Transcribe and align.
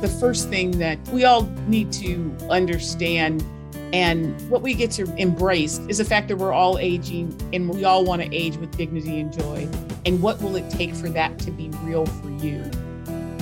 The 0.00 0.08
first 0.20 0.48
thing 0.48 0.72
that 0.78 0.98
we 1.08 1.24
all 1.24 1.42
need 1.66 1.92
to 1.94 2.36
understand 2.48 3.44
and 3.92 4.38
what 4.50 4.62
we 4.62 4.74
get 4.74 4.90
to 4.92 5.12
embrace 5.16 5.78
is 5.88 5.98
the 5.98 6.04
fact 6.04 6.28
that 6.28 6.36
we're 6.36 6.52
all 6.52 6.78
aging 6.78 7.36
and 7.52 7.70
we 7.70 7.84
all 7.84 8.04
want 8.04 8.22
to 8.22 8.32
age 8.34 8.56
with 8.58 8.76
dignity 8.76 9.18
and 9.18 9.32
joy. 9.32 9.68
And 10.04 10.22
what 10.22 10.40
will 10.40 10.56
it 10.56 10.70
take 10.70 10.94
for 10.94 11.08
that 11.08 11.38
to 11.40 11.50
be 11.50 11.70
real 11.82 12.06
for 12.06 12.30
you? 12.44 12.62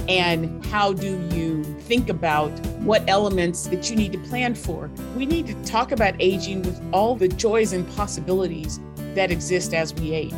And 0.08 0.64
how 0.66 0.92
do 0.92 1.20
you 1.34 1.64
think 1.80 2.08
about 2.08 2.50
what 2.78 3.02
elements 3.08 3.66
that 3.66 3.90
you 3.90 3.96
need 3.96 4.12
to 4.12 4.18
plan 4.18 4.54
for? 4.54 4.88
We 5.16 5.26
need 5.26 5.48
to 5.48 5.54
talk 5.64 5.90
about 5.90 6.14
aging 6.20 6.62
with 6.62 6.80
all 6.92 7.16
the 7.16 7.28
joys 7.28 7.72
and 7.72 7.86
possibilities 7.96 8.78
that 9.14 9.30
exist 9.32 9.74
as 9.74 9.92
we 9.94 10.12
age. 10.12 10.32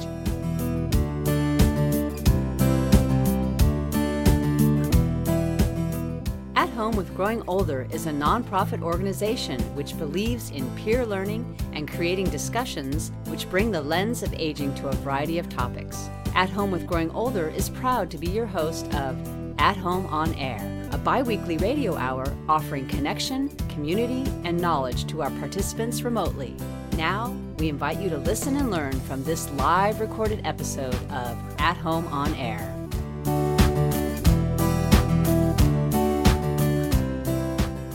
Home 6.78 6.94
with 6.94 7.16
Growing 7.16 7.42
Older 7.48 7.88
is 7.90 8.06
a 8.06 8.12
nonprofit 8.12 8.82
organization 8.82 9.60
which 9.74 9.98
believes 9.98 10.50
in 10.50 10.70
peer 10.76 11.04
learning 11.04 11.58
and 11.72 11.90
creating 11.90 12.30
discussions 12.30 13.10
which 13.24 13.50
bring 13.50 13.72
the 13.72 13.82
lens 13.82 14.22
of 14.22 14.32
aging 14.34 14.72
to 14.76 14.86
a 14.86 14.92
variety 14.92 15.40
of 15.40 15.48
topics. 15.48 16.08
At 16.36 16.48
Home 16.50 16.70
with 16.70 16.86
Growing 16.86 17.10
Older 17.10 17.48
is 17.48 17.68
proud 17.68 18.12
to 18.12 18.16
be 18.16 18.28
your 18.28 18.46
host 18.46 18.86
of 18.94 19.18
at 19.58 19.76
Home 19.76 20.06
on 20.06 20.32
Air, 20.34 20.88
a 20.92 20.98
bi 20.98 21.20
weekly 21.20 21.56
radio 21.56 21.96
hour 21.96 22.32
offering 22.48 22.86
connection, 22.86 23.48
community, 23.66 24.30
and 24.44 24.60
knowledge 24.60 25.04
to 25.08 25.20
our 25.22 25.32
participants 25.32 26.02
remotely. 26.02 26.54
Now, 26.96 27.36
we 27.58 27.68
invite 27.68 27.98
you 27.98 28.08
to 28.10 28.18
listen 28.18 28.56
and 28.56 28.70
learn 28.70 29.00
from 29.00 29.24
this 29.24 29.50
live 29.54 29.98
recorded 29.98 30.42
episode 30.44 30.94
of 31.10 31.36
At 31.58 31.76
Home 31.78 32.06
on 32.06 32.32
Air. 32.36 32.77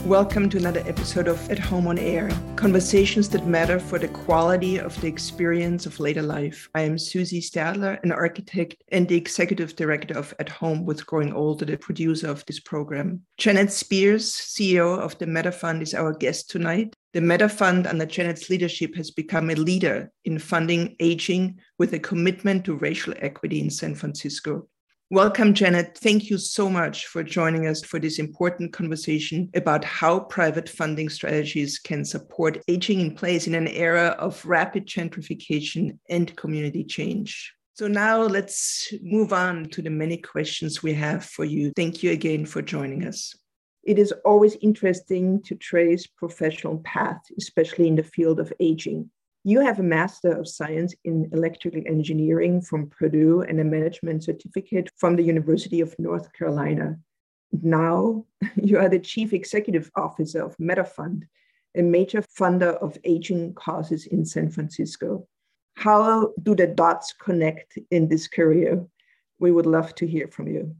Welcome 0.05 0.49
to 0.49 0.57
another 0.57 0.83
episode 0.85 1.29
of 1.29 1.49
At 1.49 1.57
Home 1.59 1.87
on 1.87 1.97
Air, 1.97 2.29
conversations 2.57 3.29
that 3.29 3.47
matter 3.47 3.79
for 3.79 3.97
the 3.97 4.09
quality 4.09 4.77
of 4.77 4.99
the 4.99 5.07
experience 5.07 5.85
of 5.85 5.97
later 5.97 6.21
life. 6.21 6.69
I 6.75 6.81
am 6.81 6.97
Susie 6.97 7.39
Stadler, 7.39 8.03
an 8.03 8.11
architect 8.11 8.83
and 8.91 9.07
the 9.07 9.15
executive 9.15 9.77
director 9.77 10.17
of 10.17 10.33
At 10.39 10.49
Home 10.49 10.83
with 10.83 11.05
Growing 11.05 11.31
Older, 11.31 11.63
the 11.63 11.77
producer 11.77 12.27
of 12.27 12.45
this 12.47 12.59
program. 12.59 13.21
Janet 13.37 13.71
Spears, 13.71 14.29
CEO 14.29 14.99
of 14.99 15.17
the 15.19 15.25
Metta 15.25 15.53
Fund, 15.53 15.81
is 15.81 15.93
our 15.93 16.11
guest 16.11 16.49
tonight. 16.49 16.93
The 17.13 17.21
Metta 17.21 17.47
Fund, 17.47 17.87
under 17.87 18.05
Janet's 18.05 18.49
leadership, 18.49 18.95
has 18.95 19.09
become 19.09 19.51
a 19.51 19.55
leader 19.55 20.11
in 20.25 20.37
funding 20.37 20.97
aging 20.99 21.59
with 21.79 21.93
a 21.93 21.99
commitment 21.99 22.65
to 22.65 22.75
racial 22.75 23.13
equity 23.19 23.61
in 23.61 23.69
San 23.69 23.95
Francisco. 23.95 24.67
Welcome, 25.13 25.53
Janet. 25.53 25.95
Thank 25.99 26.31
you 26.31 26.39
so 26.39 26.67
much 26.67 27.05
for 27.05 27.21
joining 27.21 27.67
us 27.67 27.83
for 27.83 27.99
this 27.99 28.17
important 28.17 28.73
conversation 28.73 29.47
about 29.53 29.85
how 29.85 30.21
private 30.21 30.67
funding 30.67 31.07
strategies 31.07 31.77
can 31.77 32.03
support 32.03 32.57
aging 32.67 32.99
in 32.99 33.13
place 33.13 33.45
in 33.45 33.53
an 33.53 33.67
era 33.67 34.15
of 34.17 34.43
rapid 34.43 34.87
gentrification 34.87 35.99
and 36.09 36.35
community 36.35 36.83
change. 36.83 37.53
So, 37.75 37.87
now 37.87 38.23
let's 38.23 38.91
move 39.03 39.33
on 39.33 39.65
to 39.65 39.83
the 39.83 39.91
many 39.91 40.17
questions 40.17 40.81
we 40.81 40.95
have 40.95 41.23
for 41.23 41.45
you. 41.45 41.73
Thank 41.75 42.01
you 42.01 42.09
again 42.09 42.47
for 42.47 42.63
joining 42.63 43.05
us. 43.05 43.35
It 43.83 43.99
is 43.99 44.15
always 44.25 44.57
interesting 44.63 45.43
to 45.43 45.53
trace 45.53 46.07
professional 46.07 46.79
paths, 46.79 47.31
especially 47.37 47.87
in 47.87 47.97
the 47.97 48.03
field 48.03 48.39
of 48.39 48.51
aging. 48.59 49.11
You 49.45 49.59
have 49.59 49.77
a 49.77 49.83
Master 49.83 50.31
of 50.31 50.47
Science 50.47 50.95
in 51.03 51.29
Electrical 51.33 51.81
Engineering 51.85 52.61
from 52.61 52.89
Purdue 52.89 53.41
and 53.41 53.59
a 53.59 53.63
management 53.65 54.23
certificate 54.23 54.89
from 54.95 55.17
the 55.17 55.23
University 55.23 55.81
of 55.81 55.93
North 55.99 56.31
Carolina. 56.31 56.97
Now 57.51 58.25
you 58.55 58.77
are 58.77 58.87
the 58.87 58.99
Chief 58.99 59.33
Executive 59.33 59.91
Officer 59.97 60.41
of 60.41 60.55
MettaFund, 60.59 61.23
a 61.75 61.81
major 61.81 62.23
funder 62.39 62.77
of 62.77 62.97
aging 63.03 63.53
causes 63.55 64.05
in 64.05 64.23
San 64.23 64.49
Francisco. 64.49 65.27
How 65.75 66.31
do 66.41 66.55
the 66.55 66.67
dots 66.67 67.11
connect 67.11 67.77
in 67.91 68.07
this 68.07 68.29
career? 68.29 68.85
We 69.39 69.51
would 69.51 69.65
love 69.65 69.93
to 69.95 70.07
hear 70.07 70.29
from 70.29 70.47
you 70.47 70.73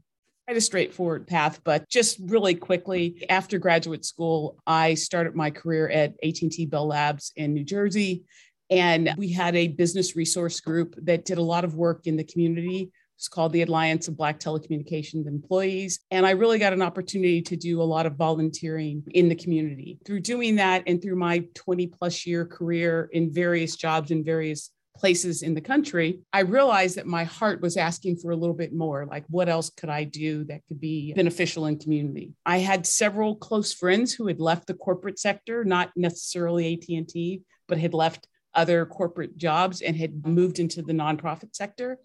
quite 0.46 0.58
a 0.58 0.60
straightforward 0.60 1.26
path 1.26 1.58
but 1.64 1.88
just 1.88 2.18
really 2.24 2.54
quickly 2.54 3.24
after 3.30 3.58
graduate 3.58 4.04
school 4.04 4.58
i 4.66 4.92
started 4.92 5.34
my 5.34 5.50
career 5.50 5.88
at 5.88 6.12
at&t 6.22 6.66
bell 6.66 6.86
labs 6.86 7.32
in 7.36 7.54
new 7.54 7.64
jersey 7.64 8.26
and 8.70 9.14
we 9.16 9.30
had 9.30 9.54
a 9.56 9.68
business 9.68 10.16
resource 10.16 10.60
group 10.60 10.94
that 11.02 11.24
did 11.24 11.38
a 11.38 11.42
lot 11.42 11.64
of 11.64 11.74
work 11.74 12.06
in 12.06 12.16
the 12.16 12.24
community. 12.24 12.90
It's 13.16 13.28
called 13.28 13.52
the 13.52 13.62
Alliance 13.62 14.08
of 14.08 14.16
Black 14.16 14.40
Telecommunications 14.40 15.26
Employees. 15.26 16.00
And 16.10 16.26
I 16.26 16.32
really 16.32 16.58
got 16.58 16.72
an 16.72 16.82
opportunity 16.82 17.42
to 17.42 17.56
do 17.56 17.80
a 17.80 17.84
lot 17.84 18.06
of 18.06 18.16
volunteering 18.16 19.04
in 19.12 19.28
the 19.28 19.36
community. 19.36 19.98
Through 20.04 20.20
doing 20.20 20.56
that 20.56 20.82
and 20.86 21.00
through 21.00 21.16
my 21.16 21.44
20 21.54 21.86
plus 21.88 22.26
year 22.26 22.44
career 22.44 23.08
in 23.12 23.32
various 23.32 23.76
jobs 23.76 24.10
in 24.10 24.24
various 24.24 24.70
places 24.96 25.42
in 25.42 25.54
the 25.54 25.60
country, 25.60 26.20
I 26.32 26.40
realized 26.40 26.96
that 26.96 27.06
my 27.06 27.24
heart 27.24 27.60
was 27.60 27.76
asking 27.76 28.16
for 28.16 28.30
a 28.30 28.36
little 28.36 28.54
bit 28.54 28.72
more. 28.72 29.06
Like, 29.06 29.24
what 29.28 29.48
else 29.48 29.70
could 29.70 29.88
I 29.88 30.04
do 30.04 30.44
that 30.44 30.62
could 30.66 30.80
be 30.80 31.12
beneficial 31.14 31.66
in 31.66 31.78
community? 31.78 32.32
I 32.46 32.58
had 32.58 32.86
several 32.86 33.36
close 33.36 33.72
friends 33.72 34.12
who 34.12 34.26
had 34.26 34.40
left 34.40 34.66
the 34.66 34.74
corporate 34.74 35.18
sector, 35.18 35.64
not 35.64 35.90
necessarily 35.96 36.74
AT&T, 36.74 37.42
but 37.66 37.78
had 37.78 37.94
left 37.94 38.28
other 38.54 38.86
corporate 38.86 39.36
jobs 39.36 39.80
and 39.80 39.96
had 39.96 40.26
moved 40.26 40.58
into 40.58 40.82
the 40.82 40.92
nonprofit 40.92 41.54
sector. 41.54 41.98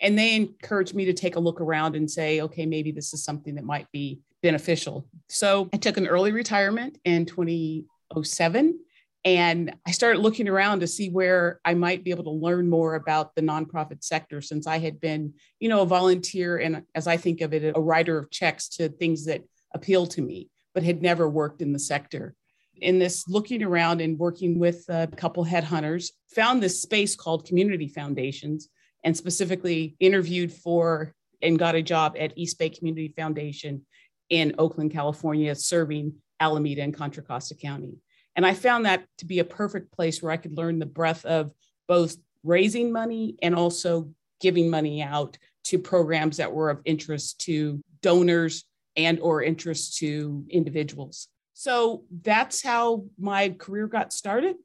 And 0.00 0.18
they 0.18 0.34
encouraged 0.34 0.94
me 0.94 1.04
to 1.06 1.12
take 1.12 1.36
a 1.36 1.40
look 1.40 1.60
around 1.60 1.96
and 1.96 2.10
say, 2.10 2.40
okay, 2.42 2.66
maybe 2.66 2.92
this 2.92 3.14
is 3.14 3.24
something 3.24 3.54
that 3.54 3.64
might 3.64 3.90
be 3.92 4.20
beneficial. 4.42 5.06
So 5.28 5.68
I 5.72 5.76
took 5.76 5.96
an 5.96 6.06
early 6.06 6.32
retirement 6.32 6.98
in 7.04 7.24
2007 7.26 8.78
and 9.24 9.74
I 9.86 9.90
started 9.92 10.18
looking 10.20 10.48
around 10.48 10.80
to 10.80 10.86
see 10.86 11.08
where 11.08 11.60
I 11.64 11.72
might 11.72 12.04
be 12.04 12.10
able 12.10 12.24
to 12.24 12.30
learn 12.30 12.68
more 12.68 12.94
about 12.94 13.34
the 13.34 13.40
nonprofit 13.40 14.04
sector 14.04 14.42
since 14.42 14.66
I 14.66 14.78
had 14.78 15.00
been, 15.00 15.32
you 15.60 15.70
know, 15.70 15.80
a 15.80 15.86
volunteer 15.86 16.58
and 16.58 16.82
as 16.94 17.06
I 17.06 17.16
think 17.16 17.40
of 17.40 17.54
it, 17.54 17.72
a 17.74 17.80
writer 17.80 18.18
of 18.18 18.30
checks 18.30 18.68
to 18.70 18.90
things 18.90 19.24
that 19.24 19.42
appeal 19.72 20.06
to 20.08 20.20
me, 20.20 20.50
but 20.74 20.82
had 20.82 21.00
never 21.00 21.28
worked 21.28 21.62
in 21.62 21.72
the 21.72 21.78
sector 21.78 22.34
in 22.80 22.98
this 22.98 23.26
looking 23.28 23.62
around 23.62 24.00
and 24.00 24.18
working 24.18 24.58
with 24.58 24.84
a 24.88 25.06
couple 25.16 25.44
headhunters, 25.44 26.10
found 26.34 26.62
this 26.62 26.80
space 26.80 27.14
called 27.16 27.46
Community 27.46 27.88
Foundations 27.88 28.68
and 29.04 29.16
specifically 29.16 29.96
interviewed 30.00 30.52
for 30.52 31.14
and 31.42 31.58
got 31.58 31.74
a 31.74 31.82
job 31.82 32.16
at 32.18 32.32
East 32.36 32.58
Bay 32.58 32.70
Community 32.70 33.12
Foundation 33.16 33.84
in 34.30 34.54
Oakland, 34.58 34.92
California, 34.92 35.54
serving 35.54 36.14
Alameda 36.40 36.82
and 36.82 36.94
Contra 36.94 37.22
Costa 37.22 37.54
County. 37.54 37.98
And 38.36 38.44
I 38.44 38.54
found 38.54 38.86
that 38.86 39.04
to 39.18 39.26
be 39.26 39.38
a 39.38 39.44
perfect 39.44 39.92
place 39.92 40.22
where 40.22 40.32
I 40.32 40.36
could 40.36 40.56
learn 40.56 40.78
the 40.78 40.86
breadth 40.86 41.24
of 41.24 41.52
both 41.86 42.16
raising 42.42 42.92
money 42.92 43.36
and 43.42 43.54
also 43.54 44.10
giving 44.40 44.70
money 44.70 45.02
out 45.02 45.38
to 45.64 45.78
programs 45.78 46.38
that 46.38 46.52
were 46.52 46.70
of 46.70 46.80
interest 46.84 47.40
to 47.42 47.80
donors 48.02 48.64
and 48.96 49.20
or 49.20 49.42
interest 49.42 49.98
to 49.98 50.44
individuals. 50.50 51.28
So 51.54 52.04
that's 52.22 52.62
how 52.62 53.04
my 53.18 53.50
career 53.50 53.86
got 53.86 54.12
started. 54.12 54.56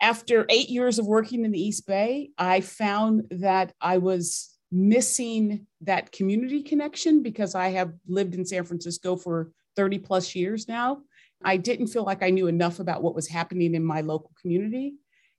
After 0.00 0.46
eight 0.48 0.70
years 0.70 0.98
of 0.98 1.06
working 1.06 1.44
in 1.44 1.50
the 1.50 1.60
East 1.60 1.86
Bay, 1.86 2.30
I 2.38 2.60
found 2.60 3.24
that 3.32 3.74
I 3.80 3.98
was 3.98 4.56
missing 4.72 5.66
that 5.82 6.12
community 6.12 6.62
connection 6.62 7.22
because 7.22 7.54
I 7.54 7.70
have 7.70 7.92
lived 8.06 8.34
in 8.34 8.46
San 8.46 8.64
Francisco 8.64 9.16
for 9.16 9.50
30 9.76 9.98
plus 9.98 10.34
years 10.34 10.68
now. 10.68 11.02
I 11.42 11.56
didn't 11.56 11.88
feel 11.88 12.04
like 12.04 12.22
I 12.22 12.30
knew 12.30 12.46
enough 12.46 12.78
about 12.78 13.02
what 13.02 13.14
was 13.14 13.26
happening 13.26 13.74
in 13.74 13.84
my 13.84 14.00
local 14.00 14.30
community. 14.40 14.94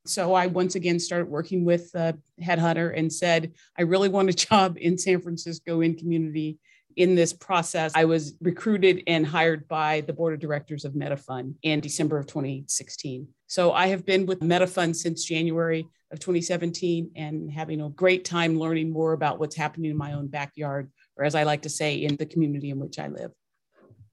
So 0.05 0.33
I 0.33 0.47
once 0.47 0.75
again 0.75 0.99
started 0.99 1.29
working 1.29 1.63
with 1.63 1.91
Headhunter 1.93 2.97
and 2.97 3.11
said, 3.11 3.53
I 3.77 3.83
really 3.83 4.09
want 4.09 4.29
a 4.29 4.33
job 4.49 4.77
in 4.79 4.97
San 4.97 5.21
Francisco 5.21 5.81
in 5.81 5.95
community 5.95 6.59
in 6.95 7.15
this 7.15 7.33
process, 7.33 7.91
I 7.95 8.05
was 8.05 8.35
recruited 8.41 9.03
and 9.07 9.25
hired 9.25 9.67
by 9.67 10.01
the 10.01 10.13
board 10.13 10.33
of 10.33 10.39
directors 10.39 10.85
of 10.85 10.93
MettaFund 10.93 11.55
in 11.63 11.79
December 11.79 12.17
of 12.17 12.27
2016. 12.27 13.27
So 13.47 13.71
I 13.71 13.87
have 13.87 14.05
been 14.05 14.25
with 14.25 14.39
MettaFund 14.39 14.95
since 14.95 15.25
January 15.25 15.87
of 16.11 16.19
2017 16.19 17.11
and 17.15 17.51
having 17.51 17.81
a 17.81 17.89
great 17.89 18.25
time 18.25 18.57
learning 18.57 18.91
more 18.91 19.13
about 19.13 19.39
what's 19.39 19.55
happening 19.55 19.91
in 19.91 19.97
my 19.97 20.13
own 20.13 20.27
backyard, 20.27 20.91
or 21.17 21.25
as 21.25 21.35
I 21.35 21.43
like 21.43 21.63
to 21.63 21.69
say, 21.69 21.95
in 21.95 22.15
the 22.15 22.25
community 22.25 22.69
in 22.69 22.79
which 22.79 22.99
I 22.99 23.07
live. 23.07 23.31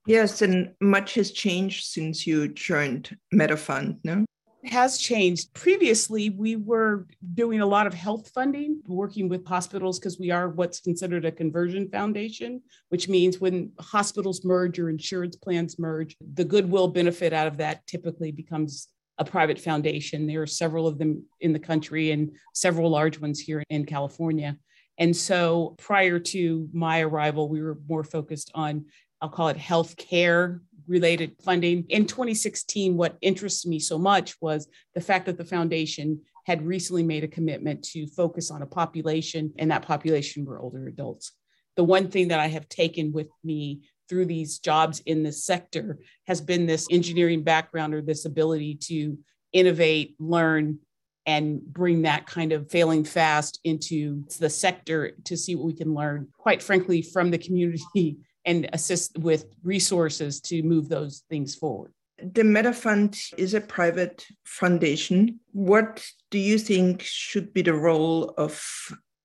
Yes, 0.07 0.43
and 0.43 0.73
much 0.81 1.15
has 1.15 1.33
changed 1.33 1.85
since 1.85 2.27
you 2.27 2.49
joined 2.49 3.17
MettaFund, 3.35 3.99
no? 4.05 4.25
Has 4.65 4.99
changed. 4.99 5.53
Previously, 5.55 6.31
we 6.31 6.57
were 6.57 7.07
doing 7.35 7.61
a 7.61 7.67
lot 7.67 7.87
of 7.87 7.95
health 7.95 8.31
funding, 8.35 8.81
working 8.87 9.29
with 9.29 9.47
hospitals 9.47 9.99
because 9.99 10.19
we 10.19 10.31
are 10.31 10.49
what's 10.49 10.81
considered 10.81 11.25
a 11.25 11.33
conversion 11.33 11.89
foundation, 11.91 12.61
which 12.89 13.09
means 13.09 13.41
when 13.41 13.73
hospitals 13.79 14.45
merge 14.45 14.79
or 14.79 14.91
insurance 14.91 15.37
plans 15.37 15.79
merge, 15.79 16.17
the 16.35 16.45
goodwill 16.45 16.89
benefit 16.89 17.33
out 17.33 17.47
of 17.47 17.57
that 17.59 17.87
typically 17.87 18.33
becomes 18.33 18.89
a 19.19 19.25
private 19.25 19.61
foundation. 19.61 20.27
There 20.27 20.43
are 20.43 20.47
several 20.47 20.87
of 20.87 20.99
them 20.99 21.25
in 21.41 21.53
the 21.53 21.59
country 21.59 22.11
and 22.13 22.37
several 22.55 22.91
large 22.91 23.21
ones 23.21 23.41
here 23.41 23.63
in 23.71 23.85
California. 23.85 24.57
And 24.99 25.17
so 25.17 25.77
prior 25.79 26.19
to 26.19 26.69
my 26.73 27.01
arrival, 27.01 27.49
we 27.49 27.63
were 27.63 27.79
more 27.89 28.05
focused 28.05 28.51
on 28.55 28.87
I'll 29.21 29.29
call 29.29 29.49
it 29.49 29.57
health 29.57 29.97
care 29.97 30.63
related 30.89 31.37
funding. 31.45 31.85
In 31.89 32.07
2016, 32.07 32.97
what 32.97 33.17
interests 33.21 33.67
me 33.67 33.79
so 33.79 33.99
much 33.99 34.35
was 34.41 34.69
the 34.95 35.01
fact 35.01 35.27
that 35.27 35.39
the 35.39 35.45
foundation 35.45 36.21
had 36.47 36.67
recently 36.67 37.03
made 37.03 37.25
a 37.25 37.29
commitment 37.29 37.85
to 37.85 38.07
focus 38.07 38.51
on 38.51 38.63
a 38.63 38.67
population, 38.67 39.53
and 39.59 39.71
that 39.71 39.83
population 39.83 40.45
were 40.45 40.61
older 40.61 40.89
adults. 40.89 41.33
The 41.77 41.85
one 41.85 42.09
thing 42.09 42.29
that 42.29 42.41
I 42.41 42.49
have 42.49 42.69
taken 42.69 43.13
with 43.13 43.29
me 43.45 43.83
through 44.09 44.27
these 44.27 44.59
jobs 44.59 45.01
in 45.05 45.23
this 45.23 45.45
sector 45.45 45.99
has 46.27 46.41
been 46.41 46.67
this 46.67 46.87
engineering 46.91 47.43
background 47.43 47.95
or 47.95 48.01
this 48.01 48.25
ability 48.25 48.77
to 48.85 49.19
innovate, 49.53 50.17
learn, 50.19 50.79
and 51.27 51.61
bring 51.63 52.03
that 52.03 52.27
kind 52.27 52.53
of 52.53 52.71
failing 52.71 53.05
fast 53.05 53.61
into 53.63 54.25
the 54.41 54.49
sector 54.49 55.13
to 55.25 55.37
see 55.37 55.55
what 55.55 55.67
we 55.67 55.75
can 55.75 55.93
learn, 55.93 56.29
quite 56.39 56.63
frankly, 56.63 57.03
from 57.03 57.31
the 57.31 57.37
community 57.37 58.17
and 58.49 58.67
assist 58.73 59.19
with 59.19 59.45
resources 59.63 60.41
to 60.41 60.63
move 60.63 60.89
those 60.89 61.23
things 61.29 61.55
forward. 61.55 61.93
The 62.35 62.43
Metta 62.43 62.73
Fund 62.73 63.21
is 63.37 63.53
a 63.53 63.61
private 63.61 64.27
foundation. 64.45 65.39
What 65.53 66.05
do 66.31 66.39
you 66.39 66.59
think 66.59 67.03
should 67.03 67.53
be 67.53 67.61
the 67.61 67.75
role 67.75 68.31
of 68.39 68.59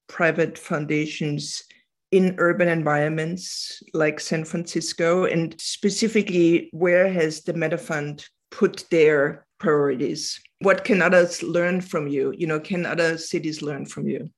private 0.09 0.59
foundations 0.59 1.63
in 2.11 2.35
urban 2.37 2.67
environments 2.67 3.81
like 3.93 4.19
San 4.19 4.43
Francisco? 4.43 5.23
And 5.23 5.55
specifically, 5.57 6.69
where 6.73 7.11
has 7.11 7.43
the 7.43 7.53
Metta 7.53 7.77
Fund 7.77 8.27
put 8.51 8.83
their 8.91 9.47
priorities? 9.57 10.39
What 10.59 10.83
can 10.83 11.01
others 11.01 11.41
learn 11.41 11.79
from 11.79 12.09
you? 12.09 12.33
You 12.37 12.47
know, 12.47 12.59
can 12.59 12.85
other 12.85 13.17
cities 13.17 13.61
learn 13.61 13.85
from 13.85 14.05
you? 14.05 14.29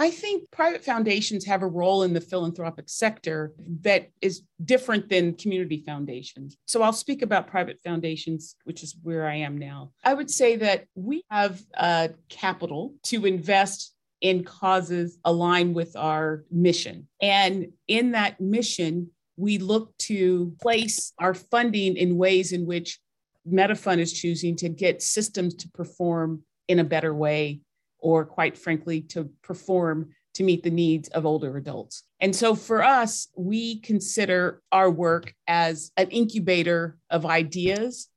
I 0.00 0.10
think 0.10 0.50
private 0.50 0.82
foundations 0.82 1.44
have 1.44 1.62
a 1.62 1.66
role 1.66 2.04
in 2.04 2.14
the 2.14 2.22
philanthropic 2.22 2.88
sector 2.88 3.52
that 3.82 4.08
is 4.22 4.40
different 4.64 5.10
than 5.10 5.34
community 5.34 5.82
foundations. 5.84 6.56
So 6.64 6.80
I'll 6.80 6.94
speak 6.94 7.20
about 7.20 7.48
private 7.48 7.78
foundations, 7.84 8.56
which 8.64 8.82
is 8.82 8.96
where 9.02 9.28
I 9.28 9.34
am 9.34 9.58
now. 9.58 9.92
I 10.02 10.14
would 10.14 10.30
say 10.30 10.56
that 10.56 10.86
we 10.94 11.22
have 11.30 11.60
uh, 11.76 12.08
capital 12.30 12.94
to 13.04 13.26
invest 13.26 13.94
in 14.22 14.42
causes 14.42 15.18
aligned 15.26 15.74
with 15.74 15.94
our 15.96 16.44
mission. 16.50 17.06
And 17.20 17.66
in 17.86 18.12
that 18.12 18.40
mission, 18.40 19.10
we 19.36 19.58
look 19.58 19.94
to 19.98 20.56
place 20.62 21.12
our 21.18 21.34
funding 21.34 21.98
in 21.98 22.16
ways 22.16 22.52
in 22.52 22.64
which 22.64 22.98
MettaFund 23.46 23.98
is 23.98 24.14
choosing 24.14 24.56
to 24.56 24.70
get 24.70 25.02
systems 25.02 25.54
to 25.56 25.68
perform 25.68 26.42
in 26.68 26.78
a 26.78 26.84
better 26.84 27.12
way, 27.12 27.60
or 28.00 28.24
quite 28.24 28.58
frankly, 28.58 29.00
to 29.02 29.30
perform 29.42 30.10
to 30.34 30.44
meet 30.44 30.62
the 30.62 30.70
needs 30.70 31.08
of 31.08 31.26
older 31.26 31.56
adults. 31.56 32.04
And 32.20 32.34
so 32.34 32.54
for 32.54 32.82
us, 32.82 33.28
we 33.36 33.80
consider 33.80 34.62
our 34.70 34.90
work 34.90 35.34
as 35.48 35.90
an 35.96 36.08
incubator 36.10 36.98
of 37.10 37.26
ideas 37.26 38.08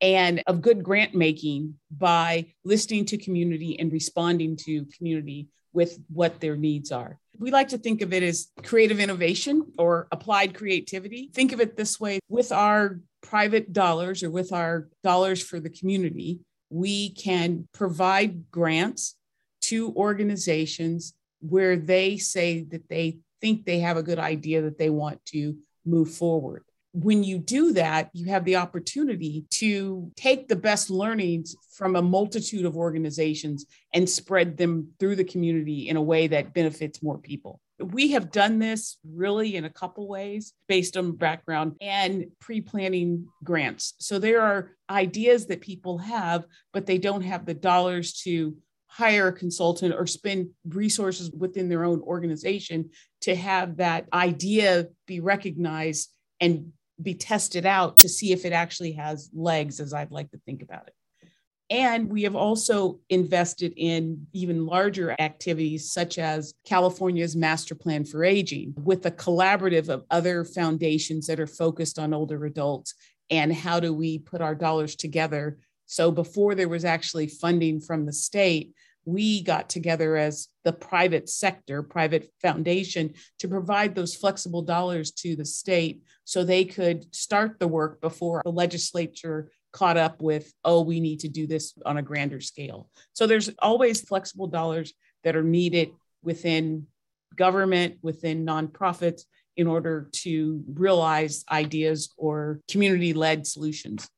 and 0.00 0.42
of 0.46 0.62
good 0.62 0.82
grant 0.82 1.14
making 1.14 1.74
by 1.90 2.46
listening 2.64 3.04
to 3.06 3.18
community 3.18 3.78
and 3.78 3.92
responding 3.92 4.56
to 4.56 4.86
community 4.96 5.48
with 5.72 5.98
what 6.08 6.40
their 6.40 6.56
needs 6.56 6.90
are. 6.90 7.18
We 7.38 7.50
like 7.50 7.68
to 7.68 7.78
think 7.78 8.02
of 8.02 8.12
it 8.12 8.22
as 8.22 8.48
creative 8.64 8.98
innovation 8.98 9.72
or 9.78 10.08
applied 10.10 10.54
creativity. 10.54 11.30
Think 11.32 11.52
of 11.52 11.60
it 11.60 11.76
this 11.76 12.00
way 12.00 12.18
with 12.28 12.50
our 12.50 13.00
private 13.22 13.72
dollars 13.72 14.22
or 14.22 14.30
with 14.30 14.52
our 14.52 14.88
dollars 15.04 15.42
for 15.42 15.60
the 15.60 15.70
community, 15.70 16.40
we 16.70 17.10
can 17.10 17.68
provide 17.72 18.50
grants 18.50 19.16
to 19.70 19.92
organizations 19.96 21.14
where 21.40 21.76
they 21.76 22.16
say 22.16 22.64
that 22.64 22.88
they 22.88 23.18
think 23.40 23.64
they 23.64 23.80
have 23.80 23.96
a 23.96 24.02
good 24.02 24.18
idea 24.18 24.62
that 24.62 24.78
they 24.78 24.90
want 24.90 25.24
to 25.26 25.56
move 25.84 26.10
forward 26.10 26.64
when 26.92 27.22
you 27.22 27.38
do 27.38 27.72
that, 27.74 28.10
you 28.12 28.26
have 28.26 28.44
the 28.44 28.56
opportunity 28.56 29.44
to 29.50 30.10
take 30.16 30.48
the 30.48 30.56
best 30.56 30.90
learnings 30.90 31.54
from 31.72 31.94
a 31.94 32.02
multitude 32.02 32.64
of 32.64 32.76
organizations 32.76 33.66
and 33.94 34.08
spread 34.08 34.56
them 34.56 34.88
through 34.98 35.16
the 35.16 35.24
community 35.24 35.88
in 35.88 35.96
a 35.96 36.02
way 36.02 36.26
that 36.26 36.52
benefits 36.52 37.02
more 37.02 37.18
people. 37.18 37.60
We 37.78 38.10
have 38.12 38.30
done 38.30 38.58
this 38.58 38.98
really 39.04 39.56
in 39.56 39.64
a 39.64 39.70
couple 39.70 40.06
ways 40.06 40.52
based 40.68 40.96
on 40.96 41.12
background 41.12 41.76
and 41.80 42.26
pre 42.38 42.60
planning 42.60 43.26
grants. 43.42 43.94
So 43.98 44.18
there 44.18 44.42
are 44.42 44.72
ideas 44.90 45.46
that 45.46 45.62
people 45.62 45.96
have, 45.98 46.44
but 46.72 46.84
they 46.84 46.98
don't 46.98 47.22
have 47.22 47.46
the 47.46 47.54
dollars 47.54 48.12
to 48.24 48.54
hire 48.90 49.28
a 49.28 49.32
consultant 49.32 49.94
or 49.94 50.06
spend 50.06 50.50
resources 50.68 51.30
within 51.30 51.68
their 51.68 51.84
own 51.84 52.00
organization 52.02 52.90
to 53.20 53.36
have 53.36 53.76
that 53.76 54.06
idea 54.12 54.88
be 55.06 55.20
recognized 55.20 56.10
and 56.40 56.72
be 57.00 57.14
tested 57.14 57.64
out 57.64 57.98
to 57.98 58.08
see 58.08 58.32
if 58.32 58.44
it 58.44 58.52
actually 58.52 58.92
has 58.92 59.30
legs, 59.32 59.78
as 59.78 59.94
I'd 59.94 60.10
like 60.10 60.30
to 60.32 60.40
think 60.44 60.60
about 60.62 60.88
it. 60.88 60.94
And 61.70 62.10
we 62.10 62.24
have 62.24 62.34
also 62.34 62.98
invested 63.10 63.72
in 63.76 64.26
even 64.32 64.66
larger 64.66 65.14
activities, 65.20 65.92
such 65.92 66.18
as 66.18 66.52
California's 66.66 67.36
Master 67.36 67.76
Plan 67.76 68.04
for 68.04 68.24
Aging, 68.24 68.74
with 68.76 69.06
a 69.06 69.12
collaborative 69.12 69.88
of 69.88 70.04
other 70.10 70.44
foundations 70.44 71.28
that 71.28 71.38
are 71.38 71.46
focused 71.46 72.00
on 72.00 72.12
older 72.12 72.44
adults. 72.44 72.94
And 73.30 73.54
how 73.54 73.78
do 73.78 73.94
we 73.94 74.18
put 74.18 74.40
our 74.40 74.56
dollars 74.56 74.96
together? 74.96 75.58
So, 75.90 76.12
before 76.12 76.54
there 76.54 76.68
was 76.68 76.84
actually 76.84 77.26
funding 77.26 77.80
from 77.80 78.06
the 78.06 78.12
state, 78.12 78.74
we 79.04 79.42
got 79.42 79.68
together 79.68 80.16
as 80.16 80.46
the 80.62 80.72
private 80.72 81.28
sector, 81.28 81.82
private 81.82 82.30
foundation, 82.40 83.14
to 83.40 83.48
provide 83.48 83.96
those 83.96 84.14
flexible 84.14 84.62
dollars 84.62 85.10
to 85.10 85.34
the 85.34 85.44
state 85.44 86.04
so 86.22 86.44
they 86.44 86.64
could 86.64 87.12
start 87.12 87.58
the 87.58 87.66
work 87.66 88.00
before 88.00 88.40
the 88.44 88.52
legislature 88.52 89.50
caught 89.72 89.96
up 89.96 90.22
with, 90.22 90.52
oh, 90.64 90.82
we 90.82 91.00
need 91.00 91.18
to 91.20 91.28
do 91.28 91.48
this 91.48 91.74
on 91.84 91.96
a 91.96 92.02
grander 92.02 92.40
scale. 92.40 92.88
So 93.12 93.26
there's 93.26 93.50
always 93.58 94.00
flexible 94.00 94.46
dollars 94.46 94.92
that 95.24 95.34
are 95.34 95.42
needed 95.42 95.90
within 96.22 96.86
government, 97.34 97.96
within 98.00 98.46
nonprofits, 98.46 99.22
in 99.56 99.66
order 99.66 100.08
to 100.12 100.62
realize 100.72 101.44
ideas 101.50 102.14
or 102.16 102.60
community 102.68 103.12
led 103.12 103.44
solutions. 103.44 104.08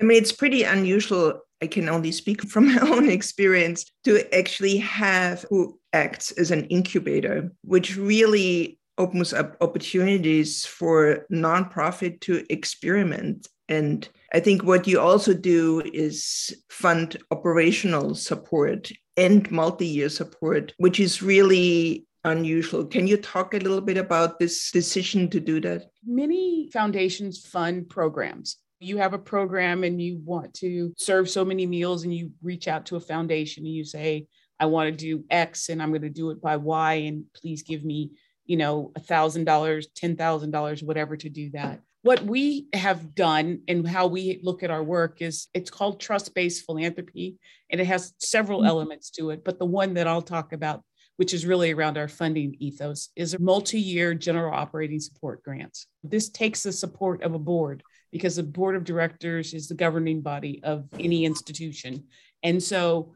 I 0.00 0.04
mean, 0.04 0.18
it's 0.18 0.32
pretty 0.32 0.62
unusual 0.62 1.40
I 1.60 1.66
can 1.66 1.88
only 1.88 2.12
speak 2.12 2.42
from 2.42 2.66
my 2.74 2.80
own 2.80 3.08
experience 3.08 3.84
to 4.04 4.34
actually 4.34 4.78
have 4.78 5.44
who 5.50 5.78
acts 5.92 6.30
as 6.32 6.50
an 6.50 6.64
incubator, 6.66 7.50
which 7.62 7.96
really 7.96 8.78
opens 8.98 9.32
up 9.32 9.56
opportunities 9.60 10.66
for 10.66 11.26
nonprofit 11.32 12.20
to 12.20 12.44
experiment. 12.50 13.46
And 13.68 14.08
I 14.32 14.40
think 14.40 14.64
what 14.64 14.86
you 14.86 14.98
also 14.98 15.34
do 15.34 15.82
is 15.92 16.54
fund 16.68 17.16
operational 17.30 18.14
support 18.14 18.90
and 19.16 19.48
multi-year 19.50 20.08
support, 20.08 20.72
which 20.78 20.98
is 20.98 21.22
really 21.22 22.06
unusual. 22.24 22.84
Can 22.84 23.06
you 23.06 23.16
talk 23.16 23.54
a 23.54 23.58
little 23.58 23.80
bit 23.80 23.96
about 23.96 24.38
this 24.38 24.70
decision 24.72 25.30
to 25.30 25.40
do 25.40 25.60
that? 25.60 25.90
Many 26.04 26.70
foundations 26.72 27.46
fund 27.46 27.88
programs 27.88 28.56
you 28.80 28.98
have 28.98 29.14
a 29.14 29.18
program 29.18 29.84
and 29.84 30.00
you 30.00 30.20
want 30.24 30.54
to 30.54 30.92
serve 30.96 31.28
so 31.28 31.44
many 31.44 31.66
meals 31.66 32.04
and 32.04 32.14
you 32.14 32.30
reach 32.42 32.68
out 32.68 32.86
to 32.86 32.96
a 32.96 33.00
foundation 33.00 33.64
and 33.64 33.74
you 33.74 33.84
say 33.84 34.26
i 34.60 34.66
want 34.66 34.90
to 34.90 34.96
do 34.96 35.24
x 35.30 35.68
and 35.68 35.82
i'm 35.82 35.90
going 35.90 36.02
to 36.02 36.08
do 36.08 36.30
it 36.30 36.40
by 36.40 36.56
y 36.56 36.94
and 36.94 37.24
please 37.34 37.62
give 37.62 37.84
me 37.84 38.10
you 38.46 38.56
know 38.56 38.92
a 38.96 39.00
thousand 39.00 39.44
dollars 39.44 39.88
ten 39.94 40.16
thousand 40.16 40.50
dollars 40.50 40.82
whatever 40.82 41.16
to 41.16 41.28
do 41.28 41.50
that. 41.50 41.80
What 42.02 42.24
we 42.24 42.68
have 42.72 43.14
done 43.14 43.62
and 43.66 43.86
how 43.86 44.06
we 44.06 44.40
look 44.42 44.62
at 44.62 44.70
our 44.70 44.82
work 44.82 45.20
is 45.20 45.48
it's 45.52 45.68
called 45.68 46.00
trust-based 46.00 46.64
philanthropy 46.64 47.36
and 47.70 47.80
it 47.80 47.86
has 47.86 48.14
several 48.18 48.60
mm-hmm. 48.60 48.68
elements 48.68 49.10
to 49.10 49.30
it 49.30 49.44
but 49.44 49.58
the 49.58 49.66
one 49.66 49.94
that 49.94 50.06
i'll 50.06 50.22
talk 50.22 50.52
about 50.52 50.82
which 51.18 51.34
is 51.34 51.44
really 51.44 51.72
around 51.72 51.98
our 51.98 52.08
funding 52.08 52.54
ethos 52.60 53.10
is 53.16 53.34
a 53.34 53.40
multi-year 53.40 54.14
general 54.14 54.54
operating 54.54 55.00
support 55.00 55.42
grants. 55.42 55.88
This 56.04 56.30
takes 56.30 56.62
the 56.62 56.72
support 56.72 57.22
of 57.24 57.34
a 57.34 57.38
board 57.40 57.82
because 58.12 58.36
the 58.36 58.42
board 58.42 58.76
of 58.76 58.84
directors 58.84 59.54
is 59.54 59.68
the 59.68 59.74
governing 59.74 60.20
body 60.20 60.60
of 60.62 60.88
any 60.98 61.24
institution. 61.24 62.04
And 62.42 62.62
so 62.62 63.14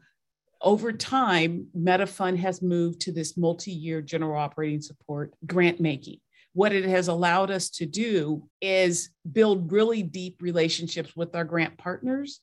over 0.61 0.93
time, 0.93 1.67
MettaFund 1.77 2.37
has 2.37 2.61
moved 2.61 3.01
to 3.01 3.11
this 3.11 3.35
multi 3.35 3.71
year 3.71 4.01
general 4.01 4.39
operating 4.39 4.81
support 4.81 5.33
grant 5.45 5.79
making. 5.79 6.19
What 6.53 6.71
it 6.71 6.85
has 6.85 7.07
allowed 7.07 7.51
us 7.51 7.69
to 7.71 7.85
do 7.85 8.47
is 8.61 9.09
build 9.29 9.71
really 9.71 10.03
deep 10.03 10.37
relationships 10.41 11.15
with 11.15 11.35
our 11.35 11.43
grant 11.43 11.77
partners, 11.77 12.39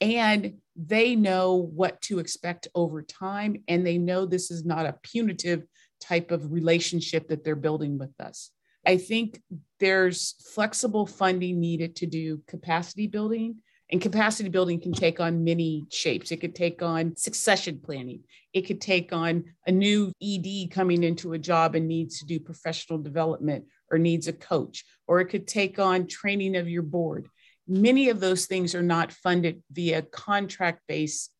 and 0.00 0.54
they 0.76 1.16
know 1.16 1.54
what 1.54 2.00
to 2.02 2.18
expect 2.18 2.68
over 2.74 3.02
time. 3.02 3.64
And 3.66 3.86
they 3.86 3.98
know 3.98 4.26
this 4.26 4.50
is 4.50 4.64
not 4.64 4.86
a 4.86 4.98
punitive 5.02 5.64
type 6.00 6.30
of 6.30 6.52
relationship 6.52 7.28
that 7.28 7.42
they're 7.42 7.56
building 7.56 7.98
with 7.98 8.12
us. 8.20 8.50
I 8.86 8.96
think 8.96 9.40
there's 9.80 10.34
flexible 10.54 11.06
funding 11.06 11.60
needed 11.60 11.96
to 11.96 12.06
do 12.06 12.42
capacity 12.46 13.06
building 13.06 13.56
And 13.90 14.00
capacity 14.00 14.48
building 14.48 14.80
can 14.80 14.92
take 14.92 15.20
on 15.20 15.44
many 15.44 15.86
shapes. 15.90 16.32
It 16.32 16.40
could 16.40 16.54
take 16.54 16.82
on 16.82 17.16
succession 17.16 17.80
planning. 17.82 18.22
It 18.52 18.62
could 18.62 18.80
take 18.80 19.12
on 19.12 19.44
a 19.66 19.72
new 19.72 20.10
ED 20.22 20.70
coming 20.70 21.04
into 21.04 21.32
a 21.32 21.38
job 21.38 21.74
and 21.74 21.86
needs 21.86 22.18
to 22.18 22.26
do 22.26 22.40
professional 22.40 22.98
development 22.98 23.66
or 23.90 23.98
needs 23.98 24.26
a 24.26 24.32
coach, 24.32 24.84
or 25.06 25.20
it 25.20 25.26
could 25.26 25.46
take 25.46 25.78
on 25.78 26.06
training 26.06 26.56
of 26.56 26.68
your 26.68 26.82
board. 26.82 27.28
Many 27.68 28.08
of 28.08 28.20
those 28.20 28.46
things 28.46 28.74
are 28.74 28.82
not 28.82 29.12
funded 29.12 29.62
via 29.70 30.02
contract 30.02 30.80
based 30.88 31.30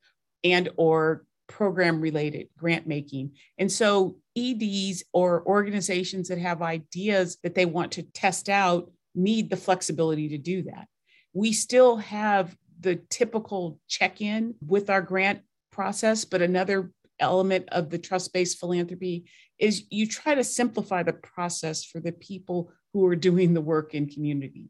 and 0.42 0.68
or 0.76 1.24
program 1.48 2.00
related 2.00 2.48
grant 2.56 2.86
making. 2.86 3.32
And 3.58 3.72
so 3.72 4.18
EDs 4.36 5.04
or 5.12 5.46
organizations 5.46 6.28
that 6.28 6.38
have 6.38 6.62
ideas 6.62 7.38
that 7.42 7.54
they 7.54 7.66
want 7.66 7.92
to 7.92 8.02
test 8.02 8.48
out 8.48 8.90
need 9.14 9.50
the 9.50 9.56
flexibility 9.56 10.28
to 10.28 10.38
do 10.38 10.62
that. 10.62 10.88
We 11.32 11.52
still 11.52 11.96
have 11.96 12.56
the 12.80 12.96
typical 13.10 13.78
check 13.88 14.20
in 14.20 14.54
with 14.66 14.90
our 14.90 15.02
grant 15.02 15.40
process, 15.70 16.24
but 16.24 16.42
another 16.42 16.90
element 17.20 17.68
of 17.70 17.90
the 17.90 17.98
trust 17.98 18.32
based 18.32 18.58
philanthropy 18.58 19.24
is 19.58 19.84
you 19.90 20.06
try 20.06 20.34
to 20.34 20.44
simplify 20.44 21.02
the 21.02 21.12
process 21.12 21.84
for 21.84 22.00
the 22.00 22.12
people 22.12 22.72
who 22.92 23.06
are 23.06 23.16
doing 23.16 23.54
the 23.54 23.60
work 23.60 23.94
in 23.94 24.08
community. 24.08 24.68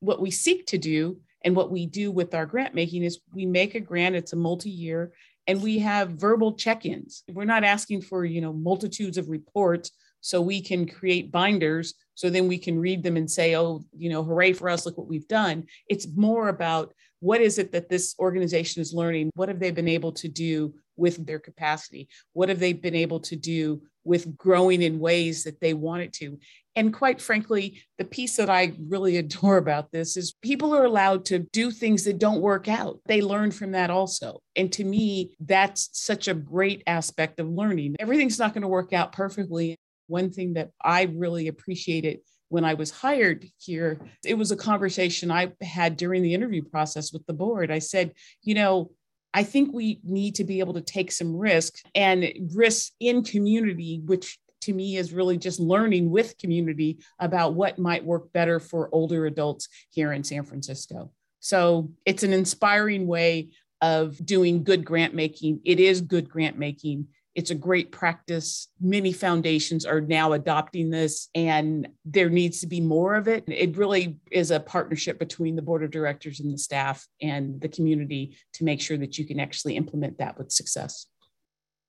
What 0.00 0.20
we 0.20 0.30
seek 0.30 0.66
to 0.66 0.78
do 0.78 1.20
and 1.44 1.54
what 1.54 1.70
we 1.70 1.86
do 1.86 2.10
with 2.10 2.34
our 2.34 2.46
grant 2.46 2.74
making 2.74 3.04
is 3.04 3.20
we 3.32 3.46
make 3.46 3.74
a 3.74 3.80
grant, 3.80 4.16
it's 4.16 4.32
a 4.32 4.36
multi 4.36 4.70
year, 4.70 5.12
and 5.46 5.62
we 5.62 5.78
have 5.78 6.10
verbal 6.10 6.54
check-ins. 6.54 7.22
We're 7.28 7.44
not 7.44 7.64
asking 7.64 8.02
for 8.02 8.24
you 8.24 8.40
know 8.40 8.52
multitudes 8.52 9.18
of 9.18 9.28
reports 9.28 9.90
so 10.20 10.40
we 10.40 10.60
can 10.60 10.88
create 10.88 11.30
binders 11.30 11.94
so 12.14 12.30
then 12.30 12.48
we 12.48 12.56
can 12.56 12.78
read 12.78 13.02
them 13.02 13.18
and 13.18 13.30
say 13.30 13.56
oh 13.56 13.84
you 13.96 14.08
know 14.08 14.22
hooray 14.22 14.54
for 14.54 14.70
us 14.70 14.86
look 14.86 14.96
what 14.98 15.08
we've 15.08 15.28
done. 15.28 15.64
It's 15.88 16.06
more 16.14 16.48
about 16.48 16.94
what 17.20 17.40
is 17.40 17.58
it 17.58 17.72
that 17.72 17.88
this 17.88 18.14
organization 18.18 18.82
is 18.82 18.92
learning? 18.92 19.30
What 19.34 19.48
have 19.48 19.58
they 19.58 19.70
been 19.70 19.88
able 19.88 20.12
to 20.12 20.28
do 20.28 20.74
with 20.96 21.24
their 21.26 21.38
capacity? 21.38 22.08
What 22.34 22.50
have 22.50 22.60
they 22.60 22.74
been 22.74 22.94
able 22.94 23.20
to 23.20 23.36
do 23.36 23.82
with 24.04 24.36
growing 24.36 24.82
in 24.82 25.00
ways 25.00 25.44
that 25.44 25.60
they 25.60 25.74
wanted 25.74 26.12
to 26.12 26.38
and 26.76 26.92
quite 26.92 27.20
frankly, 27.20 27.82
the 27.98 28.04
piece 28.04 28.36
that 28.36 28.50
I 28.50 28.72
really 28.88 29.16
adore 29.18 29.56
about 29.56 29.92
this 29.92 30.16
is 30.16 30.34
people 30.42 30.74
are 30.74 30.84
allowed 30.84 31.24
to 31.26 31.40
do 31.52 31.70
things 31.70 32.04
that 32.04 32.18
don't 32.18 32.40
work 32.40 32.68
out. 32.68 33.00
They 33.06 33.22
learn 33.22 33.50
from 33.50 33.72
that 33.72 33.90
also. 33.90 34.40
And 34.56 34.72
to 34.72 34.84
me, 34.84 35.36
that's 35.40 35.90
such 35.92 36.28
a 36.28 36.34
great 36.34 36.82
aspect 36.86 37.40
of 37.40 37.48
learning. 37.48 37.96
Everything's 37.98 38.38
not 38.38 38.54
going 38.54 38.62
to 38.62 38.68
work 38.68 38.92
out 38.92 39.12
perfectly. 39.12 39.76
One 40.06 40.30
thing 40.30 40.54
that 40.54 40.70
I 40.82 41.04
really 41.14 41.48
appreciated 41.48 42.20
when 42.50 42.64
I 42.64 42.74
was 42.74 42.90
hired 42.90 43.46
here, 43.58 43.98
it 44.24 44.34
was 44.34 44.52
a 44.52 44.56
conversation 44.56 45.30
I 45.30 45.52
had 45.62 45.96
during 45.96 46.22
the 46.22 46.34
interview 46.34 46.62
process 46.62 47.12
with 47.12 47.24
the 47.26 47.32
board. 47.32 47.70
I 47.70 47.78
said, 47.78 48.12
you 48.42 48.54
know, 48.54 48.90
I 49.34 49.42
think 49.42 49.74
we 49.74 50.00
need 50.04 50.36
to 50.36 50.44
be 50.44 50.60
able 50.60 50.74
to 50.74 50.80
take 50.80 51.10
some 51.10 51.36
risk 51.36 51.74
and 51.94 52.32
risk 52.54 52.92
in 53.00 53.24
community, 53.24 54.00
which 54.04 54.38
to 54.62 54.72
me 54.72 54.96
is 54.96 55.12
really 55.12 55.36
just 55.36 55.60
learning 55.60 56.10
with 56.10 56.38
community 56.38 56.98
about 57.18 57.54
what 57.54 57.78
might 57.78 58.04
work 58.04 58.32
better 58.32 58.60
for 58.60 58.88
older 58.92 59.26
adults 59.26 59.68
here 59.90 60.12
in 60.12 60.24
San 60.24 60.44
Francisco. 60.44 61.10
So 61.40 61.90
it's 62.06 62.22
an 62.22 62.32
inspiring 62.32 63.06
way 63.06 63.50
of 63.82 64.24
doing 64.24 64.64
good 64.64 64.84
grant 64.84 65.14
making. 65.14 65.60
It 65.64 65.80
is 65.80 66.00
good 66.00 66.30
grant 66.30 66.56
making. 66.56 67.08
It's 67.34 67.50
a 67.50 67.54
great 67.54 67.90
practice. 67.90 68.68
Many 68.80 69.12
foundations 69.12 69.84
are 69.84 70.00
now 70.00 70.32
adopting 70.32 70.90
this, 70.90 71.28
and 71.34 71.88
there 72.04 72.30
needs 72.30 72.60
to 72.60 72.66
be 72.66 72.80
more 72.80 73.16
of 73.16 73.26
it. 73.26 73.44
It 73.48 73.76
really 73.76 74.18
is 74.30 74.50
a 74.50 74.60
partnership 74.60 75.18
between 75.18 75.56
the 75.56 75.62
board 75.62 75.82
of 75.82 75.90
directors 75.90 76.40
and 76.40 76.52
the 76.52 76.58
staff 76.58 77.06
and 77.20 77.60
the 77.60 77.68
community 77.68 78.36
to 78.54 78.64
make 78.64 78.80
sure 78.80 78.96
that 78.98 79.18
you 79.18 79.26
can 79.26 79.40
actually 79.40 79.76
implement 79.76 80.18
that 80.18 80.38
with 80.38 80.52
success. 80.52 81.06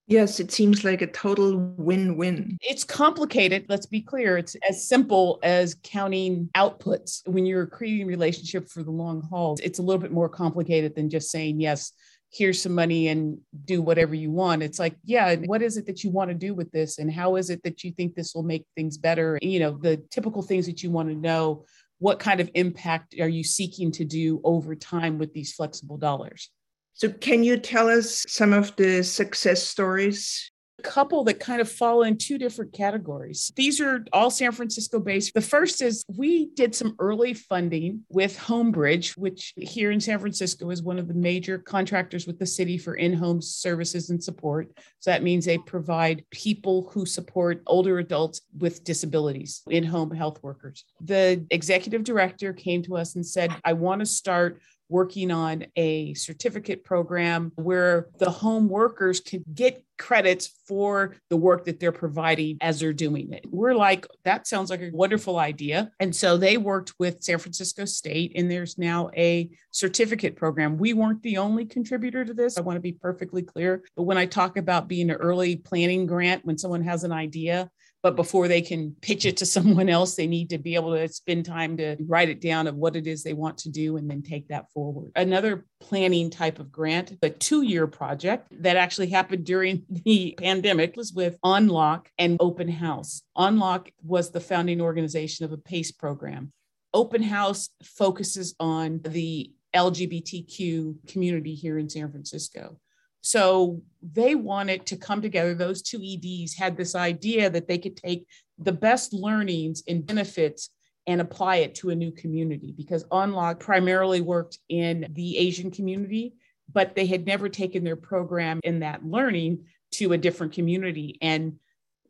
Yes, 0.07 0.39
it 0.39 0.51
seems 0.51 0.83
like 0.83 1.01
a 1.01 1.07
total 1.07 1.57
win 1.57 2.15
win. 2.15 2.59
It's 2.61 2.83
complicated. 2.83 3.65
Let's 3.69 3.87
be 3.87 4.01
clear. 4.01 4.37
It's 4.37 4.55
as 4.67 4.87
simple 4.87 5.39
as 5.41 5.77
counting 5.81 6.47
outputs. 6.55 7.27
When 7.27 7.47
you're 7.47 7.65
creating 7.65 8.05
relationship 8.05 8.69
for 8.69 8.83
the 8.83 8.91
long 8.91 9.21
haul, 9.21 9.57
it's 9.63 9.79
a 9.79 9.81
little 9.81 10.01
bit 10.01 10.11
more 10.11 10.29
complicated 10.29 10.93
than 10.95 11.09
just 11.09 11.31
saying, 11.31 11.59
yes, 11.59 11.91
here's 12.35 12.61
some 12.61 12.75
money 12.75 13.07
and 13.07 13.37
do 13.63 13.81
whatever 13.81 14.13
you 14.13 14.29
want. 14.29 14.61
It's 14.61 14.79
like, 14.79 14.97
yeah, 15.05 15.35
what 15.45 15.61
is 15.61 15.77
it 15.77 15.85
that 15.85 16.03
you 16.03 16.09
want 16.09 16.29
to 16.29 16.35
do 16.35 16.53
with 16.53 16.69
this? 16.71 16.99
And 16.99 17.11
how 17.11 17.37
is 17.37 17.49
it 17.49 17.63
that 17.63 17.83
you 17.83 17.91
think 17.91 18.13
this 18.13 18.35
will 18.35 18.43
make 18.43 18.65
things 18.75 18.97
better? 18.97 19.39
You 19.41 19.59
know, 19.59 19.77
the 19.77 19.97
typical 20.11 20.41
things 20.41 20.65
that 20.65 20.83
you 20.83 20.91
want 20.91 21.09
to 21.09 21.15
know. 21.15 21.65
What 21.99 22.19
kind 22.19 22.41
of 22.41 22.49
impact 22.55 23.15
are 23.21 23.29
you 23.29 23.43
seeking 23.43 23.89
to 23.93 24.03
do 24.03 24.41
over 24.43 24.75
time 24.75 25.17
with 25.17 25.33
these 25.33 25.53
flexible 25.53 25.97
dollars? 25.97 26.49
So, 26.93 27.09
can 27.09 27.41
you 27.41 27.57
tell 27.57 27.87
us 27.87 28.25
some 28.27 28.51
of 28.51 28.75
the 28.75 29.01
success 29.01 29.63
stories? 29.63 30.51
A 30.79 30.83
couple 30.83 31.23
that 31.23 31.39
kind 31.39 31.61
of 31.61 31.71
fall 31.71 32.03
in 32.03 32.17
two 32.17 32.37
different 32.37 32.73
categories. 32.73 33.51
These 33.55 33.79
are 33.79 34.05
all 34.11 34.29
San 34.29 34.51
Francisco 34.51 34.99
based. 34.99 35.33
The 35.33 35.41
first 35.41 35.81
is 35.81 36.03
we 36.07 36.47
did 36.47 36.75
some 36.75 36.95
early 36.99 37.33
funding 37.33 38.03
with 38.09 38.37
Homebridge, 38.37 39.17
which 39.17 39.53
here 39.55 39.91
in 39.91 40.01
San 40.01 40.19
Francisco 40.19 40.69
is 40.71 40.83
one 40.83 40.99
of 40.99 41.07
the 41.07 41.13
major 41.13 41.57
contractors 41.57 42.27
with 42.27 42.39
the 42.39 42.45
city 42.45 42.77
for 42.77 42.95
in 42.95 43.13
home 43.13 43.41
services 43.41 44.09
and 44.09 44.21
support. 44.21 44.69
So 44.99 45.11
that 45.11 45.23
means 45.23 45.45
they 45.45 45.57
provide 45.59 46.25
people 46.29 46.89
who 46.91 47.05
support 47.05 47.61
older 47.67 47.99
adults 47.99 48.41
with 48.57 48.83
disabilities, 48.83 49.61
in 49.69 49.83
home 49.83 50.11
health 50.11 50.43
workers. 50.43 50.83
The 50.99 51.45
executive 51.51 52.03
director 52.03 52.51
came 52.51 52.83
to 52.83 52.97
us 52.97 53.15
and 53.15 53.25
said, 53.25 53.55
I 53.63 53.73
want 53.73 53.99
to 53.99 54.05
start 54.05 54.59
working 54.89 55.31
on 55.31 55.65
a 55.75 56.13
certificate 56.13 56.83
program 56.83 57.51
where 57.55 58.07
the 58.19 58.29
home 58.29 58.69
workers 58.69 59.19
can 59.19 59.43
get 59.53 59.83
credits 59.97 60.51
for 60.67 61.15
the 61.29 61.37
work 61.37 61.65
that 61.65 61.79
they're 61.79 61.91
providing 61.91 62.57
as 62.61 62.79
they're 62.79 62.93
doing 62.93 63.31
it. 63.31 63.45
We're 63.49 63.75
like, 63.75 64.05
that 64.25 64.45
sounds 64.45 64.69
like 64.69 64.81
a 64.81 64.91
wonderful 64.91 65.39
idea. 65.39 65.91
And 65.99 66.15
so 66.15 66.37
they 66.37 66.57
worked 66.57 66.93
with 66.99 67.23
San 67.23 67.39
Francisco 67.39 67.85
State, 67.85 68.33
and 68.35 68.51
there's 68.51 68.77
now 68.77 69.09
a 69.15 69.49
certificate 69.71 70.35
program. 70.35 70.77
We 70.77 70.93
weren't 70.93 71.23
the 71.23 71.37
only 71.37 71.65
contributor 71.65 72.25
to 72.25 72.33
this. 72.33 72.57
I 72.57 72.61
want 72.61 72.77
to 72.77 72.81
be 72.81 72.93
perfectly 72.93 73.41
clear. 73.41 73.83
But 73.95 74.03
when 74.03 74.17
I 74.17 74.25
talk 74.25 74.57
about 74.57 74.87
being 74.87 75.09
an 75.09 75.15
early 75.15 75.55
planning 75.55 76.05
grant, 76.05 76.45
when 76.45 76.57
someone 76.57 76.83
has 76.83 77.03
an 77.03 77.11
idea, 77.11 77.69
but 78.05 78.15
before 78.15 78.47
they 78.47 78.61
can 78.61 78.95
pitch 79.01 79.25
it 79.25 79.35
to 79.35 79.47
someone 79.47 79.89
else 79.89 80.13
they 80.13 80.27
need 80.27 80.47
to 80.51 80.59
be 80.59 80.75
able 80.75 80.93
to 80.93 81.07
spend 81.07 81.43
time 81.43 81.75
to 81.75 81.97
write 82.05 82.29
it 82.29 82.39
down 82.39 82.67
of 82.67 82.75
what 82.75 82.95
it 82.95 83.07
is 83.07 83.23
they 83.23 83.33
want 83.33 83.57
to 83.57 83.67
do 83.67 83.97
and 83.97 84.07
then 84.07 84.21
take 84.21 84.47
that 84.47 84.71
forward. 84.71 85.11
Another 85.15 85.65
planning 85.79 86.29
type 86.29 86.59
of 86.59 86.71
grant 86.71 87.17
a 87.23 87.31
two-year 87.31 87.87
project 87.87 88.53
that 88.61 88.77
actually 88.77 89.07
happened 89.07 89.43
during 89.43 89.81
the 89.89 90.35
pandemic 90.37 90.95
was 90.95 91.13
with 91.13 91.39
On 91.41 91.67
Lok 91.67 92.07
and 92.19 92.37
open 92.39 92.67
house. 92.69 93.23
On 93.35 93.57
Lok 93.57 93.89
was 94.03 94.29
the 94.29 94.39
founding 94.39 94.81
organization 94.81 95.43
of 95.43 95.51
a 95.51 95.57
pace 95.57 95.91
program. 95.91 96.53
Openhouse 96.95 97.69
focuses 97.83 98.53
on 98.59 99.01
the 99.03 99.51
lgbtq 99.75 100.95
community 101.11 101.55
here 101.55 101.77
in 101.79 101.89
san 101.89 102.09
francisco 102.09 102.79
so 103.25 103.81
they 104.03 104.35
wanted 104.35 104.85
to 104.85 104.97
come 104.97 105.19
together. 105.19 105.55
Those 105.55 105.81
two 105.81 105.99
EDs 105.99 106.53
had 106.53 106.77
this 106.77 106.93
idea 106.93 107.49
that 107.49 107.67
they 107.67 107.79
could 107.79 107.97
take 107.97 108.27
the 108.59 108.71
best 108.71 109.13
learnings 109.13 109.81
and 109.87 110.05
benefits 110.05 110.69
and 111.07 111.19
apply 111.19 111.55
it 111.57 111.73
to 111.75 111.89
a 111.89 111.95
new 111.95 112.11
community 112.11 112.71
because 112.77 113.03
On 113.09 113.31
Lok 113.31 113.59
primarily 113.59 114.21
worked 114.21 114.59
in 114.69 115.07
the 115.09 115.39
Asian 115.39 115.71
community, 115.71 116.35
but 116.71 116.93
they 116.93 117.07
had 117.07 117.25
never 117.25 117.49
taken 117.49 117.83
their 117.83 117.95
program 117.95 118.59
in 118.63 118.81
that 118.81 119.03
learning 119.03 119.65
to 119.93 120.13
a 120.13 120.19
different 120.19 120.53
community. 120.53 121.17
And 121.19 121.55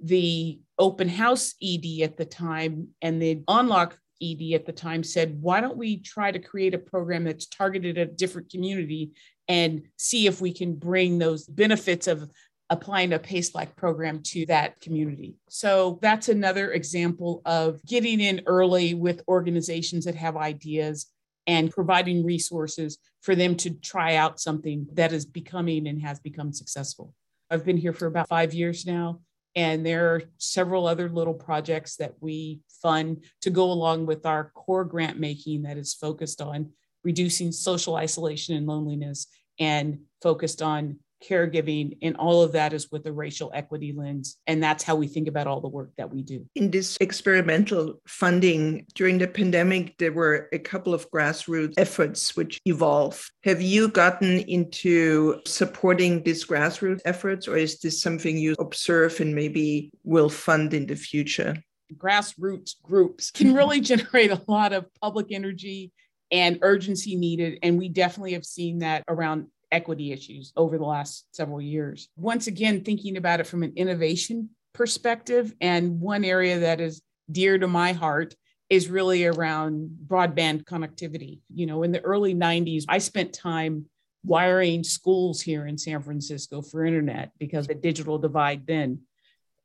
the 0.02 0.60
Openhouse 0.78 1.54
ED 1.64 2.04
at 2.04 2.18
the 2.18 2.26
time 2.26 2.90
and 3.02 3.22
the 3.22 3.42
On 3.48 3.70
Lok 3.70 3.98
ED 4.22 4.54
at 4.54 4.66
the 4.66 4.74
time 4.74 5.02
said, 5.02 5.42
why 5.42 5.62
don't 5.62 5.78
we 5.78 5.98
try 5.98 6.32
to 6.32 6.40
create 6.40 6.74
a 6.74 6.78
program 6.80 7.24
that's 7.24 7.46
targeted 7.46 7.98
at 7.98 8.10
a 8.10 8.12
different 8.12 8.50
community 8.50 9.12
and 9.48 9.84
see 9.98 10.28
if 10.28 10.42
we 10.42 10.54
can 10.54 10.76
bring 10.76 11.18
those 11.18 11.46
benefits 11.46 12.08
of 12.08 12.30
applying 12.70 13.14
a 13.14 13.20
PACE 13.20 13.54
like 13.54 13.76
program 13.76 14.22
to 14.24 14.46
that 14.48 14.80
community. 14.82 15.36
So 15.50 16.00
that's 16.02 16.30
another 16.30 16.72
example 16.72 17.42
of 17.46 17.84
getting 17.86 18.20
in 18.20 18.42
early 18.48 18.96
with 18.96 19.22
organizations 19.28 20.06
that 20.06 20.16
have 20.16 20.36
ideas 20.36 21.08
and 21.48 21.70
providing 21.70 22.26
resources 22.26 22.98
for 23.22 23.36
them 23.36 23.56
to 23.58 23.70
try 23.70 24.16
out 24.16 24.40
something 24.40 24.88
that 24.94 25.14
is 25.14 25.26
becoming 25.26 25.88
and 25.88 26.02
has 26.02 26.20
become 26.20 26.52
successful. 26.52 27.14
I've 27.52 27.66
been 27.66 27.78
here 27.78 27.94
for 27.94 28.08
about 28.08 28.28
five 28.28 28.54
years 28.54 28.88
now, 28.88 29.20
and 29.56 29.86
there 29.86 30.16
are 30.16 30.24
several 30.40 30.88
other 30.88 31.08
little 31.08 31.36
projects 31.36 31.98
that 31.98 32.16
we 32.20 32.62
fund 32.82 33.26
to 33.42 33.52
go 33.52 33.72
along 33.72 34.08
with 34.08 34.26
our 34.26 34.52
core 34.56 34.86
grant 34.86 35.20
making 35.20 35.64
that 35.64 35.78
is 35.78 35.94
focused 35.94 36.42
on 36.42 36.72
reducing 37.06 37.52
social 37.52 37.96
isolation 37.96 38.56
and 38.56 38.68
loneliness 38.68 39.28
and 39.60 40.00
focused 40.22 40.62
on 40.62 41.00
caregiving, 41.24 41.98
and 42.02 42.16
all 42.18 42.42
of 42.44 42.52
that 42.52 42.74
is 42.74 42.92
with 42.92 43.06
a 43.06 43.12
racial 43.12 43.52
equity 43.54 43.94
lens. 43.94 44.38
And 44.48 44.62
that's 44.62 44.84
how 44.84 44.96
we 44.96 45.08
think 45.08 45.28
about 45.28 45.48
all 45.48 45.62
the 45.62 45.70
work 45.70 45.92
that 45.98 46.14
we 46.14 46.22
do. 46.22 46.46
In 46.56 46.72
this 46.72 46.98
experimental 47.00 48.02
funding 48.06 48.86
during 48.96 49.18
the 49.18 49.28
pandemic, 49.28 49.98
there 49.98 50.12
were 50.12 50.50
a 50.52 50.60
couple 50.60 50.94
of 50.94 51.10
grassroots 51.12 51.74
efforts 51.78 52.36
which 52.36 52.60
evolved. 52.66 53.32
Have 53.44 53.62
you 53.62 53.88
gotten 53.88 54.40
into 54.40 55.42
supporting 55.46 56.24
these 56.24 56.46
grassroots 56.46 57.02
efforts, 57.06 57.48
or 57.48 57.58
is 57.58 57.80
this 57.80 58.02
something 58.02 58.38
you 58.38 58.56
observe 58.60 59.20
and 59.20 59.34
maybe 59.34 59.92
will 60.04 60.30
fund 60.30 60.74
in 60.74 60.86
the 60.86 60.96
future? 60.96 61.56
Grassroots 61.96 62.82
groups 62.84 63.32
can 63.32 63.54
really 63.54 63.80
generate 63.92 64.32
a 64.32 64.42
lot 64.48 64.74
of 64.74 64.86
public 65.02 65.28
energy 65.32 65.92
and 66.32 66.60
urgency 66.62 67.16
needed. 67.16 67.60
And 67.64 67.78
we 67.78 67.90
definitely 67.90 68.34
have 68.34 68.46
seen 68.46 68.80
that 68.80 69.04
around 69.08 69.48
equity 69.72 70.12
issues 70.12 70.54
over 70.56 70.78
the 70.78 70.86
last 70.86 71.26
several 71.32 71.62
years. 71.62 72.10
Once 72.16 72.48
again, 72.48 72.82
thinking 72.82 73.18
about 73.18 73.40
it 73.40 73.48
from 73.48 73.64
an 73.64 73.74
innovation 73.76 74.50
perspective, 74.74 75.54
and 75.62 76.00
one 76.00 76.26
area 76.26 76.60
that 76.60 76.82
is 76.82 77.02
dear 77.32 77.58
to 77.58 77.68
my 77.68 77.94
heart 77.94 78.36
is 78.70 78.90
really 78.90 79.26
around 79.26 79.90
broadband 80.08 80.64
connectivity. 80.64 81.40
You 81.54 81.66
know, 81.66 81.84
in 81.84 81.92
the 81.92 82.02
early 82.02 82.34
90s, 82.34 82.86
I 82.88 82.98
spent 82.98 83.34
time 83.34 83.86
wiring 84.24 84.84
schools 84.84 85.42
here 85.42 85.68
in 85.68 85.78
San 85.78 86.02
Francisco 86.02 86.62
for 86.62 86.84
internet 86.84 87.32
because 87.40 87.68
the 87.68 87.76
digital 87.76 88.18
divide 88.18 88.66
then. 88.66 89.02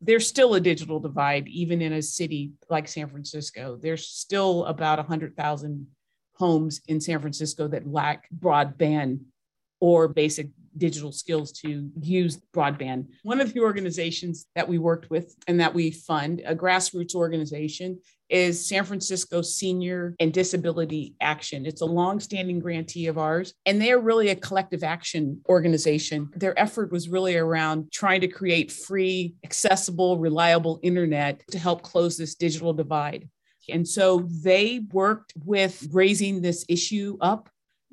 There's 0.02 0.26
still 0.26 0.54
a 0.54 0.60
digital 0.60 0.98
divide, 0.98 1.46
even 1.48 1.82
in 1.82 1.92
a 1.92 2.02
city 2.02 2.52
like 2.70 2.88
San 2.88 3.08
Francisco. 3.08 3.78
There's 3.80 4.06
still 4.06 4.64
about 4.64 4.98
100,000 4.98 5.86
homes 6.40 6.80
in 6.88 7.00
San 7.00 7.20
Francisco 7.20 7.68
that 7.68 7.86
lack 7.86 8.26
broadband 8.36 9.20
or 9.78 10.08
basic 10.08 10.48
digital 10.76 11.12
skills 11.12 11.52
to 11.52 11.90
use 12.00 12.40
broadband. 12.54 13.06
One 13.22 13.40
of 13.40 13.52
the 13.52 13.60
organizations 13.60 14.46
that 14.54 14.66
we 14.66 14.78
worked 14.78 15.10
with 15.10 15.34
and 15.46 15.60
that 15.60 15.74
we 15.74 15.90
fund, 15.90 16.42
a 16.46 16.54
grassroots 16.54 17.14
organization, 17.14 18.00
is 18.30 18.64
San 18.66 18.84
Francisco 18.84 19.42
Senior 19.42 20.14
and 20.20 20.32
Disability 20.32 21.14
Action. 21.20 21.66
It's 21.66 21.82
a 21.82 21.86
longstanding 21.86 22.60
grantee 22.60 23.08
of 23.08 23.18
ours, 23.18 23.52
and 23.66 23.82
they 23.82 23.90
are 23.90 24.00
really 24.00 24.28
a 24.28 24.36
collective 24.36 24.84
action 24.84 25.42
organization. 25.48 26.30
Their 26.36 26.58
effort 26.58 26.92
was 26.92 27.08
really 27.08 27.36
around 27.36 27.90
trying 27.92 28.20
to 28.20 28.28
create 28.28 28.70
free, 28.70 29.34
accessible, 29.44 30.18
reliable 30.18 30.78
internet 30.82 31.42
to 31.50 31.58
help 31.58 31.82
close 31.82 32.16
this 32.16 32.36
digital 32.36 32.72
divide. 32.72 33.28
And 33.68 33.86
so 33.86 34.26
they 34.42 34.80
worked 34.92 35.34
with 35.44 35.88
raising 35.92 36.40
this 36.40 36.64
issue 36.68 37.18
up 37.20 37.50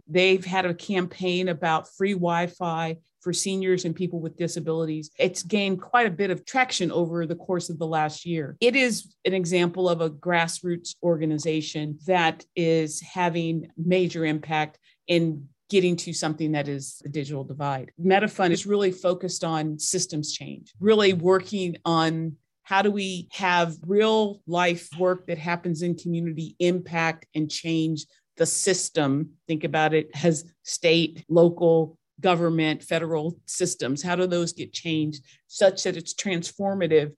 They've 0.08 0.44
had 0.44 0.66
a 0.66 0.74
campaign 0.74 1.50
about 1.50 1.94
free 1.96 2.14
Wi 2.14 2.48
Fi 2.48 2.98
for 3.22 3.34
seniors 3.34 3.84
and 3.84 3.96
people 3.96 4.22
with 4.22 4.38
disabilities. 4.38 5.12
It's 5.20 5.44
gained 5.44 5.82
quite 5.82 6.08
a 6.08 6.12
bit 6.12 6.32
of 6.32 6.46
traction 6.46 6.92
over 6.92 7.26
the 7.26 7.36
course 7.36 7.70
of 7.70 7.78
the 7.78 7.88
last 7.88 8.26
year. 8.26 8.56
It 8.62 8.76
is 8.76 9.14
an 9.26 9.34
example 9.34 9.90
of 9.90 10.02
a 10.02 10.10
grassroots 10.10 10.96
organization 11.04 12.00
that 12.06 12.46
is 12.56 13.02
having 13.02 13.70
major 13.76 14.24
impact 14.26 14.80
in 15.08 15.50
getting 15.70 15.98
to 15.98 16.14
something 16.14 16.54
that 16.54 16.70
is 16.70 17.02
the 17.04 17.10
digital 17.10 17.44
divide. 17.44 17.92
MettaFund 18.02 18.52
is 18.52 18.66
really 18.66 18.92
focused 18.92 19.44
on 19.44 19.78
systems 19.78 20.32
change, 20.32 20.72
really 20.80 21.12
working 21.12 21.76
on 21.84 22.38
how 22.68 22.82
do 22.82 22.92
we 22.92 23.30
have 23.32 23.78
real 23.86 24.42
life 24.46 24.90
work 25.00 25.26
that 25.28 25.38
happens 25.38 25.84
in 25.84 25.96
community 25.96 26.54
impact 26.60 27.26
and 27.34 27.50
change 27.50 28.06
the 28.36 28.46
system, 28.46 29.30
think 29.48 29.64
about 29.64 29.94
it 29.94 30.10
as 30.22 30.44
state, 30.64 31.24
local, 31.30 31.98
government, 32.20 32.84
federal 32.84 33.40
systems. 33.46 34.04
How 34.04 34.18
do 34.18 34.28
those 34.28 34.52
get 34.52 34.74
changed 34.74 35.24
such 35.48 35.84
that 35.84 35.96
it's 35.96 36.14
transformative 36.14 37.14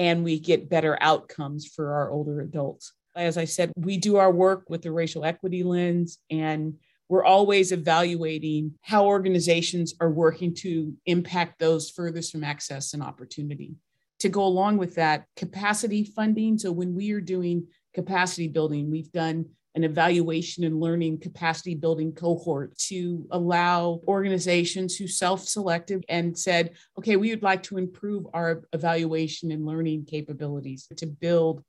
and 0.00 0.24
we 0.24 0.40
get 0.40 0.68
better 0.68 0.98
outcomes 1.00 1.64
for 1.64 1.94
our 1.94 2.10
older 2.10 2.40
adults? 2.40 2.92
As 3.14 3.38
I 3.38 3.44
said, 3.44 3.70
we 3.76 3.98
do 3.98 4.16
our 4.16 4.32
work 4.32 4.64
with 4.68 4.82
the 4.82 4.90
racial 4.90 5.24
equity 5.24 5.62
lens 5.62 6.18
and 6.28 6.74
we're 7.08 7.24
always 7.24 7.70
evaluating 7.70 8.74
how 8.82 9.06
organizations 9.06 9.94
are 10.00 10.10
working 10.10 10.54
to 10.56 10.92
impact 11.06 11.60
those 11.60 11.88
furthest 11.88 12.32
from 12.32 12.42
access 12.42 12.94
and 12.94 13.02
opportunity. 13.02 13.76
To 14.20 14.28
go 14.28 14.44
along 14.44 14.78
with 14.78 14.96
that, 14.96 15.26
capacity 15.36 16.04
funding. 16.04 16.58
So, 16.58 16.72
when 16.72 16.94
we 16.94 17.12
are 17.12 17.20
doing 17.20 17.68
capacity 17.94 18.48
building, 18.48 18.90
we've 18.90 19.12
done 19.12 19.46
an 19.74 19.84
evaluation 19.84 20.64
and 20.64 20.80
learning 20.80 21.20
capacity 21.20 21.74
building 21.76 22.12
cohort 22.12 22.76
to 22.76 23.26
allow 23.30 24.00
organizations 24.08 24.96
who 24.96 25.06
self 25.06 25.46
selected 25.46 26.04
and 26.08 26.36
said, 26.36 26.72
okay, 26.98 27.14
we 27.14 27.30
would 27.30 27.44
like 27.44 27.62
to 27.62 27.78
improve 27.78 28.26
our 28.34 28.64
evaluation 28.72 29.52
and 29.52 29.64
learning 29.64 30.04
capabilities 30.04 30.88
to 30.96 31.06
build 31.06 31.62